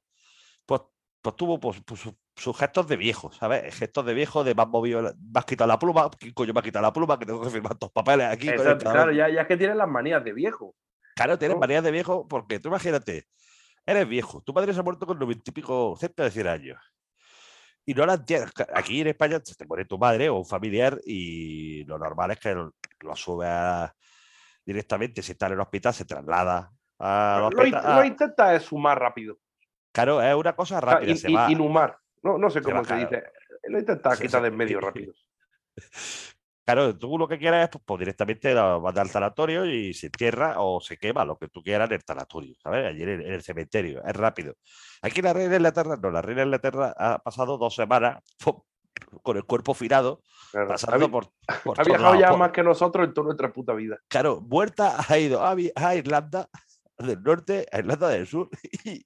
pues, 0.65 0.81
pues 1.21 1.35
tuvo 1.35 1.59
pues, 1.59 1.79
pues, 1.85 1.99
sus- 2.01 2.15
sus 2.35 2.57
gestos 2.57 2.87
de 2.87 2.97
viejo, 2.97 3.31
¿sabes? 3.31 3.75
Gestos 3.75 4.03
de 4.03 4.15
viejo, 4.15 4.43
de 4.43 4.55
has 4.57 4.67
movido, 4.67 5.13
has 5.35 5.45
quitado 5.45 5.67
la 5.67 5.77
pluma, 5.77 6.09
¿quién 6.17 6.33
coño 6.33 6.53
me 6.53 6.61
ha 6.61 6.63
quitado 6.63 6.81
la 6.81 6.91
pluma? 6.91 7.19
Que 7.19 7.27
tengo 7.27 7.39
que 7.39 7.51
firmar 7.51 7.73
estos 7.73 7.91
papeles 7.91 8.25
aquí. 8.31 8.49
Exacto, 8.49 8.85
cabrón. 8.85 8.93
claro, 8.93 9.11
ya, 9.11 9.29
ya 9.29 9.41
es 9.41 9.47
que 9.47 9.57
tienen 9.57 9.77
las 9.77 9.87
manías 9.87 10.23
de 10.23 10.33
viejo. 10.33 10.75
Claro, 11.15 11.37
tienes 11.37 11.53
¿no? 11.55 11.59
manías 11.61 11.83
de 11.83 11.91
viejo 11.91 12.27
porque 12.27 12.59
tú 12.59 12.69
imagínate, 12.69 13.27
eres 13.85 14.09
viejo, 14.09 14.41
tu 14.41 14.55
padre 14.55 14.73
se 14.73 14.79
ha 14.79 14.83
muerto 14.83 15.05
con 15.05 15.19
90 15.19 15.51
y 15.51 15.53
pico, 15.53 15.95
cerca 15.99 16.23
de 16.23 16.31
100 16.31 16.47
años. 16.47 16.79
Y 17.85 17.93
no 17.93 18.07
la 18.07 18.15
entiendes. 18.15 18.51
Aquí 18.73 19.01
en 19.01 19.07
España 19.09 19.39
se 19.43 19.53
te 19.53 19.67
muere 19.67 19.85
tu 19.85 19.99
madre 19.99 20.29
o 20.29 20.37
un 20.37 20.45
familiar 20.47 20.99
y 21.05 21.83
lo 21.83 21.99
normal 21.99 22.31
es 22.31 22.39
que 22.39 22.55
lo 22.55 23.15
sube 23.15 23.45
a- 23.45 23.93
directamente, 24.73 25.21
si 25.23 25.31
está 25.31 25.47
en 25.47 25.53
el 25.53 25.59
hospital, 25.61 25.93
se 25.93 26.05
traslada 26.05 26.71
al 26.99 27.41
Lo, 27.41 27.47
hospital. 27.47 27.83
lo 27.95 28.01
Ah, 28.01 28.05
intenta 28.05 28.53
es 28.55 28.63
sumar 28.63 28.99
rápido. 28.99 29.39
claro, 29.91 30.21
es 30.21 30.35
una 30.35 30.55
cosa 30.55 30.79
rápida. 30.79 31.09
in- 31.11 31.17
se 31.17 31.31
in- 31.31 31.37
va. 31.37 31.51
inhumar. 31.51 31.97
No, 32.21 32.37
no 32.37 32.49
sé 32.49 32.61
cómo 32.61 32.83
se 32.83 32.87
claro. 32.93 33.09
dice. 33.09 33.23
Lo 33.67 33.79
intenta 33.79 34.15
Sí, 34.15 34.23
quitar 34.23 34.39
sí. 34.39 34.43
de 34.43 34.47
en 34.49 34.55
medio 34.57 34.79
rápido. 34.79 35.13
Claro, 36.65 36.95
tú 36.95 37.17
lo 37.17 37.27
que 37.27 37.39
quieras 37.39 37.63
es 37.63 37.69
pues, 37.71 37.83
pues, 37.83 37.99
directamente 37.99 38.53
mandas 38.53 38.99
al 38.99 39.09
sanatorio 39.09 39.65
y 39.65 39.91
se 39.95 40.05
entierra 40.05 40.53
o 40.59 40.79
se 40.79 40.97
quema, 40.97 41.25
lo 41.25 41.35
que 41.35 41.47
tú 41.47 41.63
quieras 41.63 41.89
en 41.89 41.95
el 41.95 42.01
sanatorio, 42.05 42.53
¿sabes? 42.61 42.85
Allí 42.85 43.01
en 43.01 43.09
el, 43.09 43.21
en 43.25 43.33
el 43.33 43.41
cementerio, 43.41 44.03
es 44.05 44.15
rápido. 44.15 44.53
Aquí 45.01 45.19
la 45.23 45.33
reina 45.33 45.49
de 45.49 45.55
Inglaterra, 45.55 45.97
no, 45.99 46.11
la 46.11 46.21
reina 46.21 46.41
de 46.41 46.45
Inglaterra 46.45 46.93
ha 46.95 47.17
pasado 47.23 47.57
dos 47.57 47.73
semanas 47.73 48.19
po- 48.43 48.67
con 49.23 49.37
el 49.37 49.43
cuerpo 49.45 49.73
firado, 49.73 50.21
Claro. 50.51 50.67
pasando 50.69 51.05
ha, 51.05 51.09
por, 51.09 51.27
por 51.63 51.79
ha 51.79 51.83
viajado 51.83 52.03
lados, 52.13 52.19
ya 52.19 52.29
por- 52.29 52.39
más 52.39 52.51
que 52.51 52.63
nosotros 52.63 53.07
en 53.07 53.13
toda 53.13 53.25
nuestra 53.25 53.51
puta 53.53 53.73
vida. 53.73 53.97
Claro, 54.07 54.41
muerta 54.41 54.97
ha 55.07 55.17
ido 55.17 55.41
a, 55.45 55.95
Irlanda 55.95 56.49
del 56.97 57.21
norte, 57.21 57.65
a 57.71 57.79
Irlanda 57.79 58.07
del 58.09 58.27
sur 58.27 58.49
y, 58.83 59.05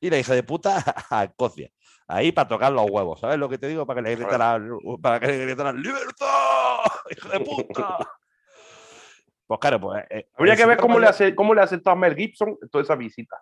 y 0.00 0.10
la 0.10 0.18
hija 0.18 0.34
de 0.34 0.42
puta 0.42 0.82
a 1.10 1.24
Escocia. 1.24 1.70
Ahí 2.08 2.32
para 2.32 2.48
tocar 2.48 2.72
los 2.72 2.90
huevos, 2.90 3.20
¿sabes 3.20 3.38
lo 3.38 3.48
que 3.48 3.56
te 3.58 3.68
digo? 3.68 3.86
Para 3.86 4.02
que 4.02 4.08
le 4.08 4.16
gritaran, 4.16 4.68
para 5.00 5.20
que 5.20 5.28
le 5.28 5.46
gritaran 5.46 5.80
¡Libertad! 5.80 6.78
¡Hija 7.10 7.28
de 7.28 7.40
puta! 7.40 7.98
Pues 9.46 9.60
claro, 9.60 9.80
pues. 9.80 10.04
eh, 10.10 10.28
Habría 10.36 10.54
el 10.54 10.58
que 10.60 10.66
ver 10.66 10.78
cómo 10.78 10.98
le, 10.98 11.06
hace, 11.06 11.34
cómo 11.34 11.54
le 11.54 11.60
ha 11.60 11.64
aceptado 11.64 11.96
a 11.96 11.98
Mel 11.98 12.14
Gibson 12.16 12.56
toda 12.70 12.82
esa 12.82 12.94
visita. 12.96 13.36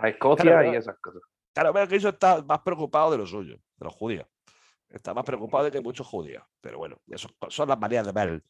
A 0.00 0.08
Escocia 0.08 0.44
Claro, 0.44 0.72
y 0.72 0.76
esas 0.76 0.96
cosas. 1.00 1.22
Claro, 1.52 1.72
Mel 1.72 1.88
Gibson 1.88 2.12
está 2.14 2.42
más 2.42 2.60
preocupado 2.60 3.10
de 3.12 3.18
lo 3.18 3.26
suyo, 3.26 3.56
de 3.56 3.84
los 3.84 3.94
judíos. 3.94 4.26
Está 4.92 5.14
más 5.14 5.24
preocupado 5.24 5.64
de 5.64 5.70
que 5.70 5.80
muchos 5.80 6.06
judíos. 6.06 6.44
Pero 6.60 6.78
bueno, 6.78 7.00
eso 7.08 7.28
son 7.48 7.68
las 7.68 7.78
manías 7.78 8.06
de 8.06 8.12
Mel. 8.12 8.42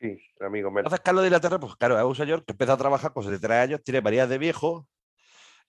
Sí, 0.00 0.16
amigo 0.40 0.70
Mel. 0.70 0.80
Entonces, 0.84 1.00
Carlos 1.04 1.22
de 1.22 1.28
Inglaterra, 1.28 1.58
pues 1.60 1.76
claro, 1.76 1.98
es 1.98 2.04
un 2.04 2.14
señor 2.14 2.44
que 2.44 2.52
empieza 2.52 2.72
a 2.74 2.76
trabajar 2.76 3.12
con 3.12 3.22
73 3.22 3.58
años, 3.64 3.82
tiene 3.84 4.00
manías 4.00 4.28
de 4.28 4.38
viejo. 4.38 4.86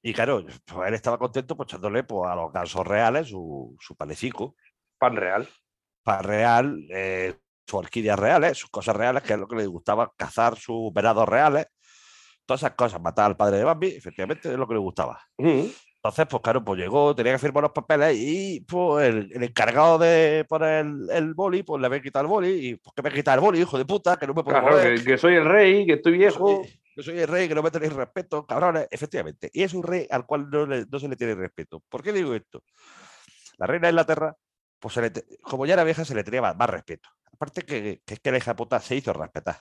Y 0.02 0.14
claro, 0.14 0.46
pues 0.66 0.88
él 0.88 0.94
estaba 0.94 1.18
contento 1.18 1.58
pues, 1.58 1.68
echándole 1.70 2.04
pues, 2.04 2.32
a 2.32 2.36
los 2.36 2.54
gansos 2.54 2.88
reales 2.88 3.28
su, 3.28 3.76
su 3.80 3.96
panecico, 3.96 4.56
Pan 4.98 5.16
real. 5.16 5.48
pan 6.04 6.24
real, 6.24 6.88
eh, 6.90 7.36
sus 7.68 7.80
orquídeas 7.80 8.18
reales, 8.18 8.58
sus 8.58 8.70
cosas 8.70 8.96
reales, 8.96 9.24
que 9.24 9.34
es 9.34 9.40
lo 9.40 9.48
que 9.48 9.58
le 9.58 9.66
gustaba, 9.68 10.14
cazar 10.16 10.58
sus 10.58 10.94
venados 10.94 11.28
reales, 11.28 11.68
todas 12.46 12.62
esas 12.62 12.76
cosas, 12.76 13.02
matar 13.02 13.26
al 13.26 13.36
padre 13.38 13.58
de 13.58 13.64
Bambi, 13.66 13.88
efectivamente 13.90 14.50
es 14.52 14.58
lo 14.58 14.68
que 14.68 14.74
le 14.76 14.80
gustaba. 14.80 15.20
Ujú. 15.38 15.70
Entonces, 16.02 16.28
pues 16.30 16.42
claro, 16.42 16.64
pues 16.64 16.80
llegó, 16.80 17.14
tenía 17.14 17.34
que 17.34 17.40
firmar 17.40 17.64
los 17.64 17.74
papeles 17.74 18.16
y 18.18 18.62
pues 18.62 19.06
el, 19.06 19.30
el 19.34 19.44
encargado 19.44 19.98
de 19.98 20.46
poner 20.48 20.86
el, 20.86 21.10
el 21.12 21.34
boli, 21.34 21.62
pues 21.64 21.82
le 21.82 21.88
había 21.88 22.02
quitado 22.02 22.24
el 22.24 22.30
boli 22.30 22.50
y 22.70 22.76
pues 22.78 22.94
que 22.96 23.02
me 23.02 23.12
quita 23.12 23.34
el 23.34 23.42
boli, 23.42 23.60
hijo 23.60 23.78
de 23.78 23.84
puta, 23.84 24.16
que 24.16 24.26
no 24.26 24.34
me 24.34 24.42
puedo 24.44 24.58
Claro, 24.62 24.78
mover. 24.78 24.98
que, 24.98 25.04
que 25.04 25.18
soy 25.18 25.36
el 25.36 25.44
rey, 25.44 25.86
que 25.86 25.94
estoy 25.94 26.18
viejo. 26.18 26.64
soy- 26.64 26.80
yo 26.96 27.04
soy 27.04 27.20
el 27.20 27.28
rey, 27.28 27.48
que 27.50 27.56
no 27.56 27.62
me 27.64 27.70
tenéis 27.72 27.92
respeto, 27.94 28.46
cabrones. 28.46 28.88
Efectivamente. 28.92 29.50
Y 29.54 29.64
es 29.64 29.74
un 29.74 29.84
rey 29.84 30.08
al 30.10 30.26
cual 30.26 30.50
no, 30.50 30.66
le- 30.66 30.86
no 30.90 31.00
se 31.00 31.08
le 31.10 31.16
tiene 31.18 31.36
respeto. 31.36 31.82
¿Por 31.90 32.02
qué 32.02 32.12
digo 32.14 32.34
esto? 32.34 32.64
La 33.58 33.68
reina 33.68 33.88
de 33.88 33.92
Inglaterra, 33.92 34.36
pues 34.80 34.94
se 34.94 35.02
le 35.02 35.10
te- 35.10 35.26
como 35.42 35.66
ya 35.66 35.74
era 35.74 35.84
vieja, 35.84 36.04
se 36.06 36.16
le 36.16 36.24
tenía 36.24 36.42
más, 36.42 36.56
más 36.56 36.70
respeto. 36.70 37.10
Aparte 37.34 37.62
que, 37.64 38.02
que 38.06 38.14
es 38.14 38.20
que 38.22 38.32
la 38.32 38.38
hija 38.38 38.56
puta 38.56 38.80
se 38.80 38.96
hizo 38.96 39.12
respetar. 39.14 39.58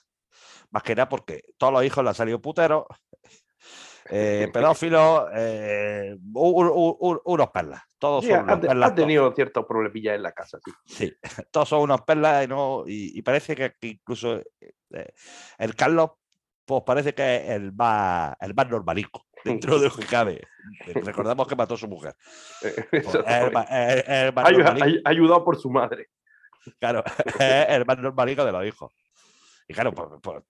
Más 0.70 0.82
que 0.84 0.94
nada 0.94 1.08
porque 1.08 1.42
todos 1.56 1.72
los 1.72 1.84
hijos 1.84 2.02
le 2.04 2.10
han 2.10 2.14
salido 2.16 2.40
puteros, 2.40 2.84
eh, 4.10 4.48
pedófilos, 4.52 5.28
eh, 5.34 6.16
unos 6.34 7.50
perlas. 7.50 7.82
Todos 7.98 8.24
Sí, 8.24 8.30
son 8.30 8.40
ha, 8.40 8.42
unos 8.44 8.60
te- 8.60 8.66
perlas. 8.68 8.90
ha 8.90 8.94
tenido 8.94 9.32
ciertos 9.34 9.66
problemillas 9.66 10.14
en 10.16 10.22
la 10.22 10.32
casa, 10.32 10.58
sí. 10.64 10.70
Sí, 10.86 11.12
todos 11.50 11.68
son 11.68 11.82
unos 11.82 12.02
perlas 12.02 12.44
y, 12.44 12.48
no, 12.48 12.84
y, 12.86 13.18
y 13.18 13.22
parece 13.22 13.54
que, 13.56 13.74
incluso 13.82 14.40
eh, 14.60 15.12
el 15.58 15.74
Carlos, 15.74 16.10
pues 16.64 16.82
parece 16.86 17.14
que 17.14 17.36
es 17.36 17.50
el 17.50 17.72
más, 17.72 18.34
el 18.40 18.54
más 18.54 18.68
normalico 18.68 19.26
dentro 19.44 19.78
de 19.78 19.88
lo 19.88 19.94
que 19.94 20.04
cabe. 20.06 20.40
Recordamos 20.86 21.46
que 21.48 21.56
mató 21.56 21.74
a 21.74 21.78
su 21.78 21.88
mujer. 21.88 22.14
Pues, 22.60 22.76
es 22.78 22.84
el, 22.92 22.98
Exactamente. 22.98 23.50
ma- 23.54 23.62
es- 23.64 23.96
es 23.96 24.08
el 24.08 24.32
más 24.34 24.44
Ayu- 24.46 24.58
normalico, 24.58 24.84
ay- 24.86 25.02
ayudado 25.04 25.44
por 25.44 25.56
su 25.56 25.70
madre. 25.70 26.10
claro, 26.78 27.02
es 27.24 27.68
el 27.70 27.84
más 27.86 27.98
normalico 27.98 28.44
de 28.44 28.52
los 28.52 28.66
hijos. 28.66 28.92
Y 29.66 29.74
claro, 29.74 29.92
pues, 29.92 30.08
pues- 30.22 30.42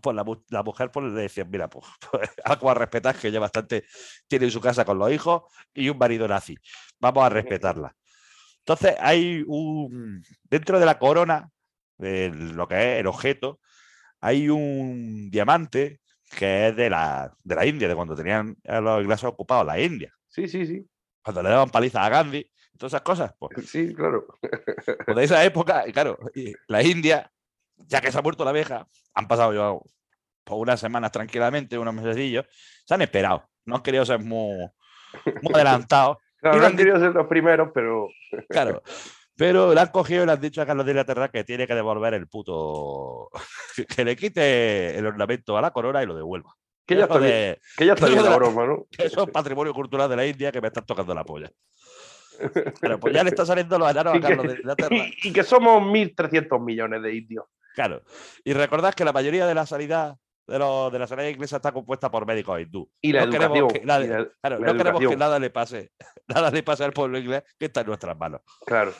pues 0.00 0.14
la, 0.16 0.24
la 0.50 0.62
mujer 0.62 0.90
pues, 0.90 1.12
le 1.12 1.22
decía, 1.22 1.44
mira, 1.44 1.68
pues, 1.68 1.86
pues, 2.10 2.30
algo 2.44 2.70
a 2.70 2.74
respetar, 2.74 3.16
que 3.16 3.30
ya 3.30 3.40
bastante 3.40 3.84
tiene 4.26 4.46
en 4.46 4.50
su 4.50 4.60
casa 4.60 4.84
con 4.84 4.98
los 4.98 5.10
hijos 5.12 5.42
y 5.74 5.88
un 5.88 5.98
marido 5.98 6.26
nazi. 6.28 6.56
Vamos 7.00 7.24
a 7.24 7.28
respetarla. 7.28 7.94
Entonces 8.58 8.94
hay 9.00 9.44
un, 9.46 10.22
dentro 10.44 10.78
de 10.78 10.86
la 10.86 10.98
corona, 10.98 11.50
de 11.98 12.30
lo 12.30 12.68
que 12.68 12.94
es 12.94 13.00
el 13.00 13.06
objeto, 13.06 13.60
hay 14.20 14.48
un 14.48 15.30
diamante 15.30 16.00
que 16.36 16.68
es 16.68 16.76
de 16.76 16.88
la, 16.88 17.34
de 17.42 17.54
la 17.54 17.66
India, 17.66 17.88
de 17.88 17.94
cuando 17.94 18.14
tenían 18.14 18.56
a 18.66 18.80
los 18.80 19.02
ingleses 19.02 19.24
ocupados 19.24 19.66
la 19.66 19.80
India, 19.80 20.12
Sí, 20.28 20.48
sí, 20.48 20.64
sí. 20.64 20.86
cuando 21.22 21.42
le 21.42 21.50
daban 21.50 21.70
palizas 21.70 22.06
a 22.06 22.08
Gandhi, 22.08 22.48
todas 22.78 22.92
esas 22.92 23.02
cosas. 23.02 23.34
Pues, 23.38 23.68
Sí, 23.68 23.92
claro. 23.94 24.26
pues 25.04 25.16
de 25.16 25.24
esa 25.24 25.44
época, 25.44 25.84
claro, 25.92 26.18
la 26.68 26.82
India, 26.82 27.30
ya 27.76 28.00
que 28.00 28.10
se 28.12 28.18
ha 28.18 28.22
muerto 28.22 28.44
la 28.44 28.50
abeja, 28.50 28.86
han 29.14 29.28
pasado 29.28 29.52
ya 29.52 29.78
por 30.44 30.58
unas 30.58 30.80
semanas 30.80 31.12
tranquilamente, 31.12 31.78
unos 31.78 31.94
mesecillos, 31.94 32.46
se 32.84 32.94
han 32.94 33.02
esperado. 33.02 33.44
No 33.64 33.76
han 33.76 33.82
querido 33.82 34.04
ser 34.04 34.18
muy, 34.20 34.56
muy 35.42 35.54
adelantados. 35.54 36.16
Claro, 36.42 36.58
no 36.58 36.66
han 36.66 36.76
querido 36.76 36.98
ser 36.98 37.12
los 37.14 37.28
primeros, 37.28 37.68
pero 37.72 38.08
Claro. 38.48 38.82
Pero 39.36 39.72
le 39.72 39.80
han 39.80 39.88
cogido 39.92 40.24
y 40.24 40.26
le 40.26 40.32
han 40.32 40.40
dicho 40.40 40.60
a 40.60 40.66
Carlos 40.66 40.84
de 40.84 40.90
Inglaterra 40.90 41.30
que 41.30 41.44
tiene 41.44 41.68
que 41.68 41.74
devolver 41.76 42.14
el 42.14 42.26
puto. 42.26 43.28
que 43.96 44.04
le 44.04 44.16
quite 44.16 44.98
el 44.98 45.06
ornamento 45.06 45.56
a 45.56 45.60
la 45.62 45.70
corona 45.70 46.02
y 46.02 46.06
lo 46.06 46.16
devuelva. 46.16 46.52
que 46.84 46.96
ya 46.96 47.02
está 47.04 47.18
bien, 47.18 47.30
de- 47.30 47.60
que 47.76 47.86
ya 47.86 47.92
está 47.92 48.06
bien 48.06 48.18
de 48.18 48.24
la 48.24 48.30
la- 48.30 48.36
broma, 48.36 48.66
¿no? 48.66 48.86
Eso 48.98 49.22
es 49.22 49.30
patrimonio 49.30 49.72
cultural 49.72 50.10
de 50.10 50.16
la 50.16 50.26
India 50.26 50.50
que 50.50 50.60
me 50.60 50.66
están 50.66 50.84
tocando 50.84 51.14
la 51.14 51.22
polla. 51.22 51.48
Pero 52.80 52.98
pues 52.98 53.14
ya 53.14 53.22
le 53.22 53.30
está 53.30 53.46
saliendo 53.46 53.78
los 53.78 53.88
enanos 53.88 54.14
a 54.16 54.20
Carlos 54.20 54.42
que- 54.42 54.48
de 54.52 54.58
Inglaterra. 54.58 54.96
Y, 54.96 55.28
y 55.28 55.32
que 55.32 55.44
somos 55.44 55.80
1.300 55.80 56.60
millones 56.60 57.02
de 57.02 57.14
indios. 57.14 57.44
Claro. 57.74 58.02
Y 58.44 58.52
recordad 58.52 58.94
que 58.94 59.04
la 59.04 59.12
mayoría 59.12 59.46
de 59.46 59.54
la 59.54 59.66
sanidad 59.66 60.16
de, 60.46 60.58
los, 60.58 60.92
de 60.92 60.98
la 60.98 61.06
sanidad 61.06 61.28
inglesa 61.28 61.56
está 61.56 61.72
compuesta 61.72 62.10
por 62.10 62.26
médicos 62.26 62.60
hindú. 62.60 62.90
Y 63.00 63.12
la 63.12 63.24
No 63.26 63.30
queremos 63.32 63.72
que 63.72 63.80
nada- 63.84 64.00
la- 64.00 64.28
Claro, 64.40 64.58
la 64.58 64.66
no 64.72 64.76
queremos 64.78 65.00
que 65.00 65.16
nada 65.16 65.38
le 65.38 65.50
pase, 65.50 65.92
nada 66.28 66.50
le 66.50 66.62
pase 66.62 66.84
al 66.84 66.92
pueblo 66.92 67.18
inglés 67.18 67.44
que 67.58 67.66
está 67.66 67.80
en 67.82 67.86
nuestras 67.88 68.16
manos. 68.18 68.40
claro. 68.66 68.92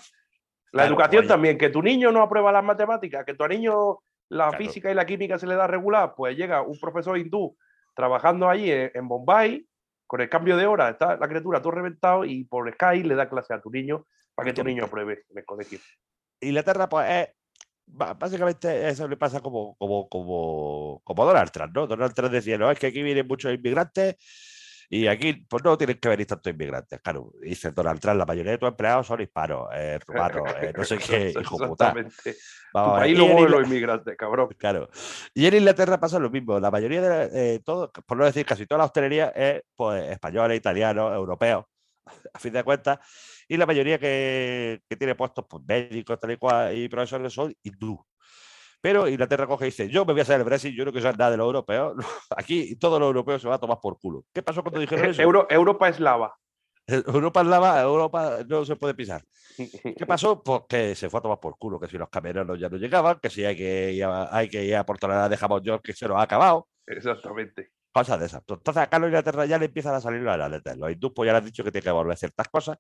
La 0.75 0.85
Claro, 0.85 0.95
educación 0.95 1.21
oye. 1.21 1.29
también, 1.29 1.59
que 1.59 1.69
tu 1.69 1.83
niño 1.83 2.11
no 2.13 2.23
aprueba 2.23 2.51
las 2.51 2.65
matemáticas, 2.65 3.27
que 3.27 3.35
tu 3.35 3.47
niño 3.47 3.99
la 4.31 4.49
Claro. 4.49 4.57
física 4.65 4.91
y 4.91 4.95
la 4.95 5.05
química 5.05 5.39
se 5.39 5.47
le 5.47 5.55
da 5.55 5.67
regular, 5.67 6.15
pues 6.17 6.35
llega 6.35 6.63
un 6.63 6.81
profesor 6.81 7.19
hindú 7.19 7.55
trabajando 7.95 8.49
allí 8.49 8.71
en, 8.71 9.07
Bombay, 9.07 9.67
con 10.07 10.23
el 10.23 10.31
cambio 10.31 10.57
de 10.57 10.65
hora, 10.67 10.89
está 10.89 11.19
la 11.19 11.29
criatura 11.29 11.61
todo 11.61 11.73
reventado 11.73 12.25
y 12.25 12.45
por 12.45 12.73
Skype 12.73 13.07
le 13.07 13.15
da 13.15 13.29
clase 13.29 13.53
a 13.53 13.61
tu 13.61 13.71
niño 13.71 14.07
para 14.35 14.47
que 14.47 14.55
tu 14.55 14.65
niño 14.65 14.85
apruebe 14.87 15.25
en 15.29 15.37
el 15.39 15.45
colegio. 15.45 15.79
Inglaterra, 16.41 16.89
pues 16.89 17.11
es. 17.11 17.29
Básicamente 17.87 18.89
eso 18.89 19.07
le 19.07 19.17
pasa 19.17 19.41
como, 19.41 19.77
como, 19.77 20.09
como, 20.09 21.01
como 21.05 21.25
Donald 21.27 21.51
Trump, 21.51 21.75
¿no? 21.75 21.87
Donald 21.87 22.15
Trump 22.15 22.33
decía, 22.33 22.57
no, 22.57 22.71
es 22.71 22.79
que 22.79 22.87
aquí 22.87 23.03
vienen 23.03 23.27
muchos 23.27 23.53
inmigrantes 23.53 24.17
y 24.93 25.07
aquí 25.07 25.33
pues 25.49 25.65
no 25.65 25.79
tienen 25.79 25.99
que 25.99 26.09
venir 26.11 26.27
tantos 26.27 26.53
inmigrantes. 26.53 27.01
Claro, 27.01 27.33
dice 27.41 27.71
Donald 27.71 27.99
Trump, 27.99 28.19
la 28.19 28.27
mayoría 28.27 28.53
de 28.53 28.59
tus 28.59 28.69
empleados 28.69 29.07
son 29.07 29.23
hispanos, 29.23 29.69
eh, 29.75 29.99
rumanos, 30.07 30.43
eh, 30.61 30.71
no 30.77 30.85
sé 30.85 30.99
qué, 30.99 31.31
hijo 31.31 31.57
puta. 31.57 31.89
Exactamente. 31.89 32.33
Tu 32.35 32.39
Vamos 32.75 32.91
a 32.91 32.93
ver, 32.93 33.03
país 33.03 33.15
y 33.15 33.17
lo 33.17 33.25
en 33.25 33.33
mueven 33.33 33.51
los 33.53 33.67
inmigrantes, 33.67 34.17
cabrón. 34.19 34.49
Claro. 34.59 34.91
Y 35.33 35.47
en 35.47 35.55
Inglaterra 35.55 35.99
pasa 35.99 36.19
lo 36.19 36.29
mismo. 36.29 36.61
La 36.61 36.71
mayoría 36.71 37.01
de 37.01 37.55
eh, 37.55 37.61
todo, 37.65 37.91
por 37.91 38.19
no 38.19 38.27
decir 38.27 38.45
casi 38.45 38.67
toda 38.67 38.81
la 38.81 38.85
hostelería 38.85 39.29
es 39.31 39.63
pues 39.75 40.11
españoles, 40.11 40.59
italianos, 40.59 41.15
europeos, 41.15 41.65
a 42.33 42.39
fin 42.39 42.53
de 42.53 42.65
cuentas. 42.65 42.99
Y 43.49 43.57
la 43.57 43.67
mayoría 43.67 43.99
que, 43.99 44.81
que 44.89 44.97
tiene 44.97 45.15
puestos 45.15 45.45
pues, 45.49 45.63
médicos, 45.67 46.19
tal 46.19 46.33
y 46.33 46.37
cual, 46.37 46.77
y 46.77 46.89
profesores 46.89 47.33
son 47.33 47.55
hindú. 47.63 48.05
Pero 48.81 49.09
Inglaterra 49.09 49.47
coge 49.47 49.67
y 49.67 49.69
dice, 49.69 49.89
yo 49.89 50.05
me 50.05 50.13
voy 50.13 50.21
a 50.21 50.23
hacer 50.25 50.39
el 50.41 50.45
Brexit, 50.45 50.75
yo 50.75 50.85
no 50.85 50.91
quiero 50.93 51.13
nada 51.13 51.31
de 51.31 51.37
los 51.37 51.47
europeos. 51.47 51.95
Aquí 52.37 52.77
todo 52.77 52.99
lo 52.99 53.07
europeo 53.07 53.39
se 53.39 53.49
va 53.49 53.55
a 53.55 53.59
tomar 53.61 53.79
por 53.81 53.99
culo. 54.01 54.25
¿Qué 54.33 54.43
pasó 54.43 54.63
cuando 54.63 54.81
dijeron 54.81 55.07
eso? 55.09 55.23
Euro- 55.23 55.47
Europa 55.49 55.89
es 55.89 56.01
lava. 56.01 56.35
Europa 56.89 57.43
es 57.43 57.47
lava, 57.47 57.81
Europa 57.81 58.39
no 58.49 58.65
se 58.65 58.75
puede 58.75 58.95
pisar. 58.95 59.23
¿Qué 59.57 60.05
pasó? 60.05 60.43
Pues 60.45 60.63
que 60.69 60.95
se 60.97 61.09
fue 61.09 61.19
a 61.19 61.23
tomar 61.23 61.39
por 61.39 61.57
culo, 61.57 61.79
que 61.79 61.87
si 61.87 61.97
los 61.97 62.09
camioneros 62.09 62.59
ya 62.59 62.69
no 62.69 62.77
llegaban, 62.77 63.21
que 63.21 63.31
si 63.31 63.45
hay 63.45 63.57
que 63.57 63.93
ir 63.93 64.05
a, 64.05 64.37
hay 64.37 64.49
que 64.49 64.65
ir 64.65 64.75
a 64.75 64.85
por 64.85 64.99
toneladas 64.99 65.31
de 65.31 65.37
jamón 65.37 65.63
york, 65.63 65.83
que 65.85 65.93
se 65.93 66.09
nos 66.09 66.19
ha 66.19 66.23
acabado. 66.23 66.69
Exactamente. 66.85 67.71
Cosas 67.93 68.19
de 68.21 68.27
esas. 68.27 68.41
Entonces 68.49 68.77
a 68.83 68.87
Carlos 68.89 69.09
Inglaterra 69.09 69.45
ya 69.45 69.59
le 69.59 69.67
empiezan 69.67 69.95
a 69.95 70.01
salir 70.01 70.21
los 70.23 70.33
análisis. 70.35 70.77
Los 70.77 70.91
hindús 70.91 71.13
pues 71.15 71.27
ya 71.27 71.33
le 71.33 71.39
han 71.39 71.45
dicho 71.45 71.63
que 71.63 71.71
tiene 71.71 71.85
que 71.85 71.91
volver 71.91 72.17
ciertas 72.17 72.49
cosas. 72.49 72.79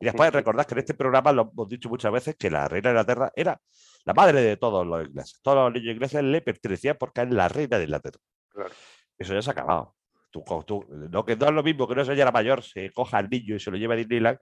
Y 0.00 0.04
después 0.06 0.32
recordad 0.32 0.64
que 0.64 0.74
en 0.74 0.78
este 0.78 0.94
programa 0.94 1.32
lo 1.32 1.50
hemos 1.52 1.68
dicho 1.68 1.88
muchas 1.88 2.12
veces 2.12 2.36
que 2.36 2.50
la 2.50 2.66
reina 2.68 2.88
de 2.88 2.92
Inglaterra 2.94 3.32
era 3.34 3.60
la 4.04 4.14
madre 4.14 4.40
de 4.40 4.56
todos 4.56 4.86
los 4.86 5.06
ingleses. 5.06 5.40
Todos 5.42 5.56
los 5.70 5.72
niños 5.74 5.92
ingleses 5.94 6.22
le 6.22 6.40
pertenecían 6.40 6.96
porque 6.98 7.22
es 7.22 7.30
la 7.30 7.48
reina 7.48 7.76
de 7.78 7.84
Inglaterra. 7.84 8.18
Claro. 8.48 8.70
Eso 9.18 9.34
ya 9.34 9.42
se 9.42 9.50
ha 9.50 9.52
acabado. 9.52 9.94
Tú, 10.30 10.44
tú- 10.66 10.84
no, 10.88 11.24
que 11.24 11.36
no 11.36 11.46
es 11.46 11.52
lo 11.52 11.62
mismo 11.62 11.86
que 11.86 11.94
una 11.94 12.04
señora 12.04 12.30
mayor 12.30 12.62
se 12.62 12.90
coja 12.92 13.18
al 13.18 13.28
niño 13.28 13.56
y 13.56 13.60
se 13.60 13.70
lo 13.70 13.76
lleve 13.76 13.94
a 13.94 13.96
Disneyland, 13.96 14.38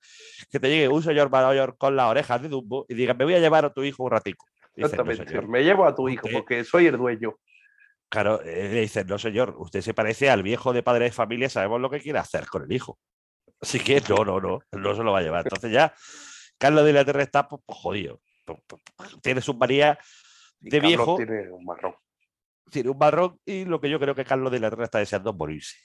que 0.51 0.61
te 0.61 0.69
llegue 0.69 0.89
un 0.89 1.03
señor 1.03 1.31
mayor 1.31 1.77
con 1.79 1.97
las 1.97 2.11
orejas 2.11 2.43
de 2.43 2.49
Dumbo 2.49 2.85
y 2.89 2.95
diga, 2.95 3.15
me 3.15 3.25
voy 3.25 3.35
a 3.35 3.39
llevar 3.39 3.65
a 3.65 3.71
tu 3.73 3.83
hijo 3.83 4.03
un 4.05 4.11
ratico. 4.11 4.45
Dice, 4.75 4.81
"No, 4.81 4.87
Exactamente. 4.87 5.27
señor". 5.29 5.49
Me 5.49 5.63
llevo 5.65 5.85
a 5.87 5.95
tu 5.95 6.09
hijo 6.09 6.27
porque 6.33 6.65
soy 6.65 6.87
el 6.87 6.97
dueño. 6.99 7.35
Claro, 8.09 8.41
eh, 8.43 8.69
le 8.73 8.81
dicen, 8.83 9.07
no 9.07 9.19
señor, 9.19 9.55
usted 9.59 9.81
se 9.81 9.95
parece 9.95 10.31
al 10.31 10.43
viejo 10.43 10.73
de 10.73 10.83
padre 10.83 11.07
de 11.07 11.13
familia, 11.13 11.49
sabemos 11.49 11.81
lo 11.81 11.91
que 11.91 12.01
quiere 12.01 12.19
hacer 12.19 12.47
con 12.47 12.63
el 12.63 12.73
hijo. 12.73 12.99
Así 13.61 13.81
que 13.81 14.03
no, 14.09 14.25
no, 14.25 14.41
no, 14.41 14.61
no 14.73 14.95
se 14.95 15.03
lo 15.03 15.13
va 15.13 15.21
a 15.21 15.23
llevar. 15.23 15.45
Entonces 15.45 15.73
ya 15.73 15.95
Carlos 16.59 16.85
de 16.85 16.91
Inglaterra 16.91 17.23
está 17.23 17.49
pues, 17.49 17.63
pues, 17.65 17.79
jodido. 17.79 18.21
Pues, 18.45 18.59
pues, 18.67 18.83
Tiene 19.23 19.41
sus 19.41 19.57
manías, 19.57 19.99
De 20.61 20.71
Carlos 20.71 20.89
viejo. 20.89 21.17
Tiene 21.17 21.51
un 21.51 21.65
marrón. 21.65 21.95
tiene 22.71 22.91
un 22.91 22.99
marrón 22.99 23.41
y 23.45 23.65
lo 23.65 23.81
que 23.81 23.91
yo 23.91 23.99
creo 23.99 24.15
que 24.15 24.25
Carlos 24.25 24.51
de 24.51 24.59
Inglaterra 24.59 24.85
está 24.85 24.99
deseando 24.99 25.31
es 25.31 25.37
morirse. 25.37 25.77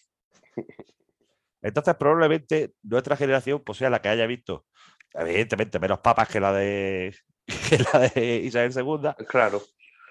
Entonces 1.62 1.96
probablemente 1.96 2.74
nuestra 2.84 3.16
generación 3.16 3.64
pues, 3.64 3.78
sea 3.78 3.90
la 3.90 4.02
que 4.02 4.10
haya 4.10 4.26
visto, 4.26 4.66
evidentemente, 5.14 5.80
menos 5.80 6.00
papas 6.00 6.28
que 6.28 6.40
la 6.40 6.54
de, 6.54 7.16
que 7.70 7.78
la 7.78 8.00
de 8.10 8.36
Isabel 8.38 8.74
II, 8.76 9.26
Claro. 9.28 9.62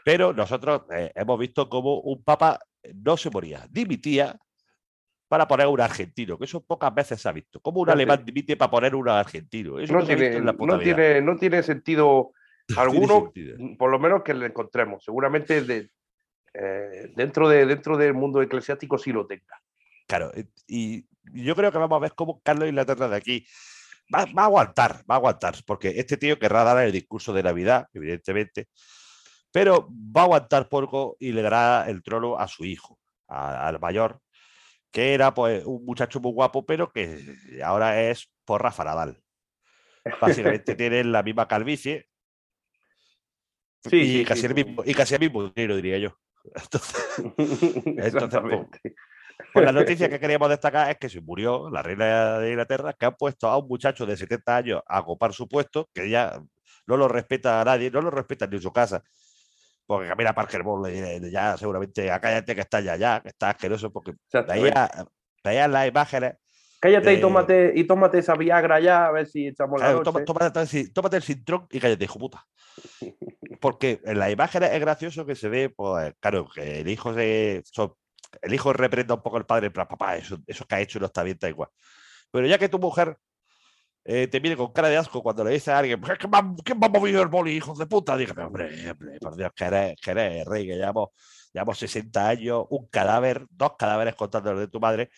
Pero 0.04 0.32
nosotros 0.32 0.82
eh, 0.94 1.12
hemos 1.14 1.38
visto 1.38 1.68
cómo 1.68 2.00
un 2.00 2.22
papa 2.22 2.58
no 2.94 3.16
se 3.16 3.30
moría, 3.30 3.66
dimitía 3.70 4.38
para 5.28 5.46
poner 5.46 5.66
un 5.68 5.80
argentino, 5.80 6.36
que 6.38 6.44
eso 6.46 6.60
pocas 6.64 6.92
veces 6.94 7.20
se 7.20 7.28
ha 7.28 7.32
visto. 7.32 7.60
Como 7.60 7.80
un 7.80 7.86
No 7.86 7.92
alemán 7.92 8.18
tiene- 8.18 8.32
dimite 8.32 8.56
para 8.56 8.70
poner 8.70 8.94
un 8.94 9.08
argentino. 9.08 9.78
Eso 9.78 9.92
No 9.92 10.04
tiene, 10.04 10.40
no, 10.40 10.78
tiene, 10.78 11.20
no 11.20 11.36
tiene 11.36 11.62
sentido 11.62 12.32
tiene 12.66 12.82
alguno, 12.82 13.20
sentido. 13.32 13.56
por 13.78 13.90
lo 13.90 13.98
menos 13.98 14.22
que 14.24 14.34
lo 14.34 14.44
encontremos. 14.46 15.04
Seguramente 15.04 15.62
de, 15.62 15.90
eh, 16.54 17.12
dentro, 17.14 17.48
de, 17.48 17.64
dentro 17.66 17.96
del 17.96 18.14
mundo 18.14 18.42
eclesiástico 18.42 18.98
sí 18.98 19.12
lo 19.12 19.26
tenga. 19.26 19.60
Claro, 20.08 20.32
eh, 20.34 20.46
y 20.66 21.06
yo 21.32 21.54
creo 21.54 21.70
que 21.70 21.78
vamos 21.78 21.96
a 21.96 22.00
ver 22.00 22.14
cómo 22.16 22.40
Carlos 22.42 22.68
Inglaterra 22.68 23.08
de 23.08 23.16
aquí 23.16 23.46
va, 24.12 24.24
va 24.36 24.42
a 24.42 24.46
aguantar, 24.46 25.04
va 25.08 25.14
a 25.14 25.18
aguantar, 25.18 25.54
porque 25.64 25.90
este 25.90 26.16
tío 26.16 26.38
querrá 26.40 26.64
dar 26.64 26.84
el 26.84 26.90
discurso 26.90 27.32
de 27.32 27.44
Navidad, 27.44 27.86
evidentemente, 27.94 28.66
pero 29.52 29.88
va 29.90 30.22
a 30.22 30.24
aguantar 30.24 30.68
poco 30.68 31.16
y 31.18 31.32
le 31.32 31.42
dará 31.42 31.84
el 31.88 32.02
trono 32.02 32.38
a 32.38 32.48
su 32.48 32.64
hijo, 32.64 32.98
a- 33.28 33.66
al 33.68 33.80
mayor, 33.80 34.20
que 34.90 35.14
era 35.14 35.34
pues 35.34 35.64
un 35.64 35.84
muchacho 35.84 36.20
muy 36.20 36.32
guapo, 36.32 36.64
pero 36.66 36.90
que 36.92 37.20
ahora 37.64 38.02
es 38.02 38.30
porra 38.44 38.70
Faradal. 38.72 39.22
Básicamente 40.20 40.74
tiene 40.76 41.04
la 41.04 41.22
misma 41.22 41.46
calvicie 41.48 42.06
Sí, 43.88 43.96
y, 43.96 44.18
sí, 44.18 44.24
casi 44.26 44.40
sí, 44.42 44.46
el 44.46 44.54
mismo, 44.54 44.82
y 44.84 44.94
casi 44.94 45.14
el 45.14 45.20
mismo 45.20 45.48
dinero, 45.48 45.76
diría 45.76 45.98
yo. 45.98 46.16
Entonces, 46.54 46.94
Exactamente. 47.96 48.80
Pues 49.52 49.64
la 49.64 49.72
noticia 49.72 50.08
que 50.08 50.20
queríamos 50.20 50.48
destacar 50.50 50.90
es 50.90 50.98
que 50.98 51.08
se 51.08 51.20
murió 51.20 51.70
la 51.70 51.82
reina 51.82 52.38
de 52.38 52.50
Inglaterra, 52.50 52.92
que 52.92 53.06
ha 53.06 53.10
puesto 53.12 53.48
a 53.48 53.56
un 53.56 53.66
muchacho 53.68 54.06
de 54.06 54.16
70 54.16 54.56
años 54.56 54.82
a 54.86 55.00
ocupar 55.00 55.32
su 55.32 55.48
puesto, 55.48 55.88
que 55.94 56.08
ya 56.08 56.40
no 56.86 56.96
lo 56.96 57.08
respeta 57.08 57.60
a 57.60 57.64
nadie, 57.64 57.90
no 57.90 58.00
lo 58.02 58.10
respeta 58.10 58.46
ni 58.46 58.56
en 58.56 58.62
su 58.62 58.72
casa. 58.72 59.02
Porque 59.90 60.08
Camila 60.08 60.32
Parker 60.32 60.62
Bowles 60.62 60.92
le 60.94 61.18
dirá 61.18 61.50
ya 61.52 61.56
seguramente, 61.56 62.12
"Ah, 62.12 62.20
cállate 62.20 62.54
que 62.54 62.60
está 62.60 62.78
ya, 62.80 62.94
ya, 62.94 63.20
que 63.20 63.30
está 63.30 63.50
asqueroso, 63.50 63.90
porque 63.92 64.12
Exactamente. 64.12 64.62
veía, 64.70 64.90
veía 65.42 65.66
las 65.66 65.88
imágenes. 65.88 66.34
Cállate 66.78 67.14
y 67.14 67.20
tómate, 67.20 67.72
y 67.74 67.84
tómate 67.84 68.18
esa 68.18 68.36
Viagra 68.36 68.78
ya, 68.78 69.06
a 69.06 69.10
ver 69.10 69.26
si 69.26 69.48
echamos 69.48 69.80
la 69.80 69.86
claro, 69.86 69.98
noche. 69.98 70.24
toma- 70.24 70.52
tómate, 70.94 71.16
el 71.16 71.22
cintrón 71.24 71.66
y 71.72 71.80
cállate, 71.80 72.04
hijo 72.04 72.20
puta. 72.20 72.46
Porque 73.60 74.00
en 74.04 74.20
las 74.20 74.30
imágenes 74.30 74.70
es 74.70 74.80
gracioso 74.80 75.26
que 75.26 75.34
se 75.34 75.48
ve, 75.48 75.70
pues, 75.70 76.14
claro, 76.20 76.48
que 76.54 76.82
el 76.82 76.88
hijo 76.88 77.12
se. 77.12 77.64
el 78.42 78.54
hijo 78.54 78.72
reprenda 78.72 79.14
un 79.14 79.22
poco 79.22 79.38
al 79.38 79.44
padre, 79.46 79.72
plan, 79.72 79.88
papá, 79.88 80.16
eso, 80.16 80.38
eso 80.46 80.64
que 80.66 80.74
ha 80.76 80.80
hecho 80.80 81.00
no 81.00 81.06
está 81.06 81.24
bien, 81.24 81.36
da 81.40 81.48
igual. 81.48 81.68
Pero 82.30 82.46
ya 82.46 82.58
que 82.58 82.68
tu 82.68 82.78
mujer 82.78 83.16
eh, 84.04 84.26
te 84.28 84.40
mire 84.40 84.56
con 84.56 84.72
cara 84.72 84.88
de 84.88 84.96
asco 84.96 85.22
cuando 85.22 85.44
le 85.44 85.52
dice 85.52 85.70
a 85.70 85.78
alguien, 85.78 86.00
"Pues, 86.00 86.18
¿quién 86.18 86.30
va, 86.32 86.54
quién 86.64 86.80
va 86.82 86.86
a 86.86 86.90
mover 86.90 87.14
el 87.14 87.28
boli, 87.28 87.52
hijos 87.52 87.78
de 87.78 87.86
puta? 87.86 88.16
Dígame, 88.16 88.44
hombre, 88.44 88.90
hombre, 88.90 89.18
por 89.20 89.36
Dios, 89.36 89.50
que 89.54 89.64
eres 89.64 90.44
rey, 90.46 90.66
que 90.66 90.76
llevamos, 90.76 91.10
llevamos 91.52 91.78
60 91.78 92.28
años, 92.28 92.64
un 92.70 92.86
cadáver, 92.88 93.46
dos 93.50 93.72
cadáveres 93.78 94.14
contando 94.14 94.52
los 94.52 94.60
de 94.60 94.68
tu 94.68 94.80
madre. 94.80 95.10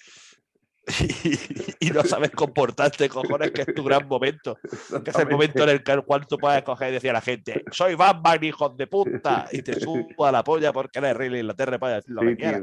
Y, 1.81 1.87
y 1.87 1.91
no 1.91 2.03
sabes 2.03 2.31
comportarte, 2.33 3.09
cojones, 3.09 3.53
que 3.53 3.63
es 3.63 3.73
tu 3.75 3.85
gran 3.85 4.07
momento 4.09 4.59
que 5.05 5.11
es 5.11 5.19
el 5.19 5.29
momento 5.29 5.63
en 5.63 5.69
el 5.71 5.83
que- 5.85 6.01
cual 6.03 6.27
tú 6.27 6.39
puedes 6.39 6.63
coger 6.65 6.91
y 6.91 6.93
decir 6.95 7.11
a 7.11 7.15
la 7.15 7.21
gente, 7.21 7.63
soy 7.71 7.95
Batman, 7.95 8.43
hijos 8.43 8.77
de 8.77 8.87
puta, 8.89 9.47
y 9.53 9.63
te 9.63 9.75
subo 9.81 10.27
a 10.27 10.33
la 10.33 10.43
polla 10.43 10.73
porque 10.73 10.99
eres 10.99 11.17
rey 11.17 11.29
de 11.29 11.39
Inglaterra 11.41 11.77
y 11.77 11.79
puedes 11.79 11.97
decir 11.99 12.15
lo 12.15 12.23
Sí, 12.23 12.29
que 12.29 12.37
quieras. 12.37 12.63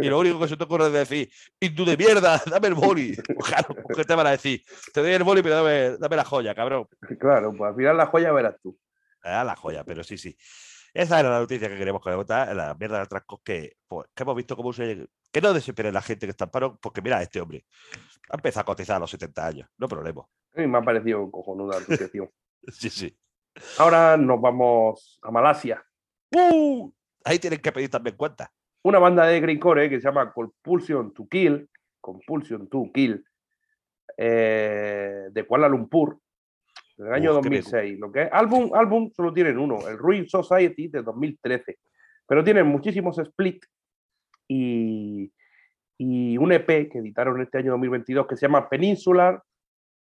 Y 0.00 0.08
lo 0.08 0.18
único 0.20 0.40
que 0.40 0.48
se 0.48 0.56
te 0.56 0.64
ocurre 0.64 0.86
es 0.86 0.92
decir, 0.92 1.30
hindú 1.58 1.84
de 1.84 1.96
mierda, 1.96 2.40
dame 2.46 2.68
el 2.68 2.74
boli. 2.74 3.16
Claro, 3.40 3.76
¿qué 3.94 4.04
te 4.04 4.14
van 4.14 4.26
a 4.28 4.30
decir? 4.30 4.62
Te 4.94 5.00
doy 5.02 5.12
el 5.12 5.24
boli, 5.24 5.42
pero 5.42 5.56
dame, 5.56 5.96
dame 5.98 6.16
la 6.16 6.24
joya, 6.24 6.54
cabrón. 6.54 6.86
Claro, 7.18 7.52
pues 7.56 7.68
al 7.70 7.76
final 7.76 7.96
la 7.96 8.06
joya 8.06 8.32
verás 8.32 8.54
tú. 8.62 8.78
Era 9.22 9.44
la 9.44 9.56
joya, 9.56 9.84
pero 9.84 10.02
sí, 10.02 10.16
sí. 10.16 10.36
Esa 10.92 11.20
era 11.20 11.30
la 11.30 11.40
noticia 11.40 11.68
que 11.68 11.76
queríamos 11.76 12.02
comentar, 12.02 12.54
la 12.54 12.74
mierda 12.74 12.96
de 12.96 13.02
atracos 13.02 13.40
que, 13.44 13.76
pues, 13.86 14.08
que 14.14 14.22
hemos 14.22 14.36
visto 14.36 14.56
cómo 14.56 14.72
se. 14.72 15.08
Que 15.32 15.40
no 15.40 15.52
desespere 15.52 15.92
la 15.92 16.02
gente 16.02 16.26
que 16.26 16.32
está 16.32 16.44
en 16.46 16.50
paro, 16.50 16.78
porque 16.80 17.00
mira, 17.00 17.22
este 17.22 17.40
hombre 17.40 17.64
ha 18.28 18.36
empezado 18.36 18.62
a 18.62 18.64
cotizar 18.64 18.96
a 18.96 19.00
los 19.00 19.10
70 19.10 19.46
años, 19.46 19.68
no 19.78 19.86
problema. 19.86 20.22
A 20.56 20.60
mí 20.60 20.66
me 20.66 20.78
ha 20.78 20.82
parecido 20.82 21.30
cojonuda 21.30 21.78
la. 21.80 21.86
Sí, 22.68 22.90
sí. 22.90 23.16
Ahora 23.78 24.18
nos 24.18 24.38
vamos 24.40 25.18
a 25.22 25.30
Malasia. 25.30 25.82
¡Uh! 26.30 26.92
Ahí 27.24 27.38
tienen 27.38 27.60
que 27.60 27.72
pedir 27.72 27.90
también 27.90 28.16
cuenta. 28.16 28.52
Una 28.82 28.98
banda 28.98 29.26
de 29.26 29.40
greencore 29.40 29.88
que 29.88 30.00
se 30.00 30.06
llama 30.06 30.32
Compulsion 30.32 31.12
to 31.14 31.26
Kill, 31.28 31.68
Compulsion 32.00 32.68
to 32.68 32.90
Kill, 32.92 33.24
eh, 34.16 35.28
de 35.30 35.46
Kuala 35.46 35.68
Lumpur, 35.68 36.18
del 37.04 37.14
año 37.14 37.30
Uf, 37.36 37.42
qué 37.42 37.48
2006. 37.60 37.98
Lo 37.98 38.12
que 38.12 38.22
es 38.22 38.28
álbum, 38.32 38.70
álbum 38.74 39.10
solo 39.10 39.32
tienen 39.32 39.58
uno, 39.58 39.88
el 39.88 39.96
Ruin 39.96 40.28
Society 40.28 40.88
de 40.88 41.02
2013, 41.02 41.78
pero 42.26 42.44
tienen 42.44 42.66
muchísimos 42.66 43.18
split 43.18 43.64
y, 44.48 45.32
y 45.98 46.36
un 46.36 46.52
EP 46.52 46.90
que 46.90 46.98
editaron 46.98 47.40
este 47.40 47.58
año 47.58 47.72
2022 47.72 48.26
que 48.26 48.36
se 48.36 48.46
llama 48.46 48.68
Peninsular 48.68 49.42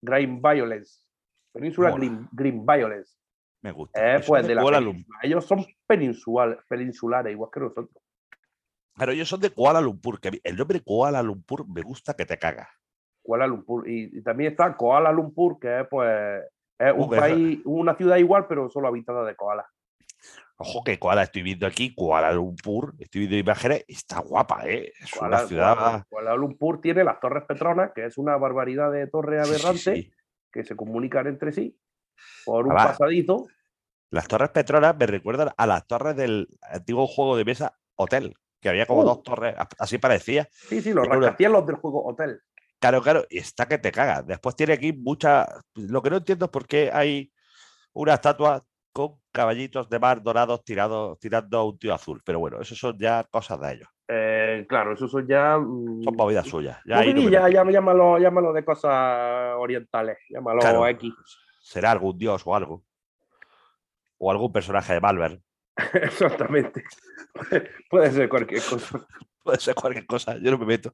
Green 0.01 0.41
Violence. 0.41 1.05
Peninsular. 1.51 1.95
Green, 1.95 2.27
Green 2.31 2.65
Violence. 2.65 3.15
Me 3.61 3.71
gusta. 3.71 4.15
Eh, 4.15 4.21
pues 4.25 4.47
de 4.47 4.55
la 4.55 4.61
Kuala 4.61 4.79
península. 4.79 5.19
Ellos 5.23 5.45
son 5.45 5.65
peninsual, 5.85 6.59
peninsulares, 6.67 7.33
igual 7.33 7.49
que 7.51 7.59
nosotros. 7.59 8.03
Pero 8.95 9.11
ellos 9.11 9.27
son 9.27 9.39
de 9.39 9.49
Kuala 9.49 9.81
Lumpur, 9.81 10.19
que 10.19 10.39
el 10.43 10.55
nombre 10.55 10.81
Kuala 10.81 11.23
Lumpur 11.23 11.67
me 11.67 11.81
gusta 11.81 12.13
que 12.13 12.25
te 12.25 12.37
caga. 12.37 12.69
Kuala 13.21 13.47
Lumpur. 13.47 13.87
Y, 13.89 14.17
y 14.17 14.21
también 14.21 14.51
está 14.51 14.75
Koala 14.75 15.11
Lumpur, 15.11 15.59
que 15.59 15.81
es 15.81 15.87
pues 15.89 16.43
es 16.79 16.93
un 16.95 17.09
que 17.09 17.15
esa- 17.17 17.25
país, 17.27 17.59
una 17.65 17.95
ciudad 17.95 18.17
igual, 18.17 18.47
pero 18.47 18.69
solo 18.69 18.87
habitada 18.87 19.23
de 19.25 19.35
koalas. 19.35 19.65
Ojo 20.61 20.83
que 20.83 20.99
Kuala, 20.99 21.23
estoy 21.23 21.41
viendo 21.41 21.65
aquí, 21.65 21.95
Kuala 21.95 22.33
Lumpur, 22.33 22.93
estoy 22.99 23.19
viendo 23.21 23.37
imágenes, 23.37 23.85
está 23.87 24.19
guapa, 24.19 24.67
¿eh? 24.67 24.91
Es 24.99 25.11
Kuala, 25.11 25.37
una 25.37 25.47
ciudad. 25.47 25.75
Kuala- 25.77 26.05
Kuala 26.09 26.35
Lumpur 26.35 26.81
tiene 26.81 27.03
las 27.05 27.19
Torres 27.21 27.45
Petronas, 27.47 27.91
que 27.95 28.05
es 28.05 28.17
una 28.17 28.35
barbaridad 28.35 28.91
de 28.91 29.07
torres 29.07 29.47
Sí, 29.47 29.53
sí, 29.53 29.59
aberrantes 29.61 29.93
sí. 30.05 30.13
que 30.51 30.63
se 30.65 30.75
comunican 30.75 31.27
entre 31.27 31.53
sí 31.53 31.79
por 32.45 32.65
un 32.65 32.73
Ah, 32.73 32.75
va. 32.75 32.85
pasadizo. 32.87 33.47
Las 34.11 34.27
torres 34.27 34.49
Petronas 34.49 34.97
me 34.97 35.05
recuerdan 35.07 35.51
a 35.55 35.65
las 35.67 35.87
torres 35.87 36.17
del 36.17 36.49
antiguo 36.61 37.07
juego 37.07 37.37
de 37.37 37.45
mesa 37.45 37.77
Hotel, 37.95 38.33
que 38.59 38.67
había 38.67 38.85
como 38.85 39.03
Uh. 39.03 39.05
dos 39.05 39.23
torres, 39.23 39.55
así 39.77 39.97
parecía. 39.97 40.49
Sí, 40.51 40.81
sí, 40.81 40.91
los 40.91 41.05
Era 41.05 41.15
una- 41.17 41.27
rascacielos 41.27 41.65
del 41.67 41.75
juego 41.77 42.05
Hotel. 42.05 42.41
Claro, 42.79 43.01
claro, 43.01 43.25
y 43.29 43.39
está 43.39 43.67
que 43.67 43.77
te 43.77 43.91
caga. 43.91 44.21
Después 44.21 44.55
tiene 44.55 44.73
aquí 44.73 44.93
mucha. 44.93 45.47
Lo 45.75 46.01
que 46.01 46.09
no 46.09 46.17
entiendo 46.17 46.45
es 46.45 46.51
por 46.51 46.65
qué 46.65 46.89
hay 46.93 47.31
una 47.93 48.13
estatua 48.13 48.63
con 48.93 49.19
caballitos 49.31 49.89
de 49.89 49.99
mar 49.99 50.21
dorados 50.23 50.63
tirados, 50.63 51.19
tirando 51.19 51.57
a 51.59 51.65
un 51.65 51.77
tío 51.77 51.93
azul. 51.93 52.21
Pero 52.23 52.39
bueno, 52.39 52.61
eso 52.61 52.75
son 52.75 52.97
ya 52.97 53.23
cosas 53.29 53.59
de 53.59 53.73
ellos. 53.73 53.89
Eh, 54.07 54.65
claro, 54.67 54.93
eso 54.93 55.07
son 55.07 55.27
ya. 55.27 55.57
mm, 55.59 56.03
Son 56.03 56.15
movidas 56.15 56.47
suyas. 56.47 56.79
Ya 56.85 56.99
ahí 56.99 57.13
no 57.13 57.21
meto. 57.21 57.47
ya- 57.49 57.63
llámalo, 57.71 58.17
llámalo 58.17 58.53
de 58.53 58.63
cosas 58.65 59.55
orientales, 59.57 60.17
llámalo 60.29 60.59
Claro, 60.61 60.87
X. 60.87 61.13
Será 61.61 61.91
algún 61.91 62.17
dios 62.17 62.41
o 62.45 62.55
algo. 62.55 62.83
O 64.17 64.31
algún 64.31 64.51
personaje 64.51 64.93
de 64.93 65.01
Malver. 65.01 65.41
Exactamente. 65.93 66.83
Puede 67.89 68.11
ser 68.11 68.29
cualquier 68.29 68.61
cosa. 68.61 69.05
Puede 69.43 69.59
ser 69.59 69.75
cualquier 69.75 70.05
cosa, 70.05 70.37
yo 70.37 70.51
no 70.51 70.57
me 70.57 70.65
meto. 70.65 70.93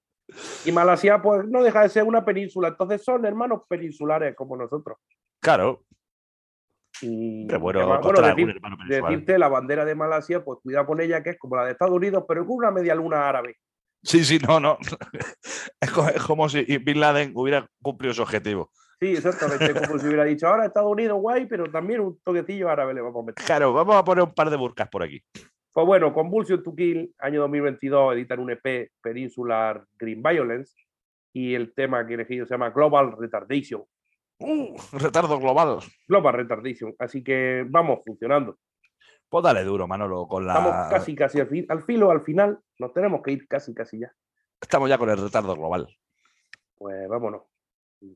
Y 0.66 0.72
Malasia, 0.72 1.22
pues 1.22 1.46
no 1.48 1.64
deja 1.64 1.82
de 1.82 1.90
ser 1.90 2.04
una 2.04 2.24
península. 2.24 2.70
Entonces 2.70 3.04
son 3.04 3.26
hermanos 3.26 3.62
peninsulares 3.68 4.36
como 4.36 4.56
nosotros. 4.56 4.98
Claro, 5.42 5.86
Y 7.02 7.46
pero 7.48 7.60
bueno, 7.60 7.80
además, 7.82 8.02
decir- 8.36 8.62
decirte 8.88 9.38
la 9.38 9.48
bandera 9.50 9.86
de 9.86 9.96
Malasia, 9.96 10.44
pues 10.44 10.60
cuidado 10.64 10.86
con 10.86 11.02
ella, 11.02 11.22
que 11.22 11.32
es 11.32 11.38
como 11.38 11.56
la 11.58 11.66
de 11.66 11.72
Estados 11.72 11.94
Unidos, 11.96 12.24
pero 12.28 12.46
con 12.46 12.58
una 12.58 12.72
media 12.72 12.96
luna 12.96 13.28
árabe. 13.28 13.58
Sí, 14.04 14.24
sí, 14.24 14.40
no, 14.40 14.60
no. 14.60 14.78
Es 15.82 16.22
como 16.24 16.48
si 16.48 16.64
Bin 16.78 17.00
Laden 17.00 17.32
hubiera 17.36 17.68
cumplido 17.82 18.14
su 18.14 18.22
objetivo. 18.22 18.72
Sí, 19.00 19.08
exactamente, 19.14 19.74
como 19.74 20.00
si 20.00 20.08
hubiera 20.08 20.24
dicho, 20.24 20.48
ahora 20.48 20.66
Estados 20.66 20.92
Unidos 20.92 21.20
guay, 21.20 21.46
pero 21.48 21.70
también 21.70 22.00
un 22.00 22.20
toquecillo 22.22 22.70
árabe 22.70 22.94
le 22.94 23.02
vamos 23.02 23.24
a 23.24 23.26
meter. 23.28 23.46
Claro, 23.46 23.74
vamos 23.74 23.96
a 23.96 24.04
poner 24.04 24.24
un 24.24 24.34
par 24.34 24.50
de 24.50 24.56
burcas 24.56 24.88
por 24.88 25.04
aquí. 25.04 25.22
Pues 25.74 25.86
bueno, 25.86 26.14
Convulsion 26.14 26.64
to 26.64 26.74
Kill, 26.74 27.14
año 27.20 27.42
2022, 27.42 28.16
editan 28.16 28.40
un 28.40 28.52
EP 28.52 28.92
Peninsular 29.02 29.84
Green 29.98 30.24
Violence 30.24 30.74
y 31.34 31.54
el 31.54 31.74
tema 31.74 32.06
que 32.08 32.14
he 32.14 32.16
elegido 32.16 32.46
se 32.46 32.54
llama 32.54 32.70
Global 32.70 33.14
Retardation. 33.18 33.84
Uh, 34.40 34.78
retardo 34.94 35.38
global. 35.38 35.80
Global 36.08 36.34
Retardation. 36.34 36.96
Así 36.98 37.24
que 37.24 37.66
vamos 37.68 38.00
funcionando. 38.06 38.58
Pues 39.28 39.44
dale 39.44 39.66
duro, 39.66 39.86
Manolo, 39.86 40.28
con 40.28 40.46
la. 40.46 40.54
Estamos 40.54 40.90
casi, 40.90 41.16
casi 41.16 41.40
al, 41.42 41.66
al 41.68 41.84
filo, 41.84 42.10
al 42.10 42.22
final. 42.22 42.60
Nos 42.80 42.94
tenemos 42.94 43.22
que 43.22 43.32
ir 43.32 43.48
casi, 43.48 43.74
casi 43.74 44.00
ya. 44.00 44.14
Estamos 44.62 44.88
ya 44.88 44.98
con 44.98 45.10
el 45.10 45.18
retardo 45.18 45.56
global. 45.56 45.88
Pues 46.78 47.08
vámonos. 47.10 47.42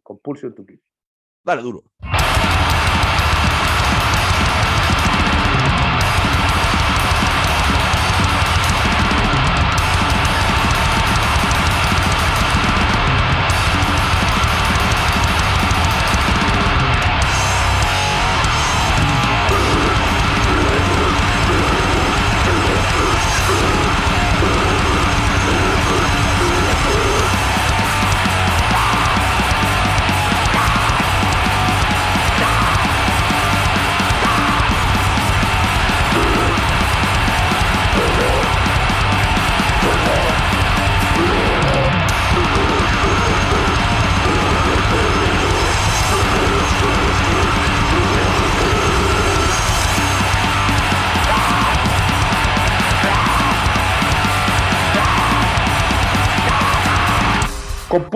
Compulsion 0.04 0.54
to 0.54 0.64
Kill. 0.66 0.80
Dale 1.42 1.62
duro. 1.62 1.84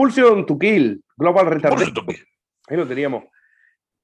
Compulsion 0.07 0.45
to 0.45 0.57
Kill. 0.59 1.03
Global 1.17 1.45
Retardation. 1.47 2.05
Ahí 2.67 2.77
lo 2.77 2.87
teníamos. 2.87 3.23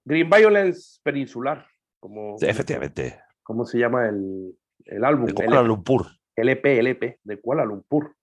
Green 0.05 0.29
Violence 0.29 0.99
Peninsular. 1.03 1.65
Como, 1.99 2.37
Sí, 2.37 2.45
efectivamente. 2.45 3.19
¿Cómo 3.43 3.65
se 3.65 3.79
llama 3.79 4.07
el, 4.07 4.55
el 4.85 5.03
álbum? 5.03 5.25
De 5.25 5.33
Kuala 5.33 5.61
Lumpur. 5.63 6.05
el 6.35 6.49
EP, 6.49 6.65
el 6.65 6.87
EP 6.87 7.19
de 7.23 7.41
Kuala 7.41 7.65
Lumpur. 7.65 8.15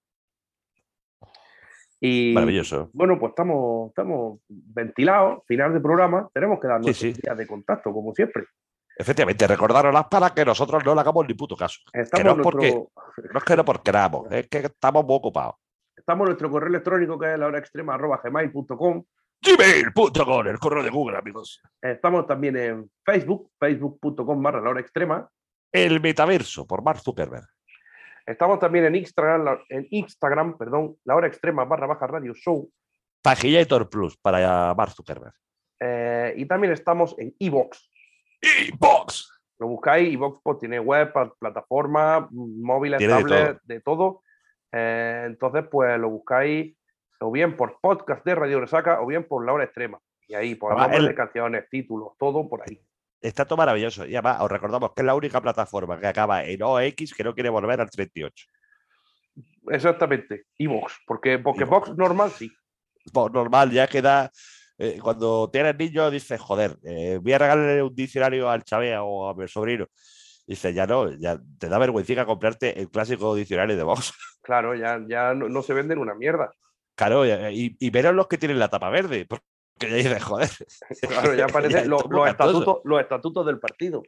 Y 2.01 2.33
Maravilloso. 2.35 2.91
bueno, 2.93 3.18
pues 3.18 3.31
estamos, 3.31 3.89
estamos 3.89 4.41
ventilados, 4.49 5.43
final 5.47 5.72
de 5.72 5.81
programa, 5.81 6.29
tenemos 6.33 6.61
que 6.61 6.68
dar 6.68 6.85
Sí, 6.85 6.93
sí. 6.93 7.12
días 7.22 7.37
de 7.37 7.47
contacto, 7.47 7.91
como 7.93 8.14
siempre. 8.14 8.45
Efectivamente, 8.99 9.47
recordaroslas 9.47 10.07
para 10.11 10.31
que 10.31 10.45
nosotros 10.45 10.85
no 10.85 10.95
le 10.95 11.01
hagamos 11.01 11.27
ni 11.27 11.35
puto 11.35 11.57
caso. 11.57 11.81
No 11.95 12.03
es 12.03 12.11
porque- 12.43 12.70
nuestro, 12.72 12.91
No 13.33 13.39
es 13.39 13.45
que 13.45 13.57
no 13.57 13.64
porque 13.64 13.83
queramos, 13.85 14.27
es 14.31 14.47
que 14.49 14.59
estamos 14.59 15.05
muy 15.07 15.16
ocupados. 15.16 15.55
Estamos 16.07 16.27
en 16.27 16.29
nuestro 16.29 16.51
correo 16.53 16.69
electrónico 16.69 17.19
que 17.19 17.33
es 17.33 17.37
la 17.37 17.49
hora 17.49 17.59
extrema 17.59 17.95
arroba 17.95 18.21
gmail.com. 18.23 19.05
Gmail.com, 19.43 20.47
el 20.47 20.59
correo 20.61 20.85
de 20.85 20.91
Google, 20.91 21.19
amigos. 21.19 21.61
Estamos 21.83 22.29
también 22.29 22.57
en 22.57 22.91
Facebook, 23.05 23.51
facebook.com 23.59 24.41
barra 24.41 24.61
la 24.61 24.71
hora 24.71 24.81
extrema. 24.81 25.29
El 25.73 26.01
metaverso 26.01 26.65
por 26.65 26.85
Mark 26.85 27.01
Zuckerberg. 27.01 27.49
Estamos 28.25 28.61
también 28.61 28.85
en 28.85 28.95
Instagram, 28.95 29.59
en 29.69 29.89
Instagram, 29.91 30.57
perdón, 30.57 30.97
la 31.05 31.17
hora 31.17 31.27
extrema 31.27 31.65
barra 31.65 31.89
baja 31.89 32.07
radio 32.07 32.35
show. 32.35 32.71
Pagillator 33.21 33.91
Plus 33.91 34.17
para 34.17 34.75
Mark 34.77 34.93
Zuckerberg. 34.93 35.35
Eh, 35.81 36.35
y 36.37 36.47
también 36.47 36.73
estamos 36.73 37.17
en 37.19 37.35
Evox. 37.41 37.91
Y 38.41 38.71
Box. 38.79 39.29
Lo 39.59 39.67
buscáis, 39.67 40.15
Evox 40.15 40.39
pues, 40.41 40.59
tiene 40.59 40.79
web, 40.79 41.13
plataforma, 41.37 42.29
móviles, 42.31 43.01
de 43.01 43.09
tablets, 43.09 43.67
de 43.67 43.81
todo. 43.81 44.23
Eh, 44.73 45.25
entonces, 45.27 45.64
pues 45.71 45.99
lo 45.99 46.11
buscáis 46.11 46.77
o 47.21 47.31
bien 47.31 47.57
por 47.57 47.79
podcast 47.81 48.25
de 48.25 48.35
Radio 48.35 48.61
Resaca 48.61 49.01
o 49.01 49.07
bien 49.07 49.25
por 49.27 49.45
la 49.45 49.53
hora 49.53 49.64
extrema. 49.64 49.99
Y 50.29 50.35
ahí, 50.35 50.55
pues, 50.55 50.77
nombres 50.77 51.01
el- 51.01 51.07
de 51.09 51.14
canciones, 51.14 51.69
títulos, 51.71 52.12
todo 52.19 52.49
por 52.49 52.62
ahí. 52.62 52.81
Está 53.21 53.45
todo 53.45 53.57
maravilloso. 53.57 54.05
Y 54.05 54.14
además, 54.14 54.43
os 54.43 54.51
recordamos 54.51 54.93
que 54.95 55.03
es 55.03 55.07
la 55.07 55.14
única 55.14 55.41
plataforma 55.41 55.99
que 55.99 56.07
acaba 56.07 56.45
en 56.45 56.62
OX 56.62 57.14
que 57.14 57.25
no 57.25 57.35
quiere 57.35 57.49
volver 57.49 57.81
al 57.81 57.91
38. 57.91 58.47
Exactamente, 59.69 60.45
Evox, 60.59 61.01
porque, 61.07 61.39
porque 61.39 61.62
iVoox. 61.64 61.89
Vox 61.89 61.99
normal 61.99 62.31
sí. 62.31 62.51
Pues 63.12 63.33
normal, 63.33 63.71
ya 63.71 63.87
queda 63.87 64.31
eh, 64.79 64.99
cuando 65.03 65.49
tienes 65.51 65.77
niños 65.77 66.12
dices, 66.12 66.41
joder, 66.41 66.77
eh, 66.85 67.19
voy 67.23 67.33
a 67.33 67.39
regalarle 67.39 67.83
un 67.83 67.95
diccionario 67.95 68.49
al 68.51 68.62
Chavea 68.62 69.03
o 69.03 69.29
a 69.29 69.35
mi 69.35 69.49
sobrino. 69.49 69.87
Dices, 70.47 70.75
ya 70.75 70.87
no, 70.87 71.11
ya 71.11 71.41
te 71.59 71.69
da 71.69 71.79
vergüenza 71.79 72.25
comprarte 72.25 72.79
el 72.81 72.89
clásico 72.89 73.35
diccionario 73.35 73.77
de 73.77 73.83
Vox. 73.83 74.13
Claro, 74.47 74.77
ya, 74.77 75.05
ya 75.09 75.35
no, 75.35 75.49
no 75.49 75.61
se 75.61 75.75
venden 75.75 75.99
una 75.99 76.15
mierda. 76.15 76.53
Claro, 76.95 77.27
y, 77.27 77.77
y 77.81 77.91
veros 77.91 78.15
los 78.15 78.29
que 78.29 78.39
tienen 78.39 78.61
la 78.61 78.69
tapa 78.69 78.91
verde, 78.91 79.27
porque 79.29 79.91
ya 79.91 79.97
dices, 79.97 80.23
joder. 80.23 80.49
Claro, 81.09 81.35
ya 81.35 81.47
aparecen 81.47 81.91
los, 81.91 82.09
los 82.09 82.29
estatutos, 82.29 82.79
los 82.85 83.01
estatutos 83.01 83.45
del 83.45 83.59
partido. 83.59 84.05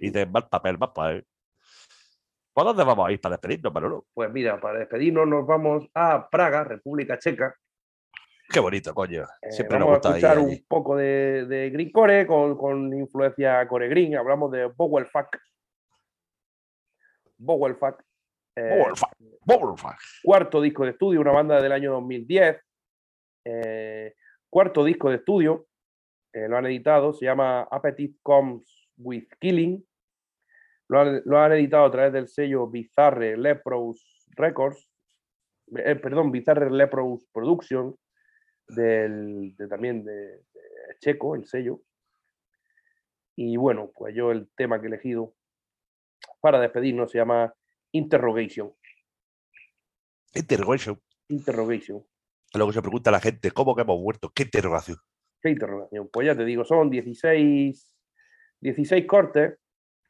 Y 0.00 0.10
te 0.10 0.24
mal 0.24 0.48
papel, 0.48 0.78
más 0.78 0.90
papel. 0.90 1.26
¿Por 2.52 2.64
dónde 2.64 2.84
vamos 2.84 3.08
a 3.08 3.12
ir 3.12 3.20
para 3.20 3.34
despedirnos, 3.34 3.72
Manolo? 3.72 4.06
Pues 4.12 4.32
mira, 4.32 4.60
para 4.60 4.78
despedirnos 4.78 5.28
nos 5.28 5.46
vamos 5.46 5.86
a 5.94 6.28
Praga, 6.28 6.64
República 6.64 7.18
Checa. 7.18 7.54
Qué 8.52 8.58
bonito, 8.60 8.92
coño. 8.94 9.24
Eh, 9.42 9.50
nos 9.62 9.68
vamos 9.68 9.88
gusta 9.94 10.08
a 10.08 10.18
escuchar 10.18 10.38
un 10.38 10.46
allí. 10.50 10.64
poco 10.68 10.96
de, 10.96 11.46
de 11.46 11.70
Green 11.70 11.92
Core 11.92 12.26
con, 12.26 12.56
con 12.56 12.92
influencia 12.92 13.66
Core 13.68 13.88
Green. 13.88 14.16
Hablamos 14.16 14.50
de 14.50 14.64
Bowel 14.66 15.06
Fuck. 15.06 15.38
Bowel 17.38 17.76
Fuck. 17.76 18.02
eh, 18.56 18.92
Bowelfuck. 19.44 19.96
cuarto 20.22 20.60
disco 20.60 20.84
de 20.84 20.90
estudio, 20.90 21.20
una 21.20 21.32
banda 21.32 21.60
del 21.62 21.72
año 21.72 21.92
2010. 21.92 22.58
eh, 23.44 24.14
cuarto 24.50 24.84
disco 24.84 25.10
de 25.10 25.16
estudio, 25.16 25.66
eh, 26.32 26.48
lo 26.48 26.56
han 26.58 26.66
editado, 26.66 27.12
se 27.12 27.24
llama 27.26 27.62
Appetite 27.70 28.18
Comes 28.22 28.88
with 28.96 29.28
Killing. 29.40 29.86
Lo 30.88 31.00
han, 31.00 31.22
lo 31.24 31.38
han 31.38 31.52
editado 31.52 31.84
a 31.84 31.90
través 31.90 32.12
del 32.12 32.28
sello 32.28 32.66
Bizarre 32.66 33.36
Leprous 33.36 34.26
Records, 34.36 34.90
eh, 35.76 35.94
perdón, 35.94 36.32
Bizarre 36.32 36.68
Leprous 36.70 37.26
Production, 37.32 37.94
del, 38.74 39.54
de- 39.56 39.68
también 39.68 40.04
de, 40.04 40.12
de 40.12 40.42
Checo, 41.00 41.34
el 41.34 41.46
sello. 41.46 41.80
Y 43.36 43.56
bueno, 43.56 43.90
pues 43.94 44.14
yo 44.14 44.30
el 44.32 44.48
tema 44.56 44.80
que 44.80 44.86
he 44.86 44.88
elegido 44.88 45.34
para 46.40 46.60
despedirnos 46.60 47.10
se 47.10 47.18
llama 47.18 47.54
Interrogation. 47.92 48.72
Interrogation. 50.34 51.00
Interrogation. 51.28 52.04
Lo 52.54 52.66
que 52.66 52.72
se 52.72 52.82
pregunta 52.82 53.10
la 53.10 53.20
gente, 53.20 53.50
¿cómo 53.52 53.74
que 53.74 53.82
hemos 53.82 54.00
muerto? 54.00 54.30
¿Qué 54.34 54.42
interrogación? 54.44 54.98
¿Qué 55.42 55.50
interrogación? 55.50 56.08
Pues 56.12 56.26
ya 56.26 56.36
te 56.36 56.44
digo, 56.44 56.64
son 56.64 56.90
16, 56.90 57.96
16 58.60 59.06
cortes, 59.06 59.56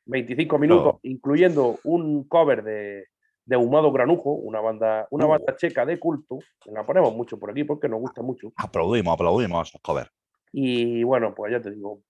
25 0.06 0.58
minutos, 0.58 0.94
No. 0.94 1.00
incluyendo 1.02 1.78
un 1.84 2.26
cover 2.26 2.62
de, 2.64 3.06
de 3.44 3.56
Ahumado 3.56 3.90
Granujo, 3.92 4.32
una 4.32 4.60
banda, 4.60 5.06
una 5.10 5.26
Uh. 5.26 5.30
banda 5.30 5.56
checa 5.56 5.84
de 5.86 5.98
culto, 5.98 6.38
la 6.66 6.84
ponemos 6.84 7.14
mucho 7.14 7.38
por 7.38 7.50
aquí 7.50 7.64
porque 7.64 7.88
nos 7.88 8.00
gusta 8.00 8.22
mucho. 8.22 8.52
Aplaudimos, 8.56 9.14
aplaudimos 9.14 9.68
esos 9.68 9.80
covers. 9.80 10.10
Y 10.52 11.02
bueno, 11.04 11.34
pues 11.34 11.52
ya 11.52 11.60
te 11.60 11.70
digo, 11.70 12.00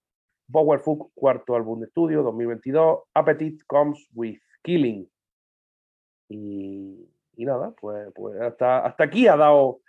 Powerfuck, 0.51 1.11
cuarto 1.15 1.55
álbum 1.55 1.79
de 1.79 1.87
estudio, 1.87 2.23
2022, 2.23 2.99
Appetite 3.13 3.63
Comes 3.67 4.07
with 4.13 4.37
Killing. 4.63 5.09
Y, 6.29 7.09
y 7.35 7.45
nada, 7.45 7.73
pues, 7.79 8.09
pues 8.15 8.39
hasta, 8.39 8.85
hasta 8.85 9.03
aquí 9.03 9.27
ha 9.27 9.35
dado 9.35 9.79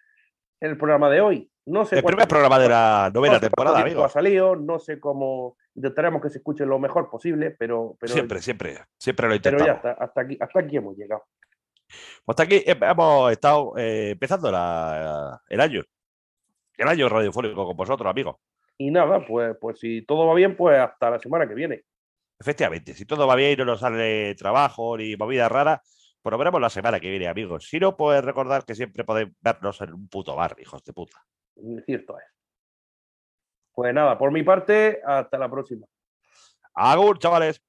el 0.61 0.77
programa 0.77 1.09
de 1.11 1.21
hoy. 1.21 1.51
No 1.65 1.85
sé 1.85 1.99
El 1.99 2.05
primer 2.05 2.27
programa 2.27 2.59
de 2.59 2.69
la 2.69 3.11
novena 3.15 3.35
no 3.35 3.41
sé 3.41 3.47
cuánto 3.51 3.57
temporada, 3.57 3.81
amigo. 3.81 4.05
ha 4.05 4.09
salido, 4.09 4.57
no 4.57 4.79
sé 4.79 4.99
cómo. 4.99 5.57
Intentaremos 5.75 6.21
que 6.21 6.29
se 6.31 6.39
escuche 6.39 6.67
lo 6.67 6.79
mejor 6.79 7.09
posible, 7.11 7.51
pero, 7.53 7.97
pero, 7.99 8.13
siempre, 8.13 8.41
siempre, 8.43 8.79
siempre 8.99 9.27
lo 9.27 9.31
pero 9.41 9.57
intentamos. 9.57 9.67
ya 9.67 9.73
está, 9.91 9.93
hasta 10.05 10.21
aquí, 10.21 10.37
hasta 10.41 10.61
aquí 10.61 10.77
hemos 10.77 10.97
llegado. 10.97 11.25
Pues 11.87 12.35
hasta 12.35 12.43
aquí 12.45 12.57
eh, 12.57 12.77
hemos 12.81 13.33
estado 13.33 13.73
eh, 13.77 14.11
empezando 14.11 14.51
la- 14.51 15.41
el 15.49 15.61
año. 15.61 15.83
El 16.77 16.89
año 16.89 17.09
radiofónico 17.09 17.67
con 17.67 17.77
vosotros, 17.77 18.11
amigos. 18.11 18.37
Y 18.79 18.91
nada, 18.91 19.25
pues, 19.27 19.57
pues 19.61 19.79
si 19.79 20.03
todo 20.03 20.27
va 20.27 20.35
bien, 20.35 20.57
pues 20.57 20.79
hasta 20.79 21.11
la 21.11 21.19
semana 21.19 21.47
que 21.49 21.55
viene. 21.55 21.85
Efectivamente, 22.41 22.95
si 22.95 23.05
todo 23.05 23.27
va 23.27 23.37
bien 23.37 23.53
y 23.53 23.57
no 23.57 23.65
nos 23.67 23.81
sale 23.81 24.35
trabajo 24.35 24.97
ni 24.97 25.15
movida 25.17 25.49
rara, 25.49 25.81
pues 26.21 26.31
nos 26.31 26.39
veremos 26.39 26.61
la 26.61 26.71
semana 26.71 26.99
que 26.99 27.11
viene, 27.11 27.29
amigos. 27.29 27.69
Si 27.69 27.79
no, 27.79 27.97
pues 27.97 28.25
recordar 28.25 28.65
que 28.65 28.75
siempre 28.75 29.05
podéis 29.05 29.29
vernos 29.41 29.81
en 29.81 29.93
un 29.93 30.09
puto 30.09 30.35
bar, 30.35 30.57
hijos 30.61 30.83
de 30.85 30.93
puta. 30.93 31.19
Cierto 31.87 32.19
es. 32.19 32.25
Pues 33.75 33.95
nada, 33.95 34.19
por 34.19 34.31
mi 34.31 34.43
parte, 34.43 35.01
hasta 35.05 35.39
la 35.39 35.51
próxima. 35.51 35.87
Agur, 36.75 37.19
chavales. 37.19 37.63